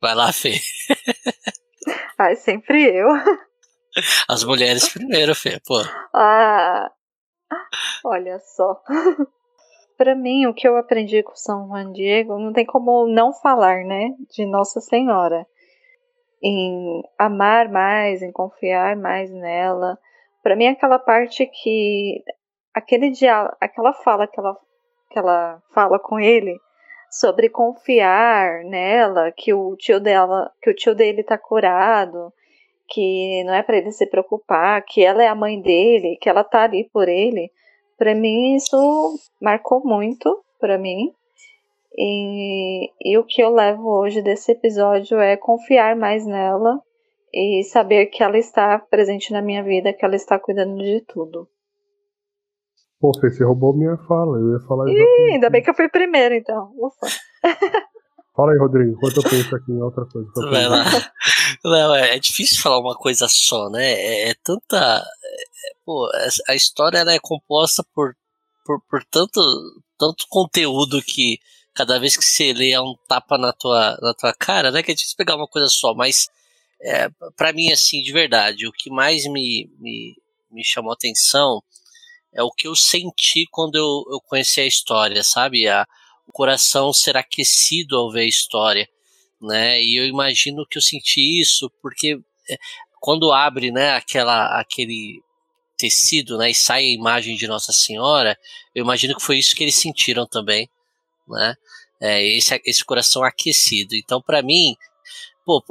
Vai 0.00 0.14
lá, 0.14 0.32
Fê. 0.32 0.52
Ai, 2.18 2.36
sempre 2.36 2.84
eu. 2.84 3.08
As 4.28 4.44
mulheres 4.44 4.88
primeiro, 4.92 5.34
Fê, 5.34 5.60
pô. 5.66 5.74
Ah, 6.14 6.90
olha 8.04 8.38
só. 8.38 8.80
Para 9.96 10.14
mim, 10.14 10.46
o 10.46 10.54
que 10.54 10.68
eu 10.68 10.76
aprendi 10.76 11.22
com 11.24 11.34
São 11.34 11.66
Juan 11.66 11.90
Diego, 11.92 12.38
não 12.38 12.52
tem 12.52 12.64
como 12.64 13.08
não 13.08 13.32
falar, 13.32 13.84
né? 13.84 14.10
De 14.30 14.46
Nossa 14.46 14.80
Senhora. 14.80 15.44
Em 16.40 17.02
amar 17.18 17.68
mais, 17.68 18.22
em 18.22 18.30
confiar 18.30 18.94
mais 18.96 19.28
nela. 19.32 19.98
Para 20.40 20.54
mim, 20.54 20.68
aquela 20.68 21.00
parte 21.00 21.44
que. 21.46 22.22
Aquele 22.72 23.10
diálogo, 23.10 23.56
aquela 23.60 23.92
fala 23.92 24.28
que 24.28 24.38
ela, 24.38 24.56
que 25.10 25.18
ela 25.18 25.60
fala 25.74 25.98
com 25.98 26.20
ele 26.20 26.56
sobre 27.10 27.48
confiar 27.48 28.64
nela, 28.64 29.32
que 29.32 29.52
o 29.54 29.76
tio 29.76 30.00
dela, 30.00 30.50
que 30.62 30.70
o 30.70 30.74
tio 30.74 30.94
dele 30.94 31.22
tá 31.22 31.38
curado, 31.38 32.32
que 32.88 33.44
não 33.44 33.54
é 33.54 33.62
para 33.62 33.76
ele 33.78 33.92
se 33.92 34.06
preocupar, 34.06 34.82
que 34.82 35.04
ela 35.04 35.22
é 35.22 35.28
a 35.28 35.34
mãe 35.34 35.60
dele, 35.60 36.18
que 36.20 36.28
ela 36.28 36.44
tá 36.44 36.64
ali 36.64 36.88
por 36.92 37.08
ele. 37.08 37.50
Para 37.96 38.14
mim 38.14 38.54
isso 38.54 38.76
marcou 39.40 39.82
muito 39.84 40.42
para 40.60 40.78
mim. 40.78 41.12
E, 41.96 42.90
e 43.00 43.18
o 43.18 43.24
que 43.24 43.42
eu 43.42 43.50
levo 43.50 43.88
hoje 43.90 44.22
desse 44.22 44.52
episódio 44.52 45.18
é 45.18 45.36
confiar 45.36 45.96
mais 45.96 46.24
nela 46.24 46.80
e 47.32 47.62
saber 47.64 48.06
que 48.06 48.22
ela 48.22 48.38
está 48.38 48.78
presente 48.78 49.32
na 49.32 49.42
minha 49.42 49.62
vida, 49.62 49.92
que 49.92 50.04
ela 50.04 50.16
está 50.16 50.38
cuidando 50.38 50.78
de 50.78 51.00
tudo. 51.02 51.48
Pô, 53.00 53.12
você 53.12 53.44
roubou 53.44 53.76
minha 53.76 53.96
fala, 54.08 54.38
eu 54.38 54.54
ia 54.54 54.66
falar 54.66 54.90
Ih, 54.90 55.32
ainda 55.32 55.48
bem 55.48 55.62
que 55.62 55.70
eu 55.70 55.74
fui 55.74 55.88
primeiro, 55.88 56.34
então. 56.34 56.72
Ufa. 56.76 57.06
Fala 58.34 58.52
aí, 58.52 58.58
Rodrigo, 58.58 58.92
enquanto 58.92 59.16
eu 59.16 59.22
penso 59.24 59.56
aqui 59.56 59.72
em 59.72 59.82
outra 59.82 60.04
coisa. 60.06 60.30
Vai 60.48 60.68
lá. 60.68 60.84
Não, 61.64 61.94
é, 61.96 62.14
é, 62.14 62.18
difícil 62.20 62.62
falar 62.62 62.78
uma 62.78 62.94
coisa 62.94 63.26
só, 63.28 63.68
né? 63.68 63.84
É, 63.84 64.30
é 64.30 64.34
tanta. 64.44 64.76
É, 64.78 65.70
pô, 65.84 66.08
a 66.48 66.54
história 66.54 66.98
é 66.98 67.18
composta 67.20 67.84
por, 67.92 68.14
por, 68.64 68.80
por 68.88 69.02
tanto, 69.10 69.40
tanto 69.98 70.24
conteúdo 70.28 71.02
que 71.02 71.40
cada 71.74 71.98
vez 71.98 72.16
que 72.16 72.24
você 72.24 72.52
lê 72.52 72.70
é 72.70 72.80
um 72.80 72.94
tapa 73.08 73.36
na 73.36 73.52
tua, 73.52 73.98
na 74.00 74.14
tua 74.14 74.32
cara, 74.32 74.70
né? 74.70 74.84
Que 74.84 74.92
é 74.92 74.94
difícil 74.94 75.16
pegar 75.16 75.34
uma 75.34 75.48
coisa 75.48 75.66
só, 75.68 75.92
mas 75.92 76.28
é, 76.80 77.08
para 77.36 77.52
mim, 77.52 77.72
assim, 77.72 78.02
de 78.02 78.12
verdade, 78.12 78.68
o 78.68 78.72
que 78.72 78.88
mais 78.88 79.24
me, 79.24 79.68
me, 79.80 80.14
me 80.50 80.64
chamou 80.64 80.92
atenção 80.92 81.60
é 82.32 82.42
o 82.42 82.50
que 82.50 82.68
eu 82.68 82.74
senti 82.74 83.46
quando 83.50 83.76
eu, 83.76 84.04
eu 84.10 84.20
conheci 84.20 84.60
a 84.60 84.66
história, 84.66 85.22
sabe? 85.22 85.66
A, 85.68 85.86
o 86.26 86.32
coração 86.32 86.92
ser 86.92 87.16
aquecido 87.16 87.96
ao 87.96 88.10
ver 88.10 88.20
a 88.20 88.28
história, 88.28 88.88
né? 89.40 89.82
E 89.82 90.00
eu 90.00 90.06
imagino 90.06 90.66
que 90.66 90.78
eu 90.78 90.82
senti 90.82 91.40
isso 91.40 91.70
porque 91.82 92.18
é, 92.50 92.56
quando 93.00 93.32
abre, 93.32 93.70
né, 93.70 93.92
aquela, 93.92 94.58
aquele 94.60 95.22
tecido, 95.76 96.36
né, 96.36 96.50
e 96.50 96.54
sai 96.54 96.82
a 96.82 96.94
imagem 96.94 97.36
de 97.36 97.46
Nossa 97.46 97.72
Senhora, 97.72 98.36
eu 98.74 98.82
imagino 98.82 99.14
que 99.14 99.22
foi 99.22 99.38
isso 99.38 99.54
que 99.54 99.62
eles 99.62 99.76
sentiram 99.76 100.26
também, 100.26 100.68
né? 101.28 101.54
É, 102.00 102.24
esse, 102.24 102.60
esse 102.64 102.84
coração 102.84 103.24
aquecido. 103.24 103.94
Então, 103.96 104.22
para 104.22 104.42
mim, 104.42 104.76
pô, 105.44 105.64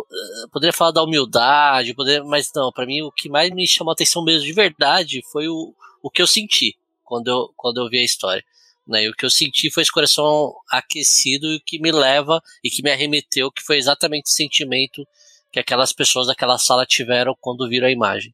poderia 0.51 0.73
falar 0.73 0.91
da 0.91 1.03
humildade, 1.03 1.93
poderia, 1.93 2.23
mas 2.23 2.51
não, 2.55 2.71
para 2.71 2.85
mim 2.85 3.01
o 3.01 3.11
que 3.11 3.29
mais 3.29 3.51
me 3.51 3.67
chamou 3.67 3.91
a 3.91 3.93
atenção 3.93 4.23
mesmo 4.23 4.45
de 4.45 4.53
verdade 4.53 5.21
foi 5.31 5.47
o, 5.47 5.73
o 6.01 6.09
que 6.09 6.21
eu 6.21 6.27
senti 6.27 6.75
quando 7.03 7.27
eu, 7.27 7.49
quando 7.55 7.81
eu 7.81 7.89
vi 7.89 7.99
a 7.99 8.03
história. 8.05 8.43
Né? 8.87 9.03
E 9.03 9.09
o 9.09 9.13
que 9.13 9.25
eu 9.25 9.29
senti 9.29 9.71
foi 9.71 9.83
esse 9.83 9.91
coração 9.91 10.53
aquecido 10.71 11.47
e 11.47 11.57
o 11.57 11.61
que 11.65 11.79
me 11.81 11.91
leva 11.91 12.41
e 12.63 12.69
que 12.69 12.81
me 12.81 12.91
arremeteu, 12.91 13.51
que 13.51 13.61
foi 13.61 13.77
exatamente 13.77 14.25
o 14.25 14.33
sentimento 14.33 15.05
que 15.51 15.59
aquelas 15.59 15.91
pessoas 15.91 16.27
daquela 16.27 16.57
sala 16.57 16.85
tiveram 16.85 17.35
quando 17.39 17.67
viram 17.67 17.87
a 17.87 17.91
imagem. 17.91 18.33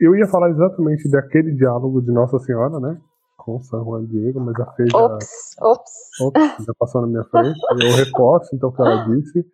Eu 0.00 0.14
ia 0.14 0.26
falar 0.28 0.50
exatamente 0.50 1.10
daquele 1.10 1.52
diálogo 1.54 2.00
de 2.00 2.12
Nossa 2.12 2.38
Senhora, 2.38 2.78
né? 2.78 3.00
Com 3.36 3.60
São 3.60 3.84
Juan 3.84 4.04
Diego, 4.06 4.40
mas 4.40 4.54
a 4.60 4.72
Fê 4.72 4.84
já, 4.86 4.98
Ops, 4.98 5.56
ops. 5.60 5.92
ops, 6.20 6.64
já 6.64 6.72
passou 6.78 7.00
na 7.02 7.08
minha 7.08 7.24
frente. 7.24 7.58
Eu 7.82 7.96
reforço 7.96 8.54
então 8.54 8.68
o 8.68 8.72
que 8.72 8.82
ela 8.82 9.04
disse. 9.08 9.44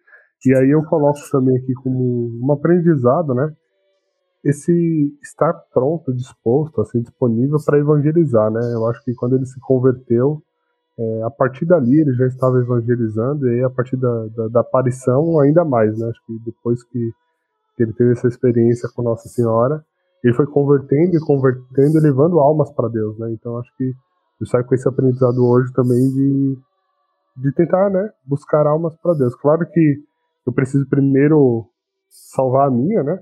E 0.47 0.55
aí 0.55 0.71
eu 0.71 0.85
coloco 0.85 1.19
também 1.33 1.57
aqui 1.57 1.73
como 1.83 2.39
um 2.43 2.53
aprendizado, 2.53 3.33
né? 3.35 3.51
Esse 4.45 5.17
estar 5.23 5.55
pronto, 5.73 6.13
disposto, 6.13 6.81
assim, 6.81 7.01
disponível 7.01 7.57
para 7.65 7.79
evangelizar, 7.79 8.51
né? 8.51 8.61
Eu 8.75 8.87
acho 8.87 9.03
que 9.05 9.15
quando 9.15 9.37
ele 9.37 9.47
se 9.47 9.59
converteu, 9.61 10.43
é, 10.99 11.23
a 11.23 11.31
partir 11.31 11.65
dali 11.65 12.01
ele 12.01 12.15
já 12.15 12.27
estava 12.27 12.59
evangelizando, 12.59 13.47
e 13.49 13.55
aí 13.55 13.65
a 13.65 13.71
partir 13.71 13.97
da, 13.97 14.27
da, 14.37 14.49
da 14.49 14.61
aparição 14.61 15.41
ainda 15.41 15.65
mais, 15.65 15.99
né? 15.99 16.09
Acho 16.09 16.21
que 16.27 16.39
depois 16.45 16.83
que, 16.85 17.11
que 17.77 17.83
ele 17.83 17.93
teve 17.95 18.13
essa 18.13 18.29
experiência 18.29 18.89
com 18.95 19.03
Nossa 19.03 19.29
Senhora, 19.29 19.85
ele 20.23 20.35
foi 20.35 20.47
convertendo 20.47 21.17
e 21.17 21.21
convertendo 21.21 21.99
levando 22.01 22.39
almas 22.39 22.71
para 22.73 22.89
Deus, 22.89 23.19
né? 23.19 23.33
Então 23.33 23.59
acho 23.59 23.75
que 23.77 23.93
eu 24.41 24.47
saio 24.47 24.65
com 24.65 24.75
esse 24.75 24.89
aprendizado 24.89 25.39
hoje 25.39 25.73
também 25.73 26.09
de, 26.11 26.59
de 27.37 27.53
tentar, 27.55 27.91
né, 27.91 28.11
buscar 28.27 28.67
almas 28.67 28.97
para 28.97 29.15
Deus. 29.15 29.35
Claro 29.37 29.67
que 29.71 29.97
eu 30.47 30.53
preciso 30.53 30.87
primeiro 30.89 31.67
salvar 32.09 32.69
a 32.69 32.71
minha, 32.71 33.03
né? 33.03 33.21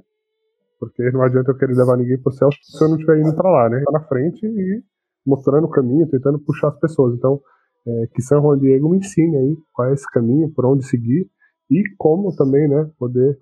Porque 0.82 1.12
não 1.12 1.22
adianta 1.22 1.52
eu 1.52 1.56
querer 1.56 1.76
levar 1.76 1.96
ninguém 1.96 2.20
pro 2.20 2.32
céu 2.32 2.48
se 2.50 2.82
eu 2.84 2.88
não 2.88 2.96
estiver 2.96 3.20
indo 3.20 3.32
para 3.36 3.48
lá, 3.48 3.68
né? 3.68 3.80
Tá 3.86 3.92
na 3.92 4.04
frente 4.08 4.44
e 4.44 4.82
mostrando 5.24 5.68
o 5.68 5.70
caminho, 5.70 6.08
tentando 6.08 6.40
puxar 6.40 6.70
as 6.70 6.80
pessoas. 6.80 7.14
Então, 7.14 7.40
é, 7.86 8.06
que 8.12 8.20
São 8.20 8.42
Juan 8.42 8.58
Diego 8.58 8.88
me 8.88 8.98
ensine 8.98 9.36
aí 9.36 9.56
qual 9.72 9.88
é 9.88 9.92
esse 9.92 10.10
caminho, 10.10 10.52
por 10.52 10.66
onde 10.66 10.84
seguir 10.84 11.30
e 11.70 11.84
como 11.96 12.34
também, 12.34 12.68
né, 12.68 12.90
poder, 12.98 13.38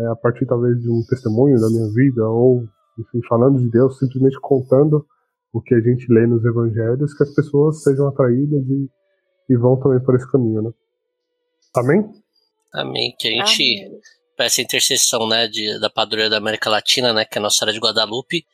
é, 0.00 0.06
a 0.06 0.16
partir 0.16 0.46
talvez 0.46 0.80
de 0.80 0.90
um 0.90 1.02
testemunho 1.10 1.60
da 1.60 1.68
minha 1.68 1.92
vida 1.92 2.26
ou, 2.26 2.64
enfim, 2.98 3.20
falando 3.28 3.58
de 3.58 3.68
Deus, 3.68 3.98
simplesmente 3.98 4.40
contando 4.40 5.04
o 5.52 5.60
que 5.60 5.74
a 5.74 5.80
gente 5.80 6.10
lê 6.10 6.26
nos 6.26 6.42
evangelhos, 6.42 7.12
que 7.12 7.22
as 7.22 7.34
pessoas 7.34 7.82
sejam 7.82 8.08
atraídas 8.08 8.66
e, 8.66 8.88
e 9.50 9.56
vão 9.58 9.78
também 9.78 10.02
por 10.02 10.14
esse 10.14 10.30
caminho, 10.32 10.62
né? 10.62 10.70
Amém? 11.76 12.10
Amém. 12.72 13.14
Que 13.18 13.28
a 13.28 13.30
gente 13.30 13.84
Amém. 13.84 14.00
Peça 14.38 14.60
a 14.60 14.64
intercessão, 14.64 15.26
né, 15.26 15.48
de, 15.48 15.80
da 15.80 15.90
padroeira 15.90 16.30
da 16.30 16.36
América 16.36 16.70
Latina, 16.70 17.12
né, 17.12 17.24
que 17.24 17.36
é 17.36 17.40
a 17.40 17.42
Nossa 17.42 17.58
Senhora 17.58 17.72
de 17.72 17.80
Guadalupe. 17.80 18.46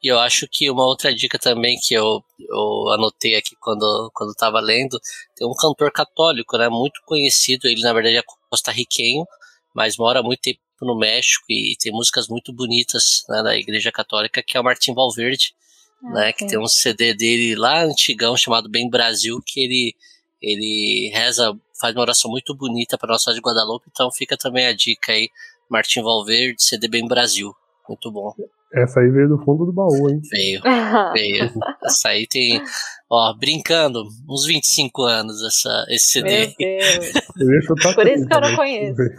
E 0.00 0.06
eu 0.06 0.18
acho 0.20 0.46
que 0.48 0.70
uma 0.70 0.84
outra 0.84 1.12
dica 1.12 1.36
também 1.36 1.76
que 1.82 1.94
eu, 1.94 2.24
eu 2.38 2.90
anotei 2.92 3.34
aqui 3.34 3.56
quando 3.60 4.10
quando 4.14 4.30
estava 4.30 4.60
lendo, 4.60 5.00
tem 5.36 5.46
um 5.46 5.54
cantor 5.54 5.90
católico, 5.90 6.56
né, 6.56 6.68
muito 6.68 7.00
conhecido, 7.04 7.66
ele 7.66 7.82
na 7.82 7.92
verdade 7.92 8.16
é 8.16 8.22
costarriquenho, 8.48 9.24
mas 9.74 9.96
mora 9.96 10.22
muito 10.22 10.40
tempo 10.40 10.60
no 10.80 10.96
México 10.96 11.44
e 11.48 11.76
tem 11.78 11.92
músicas 11.92 12.28
muito 12.28 12.52
bonitas 12.52 13.24
né, 13.28 13.42
da 13.42 13.56
Igreja 13.56 13.90
Católica, 13.90 14.42
que 14.42 14.56
é 14.56 14.60
o 14.60 14.64
Martim 14.64 14.94
Valverde, 14.94 15.54
ah, 16.04 16.10
né, 16.10 16.32
que 16.32 16.46
tem 16.46 16.58
um 16.58 16.68
CD 16.68 17.14
dele 17.14 17.56
lá 17.56 17.82
antigão 17.82 18.36
chamado 18.36 18.68
Bem 18.68 18.88
Brasil, 18.88 19.40
que 19.44 19.60
ele 19.60 19.94
ele 20.40 21.10
reza 21.14 21.56
faz 21.82 21.94
uma 21.96 22.02
oração 22.02 22.30
muito 22.30 22.56
bonita 22.56 22.96
para 22.96 23.08
Nossa 23.08 23.24
Senhora 23.24 23.40
de 23.40 23.48
Guadalupe, 23.48 23.88
então 23.90 24.08
fica 24.12 24.36
também 24.36 24.66
a 24.66 24.72
dica 24.72 25.10
aí, 25.10 25.28
Martim 25.68 26.00
Valverde, 26.00 26.62
CD 26.62 26.86
Bem 26.88 27.08
Brasil. 27.08 27.52
Muito 27.88 28.12
bom. 28.12 28.32
Essa 28.72 29.00
aí 29.00 29.10
veio 29.10 29.28
do 29.28 29.38
fundo 29.44 29.66
do 29.66 29.72
baú, 29.72 30.08
hein? 30.08 30.20
Veio, 30.30 30.62
veio. 31.12 31.50
essa 31.84 32.10
aí 32.10 32.26
tem, 32.28 32.62
ó, 33.10 33.34
brincando, 33.34 34.04
uns 34.28 34.46
25 34.46 35.02
anos 35.02 35.42
essa, 35.42 35.84
esse 35.88 36.12
CD. 36.12 36.54
Meu 36.58 36.80
Deus. 37.36 37.92
Por 37.94 38.06
isso 38.06 38.26
que 38.26 38.34
eu 38.34 38.40
não 38.40 38.56
conheço. 38.56 39.02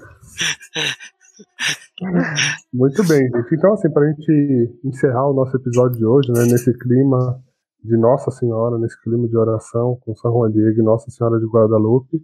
Muito 2.73 3.05
bem, 3.07 3.29
gente. 3.29 3.55
Então, 3.55 3.73
assim, 3.73 3.89
para 3.91 4.03
a 4.03 4.09
gente 4.09 4.79
encerrar 4.85 5.29
o 5.29 5.33
nosso 5.33 5.55
episódio 5.55 5.97
de 5.97 6.05
hoje, 6.05 6.31
né, 6.31 6.45
nesse 6.45 6.73
clima 6.77 7.43
de 7.83 7.97
Nossa 7.97 8.31
Senhora, 8.31 8.79
nesse 8.79 8.99
clima 9.01 9.27
de 9.27 9.37
oração 9.37 9.97
com 10.01 10.15
São 10.15 10.31
Juan 10.31 10.51
Diego 10.51 10.79
e 10.79 10.83
Nossa 10.83 11.11
Senhora 11.11 11.39
de 11.39 11.45
Guadalupe, 11.45 12.23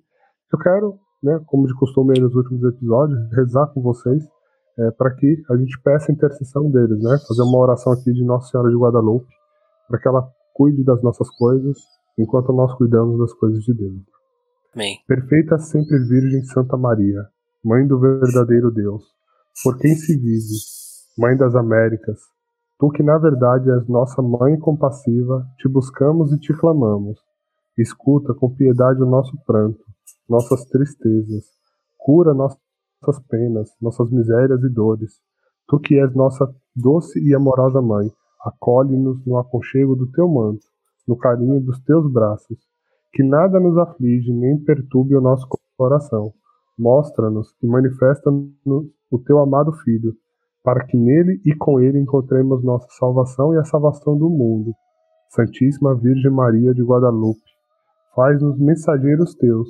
eu 0.52 0.60
quero, 0.60 1.00
né, 1.22 1.42
como 1.46 1.68
de 1.68 1.76
costume 1.76 2.20
nos 2.20 2.36
últimos 2.36 2.64
episódios, 2.64 3.20
rezar 3.32 3.68
com 3.68 3.82
vocês 3.82 4.24
é, 4.80 4.92
para 4.92 5.14
que 5.14 5.44
a 5.50 5.58
gente 5.58 5.80
peça 5.82 6.12
a 6.12 6.16
intercessão 6.16 6.72
deles, 6.72 6.98
né? 7.04 7.18
Fazer 7.28 7.42
uma 7.42 7.58
oração 7.58 7.92
aqui 7.92 8.14
de 8.14 8.24
Nossa 8.24 8.50
Senhora 8.50 8.70
de 8.70 8.78
Guadalupe, 8.78 9.28
para 9.88 10.00
que 10.00 10.08
ela 10.08 10.26
cuide 10.54 10.84
das 10.84 11.02
nossas 11.04 11.30
coisas, 11.32 11.78
enquanto 12.18 12.54
nós 12.54 12.74
cuidamos 12.76 13.20
das 13.20 13.34
coisas 13.34 13.62
de 13.64 13.74
Deus. 13.74 14.02
Amém. 14.74 14.98
Perfeita 15.08 15.58
sempre 15.58 15.98
Virgem 16.00 16.44
Santa 16.44 16.78
Maria, 16.78 17.28
Mãe 17.64 17.86
do 17.86 18.00
verdadeiro 18.00 18.72
Deus, 18.72 19.04
por 19.64 19.78
quem 19.78 19.96
se 19.96 20.16
vive, 20.16 20.56
Mãe 21.18 21.36
das 21.36 21.56
Américas, 21.56 22.20
tu 22.80 22.90
que 22.90 23.04
na 23.04 23.18
verdade 23.18 23.70
és 23.70 23.88
nossa 23.88 24.22
Mãe 24.22 24.58
compassiva, 24.58 25.46
te 25.58 25.68
buscamos 25.68 26.32
e 26.32 26.40
te 26.40 26.54
clamamos. 26.54 27.20
Escuta 27.78 28.34
com 28.34 28.54
piedade 28.54 29.02
o 29.02 29.06
nosso 29.06 29.38
pranto, 29.46 29.84
nossas 30.28 30.66
tristezas. 30.66 31.46
Cura 31.98 32.34
nossas 32.34 33.20
penas, 33.30 33.70
nossas 33.82 34.10
misérias 34.12 34.64
e 34.64 34.70
dores. 34.70 35.20
Tu 35.68 35.80
que 35.80 36.00
és 36.00 36.14
nossa 36.16 36.52
doce 36.76 37.20
e 37.20 37.36
amorosa 37.36 37.82
Mãe, 37.82 38.10
acolhe-nos 38.44 39.26
no 39.26 39.38
aconchego 39.38 39.96
do 39.96 40.10
teu 40.12 40.28
manto, 40.28 40.66
no 41.08 41.18
carinho 41.18 41.62
dos 41.62 41.80
teus 41.82 42.12
braços. 42.12 42.58
Que 43.14 43.24
nada 43.24 43.60
nos 43.60 43.78
aflige 43.78 44.32
nem 44.32 44.58
perturbe 44.64 45.16
o 45.16 45.22
nosso 45.22 45.48
coração. 45.78 46.34
Mostra-nos 46.78 47.54
e 47.62 47.68
manifesta-nos 47.68 48.88
o 49.12 49.20
teu 49.20 49.40
amado 49.40 49.72
Filho, 49.84 50.14
para 50.64 50.86
que 50.86 50.96
nele 50.96 51.42
e 51.46 51.56
com 51.56 51.80
ele 51.80 52.00
encontremos 52.00 52.64
nossa 52.64 52.88
salvação 52.92 53.54
e 53.54 53.58
a 53.58 53.66
salvação 53.66 54.18
do 54.18 54.30
mundo. 54.30 54.74
Santíssima 55.30 55.96
Virgem 55.96 56.32
Maria 56.32 56.74
de 56.74 56.84
Guadalupe, 56.84 57.42
faz-nos 58.16 58.58
mensageiros 58.58 59.36
teus 59.36 59.70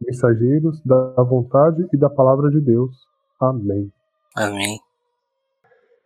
mensageiros 0.00 0.80
da 0.84 1.22
vontade 1.22 1.86
e 1.92 1.96
da 1.96 2.08
palavra 2.08 2.50
de 2.50 2.60
Deus. 2.60 2.94
Amém. 3.40 3.92
Amém. 4.36 4.78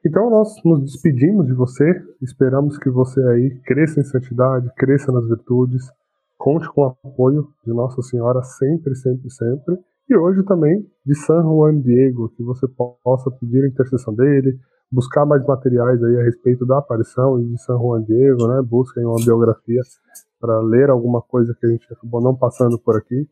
Então 0.05 0.29
nós 0.31 0.55
nos 0.65 0.83
despedimos 0.83 1.47
de 1.47 1.53
você, 1.53 1.85
esperamos 2.21 2.77
que 2.77 2.91
você 2.91 3.23
aí 3.29 3.61
cresça 3.65 4.01
em 4.01 4.05
santidade, 4.05 4.69
cresça 4.77 5.13
nas 5.13 5.29
virtudes, 5.29 5.91
conte 6.37 6.69
com 6.73 6.83
o 6.83 6.85
apoio 6.87 7.49
de 7.65 7.73
Nossa 7.73 8.03
Senhora 8.03 8.43
sempre, 8.43 8.97
sempre, 8.97 9.31
sempre. 9.31 9.79
E 10.11 10.17
hoje 10.17 10.43
também 10.43 10.85
de 11.07 11.15
San 11.15 11.43
Juan 11.43 11.81
Diego, 11.81 12.29
que 12.31 12.43
você 12.43 12.67
possa 13.05 13.31
pedir 13.31 13.63
a 13.63 13.69
intercessão 13.69 14.13
dele, 14.13 14.59
buscar 14.91 15.25
mais 15.25 15.47
materiais 15.47 16.03
aí 16.03 16.17
a 16.17 16.25
respeito 16.25 16.67
da 16.67 16.79
aparição 16.79 17.41
e 17.41 17.45
de 17.45 17.63
San 17.63 17.79
Juan 17.79 18.03
Diego, 18.03 18.49
né? 18.49 18.61
Busquem 18.61 19.05
uma 19.05 19.25
biografia 19.25 19.81
para 20.41 20.61
ler 20.61 20.91
alguma 20.91 21.23
coisa 21.23 21.55
que 21.59 21.65
a 21.65 21.71
gente 21.71 21.87
acabou 21.93 22.21
não 22.21 22.35
passando 22.35 22.77
por 22.77 22.97
aqui. 22.97 23.29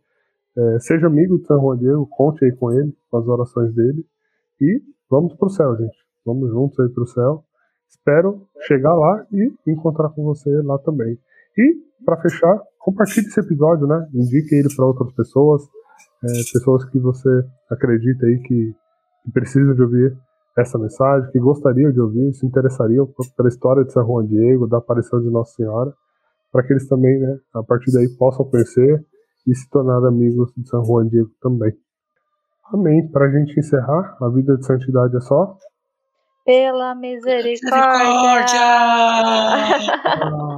É, 0.61 0.79
seja 0.81 1.07
amigo 1.07 1.39
de 1.39 1.47
São 1.47 1.59
Juan 1.59 1.79
Diego, 1.79 2.07
conte 2.07 2.45
aí 2.45 2.53
com 2.53 2.71
ele, 2.71 2.95
com 3.11 3.17
as 3.17 3.27
orações 3.27 3.75
dele. 3.75 4.05
E 4.61 4.83
vamos 5.11 5.35
pro 5.37 5.49
céu, 5.49 5.75
gente. 5.75 5.97
Vamos 6.25 6.51
juntos 6.51 6.79
aí 6.81 6.89
pro 6.91 7.07
céu. 7.07 7.43
Espero 7.89 8.47
chegar 8.67 8.95
lá 8.95 9.27
e 9.33 9.55
encontrar 9.67 10.11
com 10.11 10.23
você 10.23 10.51
lá 10.63 10.79
também. 10.81 11.19
E, 11.57 11.77
para 12.05 12.21
fechar, 12.21 12.61
compartilhe 12.79 13.27
esse 13.27 13.41
episódio, 13.41 13.87
né? 13.87 14.07
Indique 14.13 14.55
ele 14.55 14.69
para 14.77 14.85
outras 14.85 15.11
pessoas, 15.15 15.63
é, 16.25 16.29
pessoas 16.53 16.85
que 16.91 17.01
você 17.01 17.29
acredita 17.71 18.27
aí 18.27 18.39
que, 18.41 18.75
que 19.25 19.33
precisam 19.33 19.75
de 19.75 19.81
ouvir 19.81 20.15
essa 20.59 20.79
mensagem, 20.79 21.31
que 21.31 21.39
gostariam 21.39 21.91
de 21.91 22.01
ouvir, 22.01 22.35
se 22.35 22.45
interessariam 22.45 23.09
pela 23.35 23.49
história 23.49 23.83
de 23.83 23.93
São 23.93 24.07
Juan 24.07 24.27
Diego, 24.27 24.67
da 24.67 24.77
aparição 24.77 25.23
de 25.23 25.31
Nossa 25.31 25.55
Senhora, 25.55 25.95
para 26.53 26.63
que 26.65 26.75
eles 26.75 26.87
também, 26.87 27.19
né, 27.19 27.39
a 27.55 27.63
partir 27.63 27.91
daí, 27.93 28.09
possam 28.19 28.45
conhecer 28.45 29.03
e 29.51 29.55
se 29.55 29.69
tornar 29.69 30.07
amigos 30.07 30.53
de 30.57 30.69
São 30.69 30.85
Juan 30.85 31.09
Diego 31.09 31.31
também. 31.43 31.73
Amém. 32.73 33.09
Para 33.11 33.27
a 33.27 33.31
gente 33.31 33.59
encerrar, 33.59 34.17
a 34.23 34.29
vida 34.29 34.57
de 34.57 34.65
santidade 34.65 35.17
é 35.17 35.21
só. 35.21 35.57
Pela 36.45 36.95
misericórdia! 36.95 37.77
misericórdia! 38.47 40.41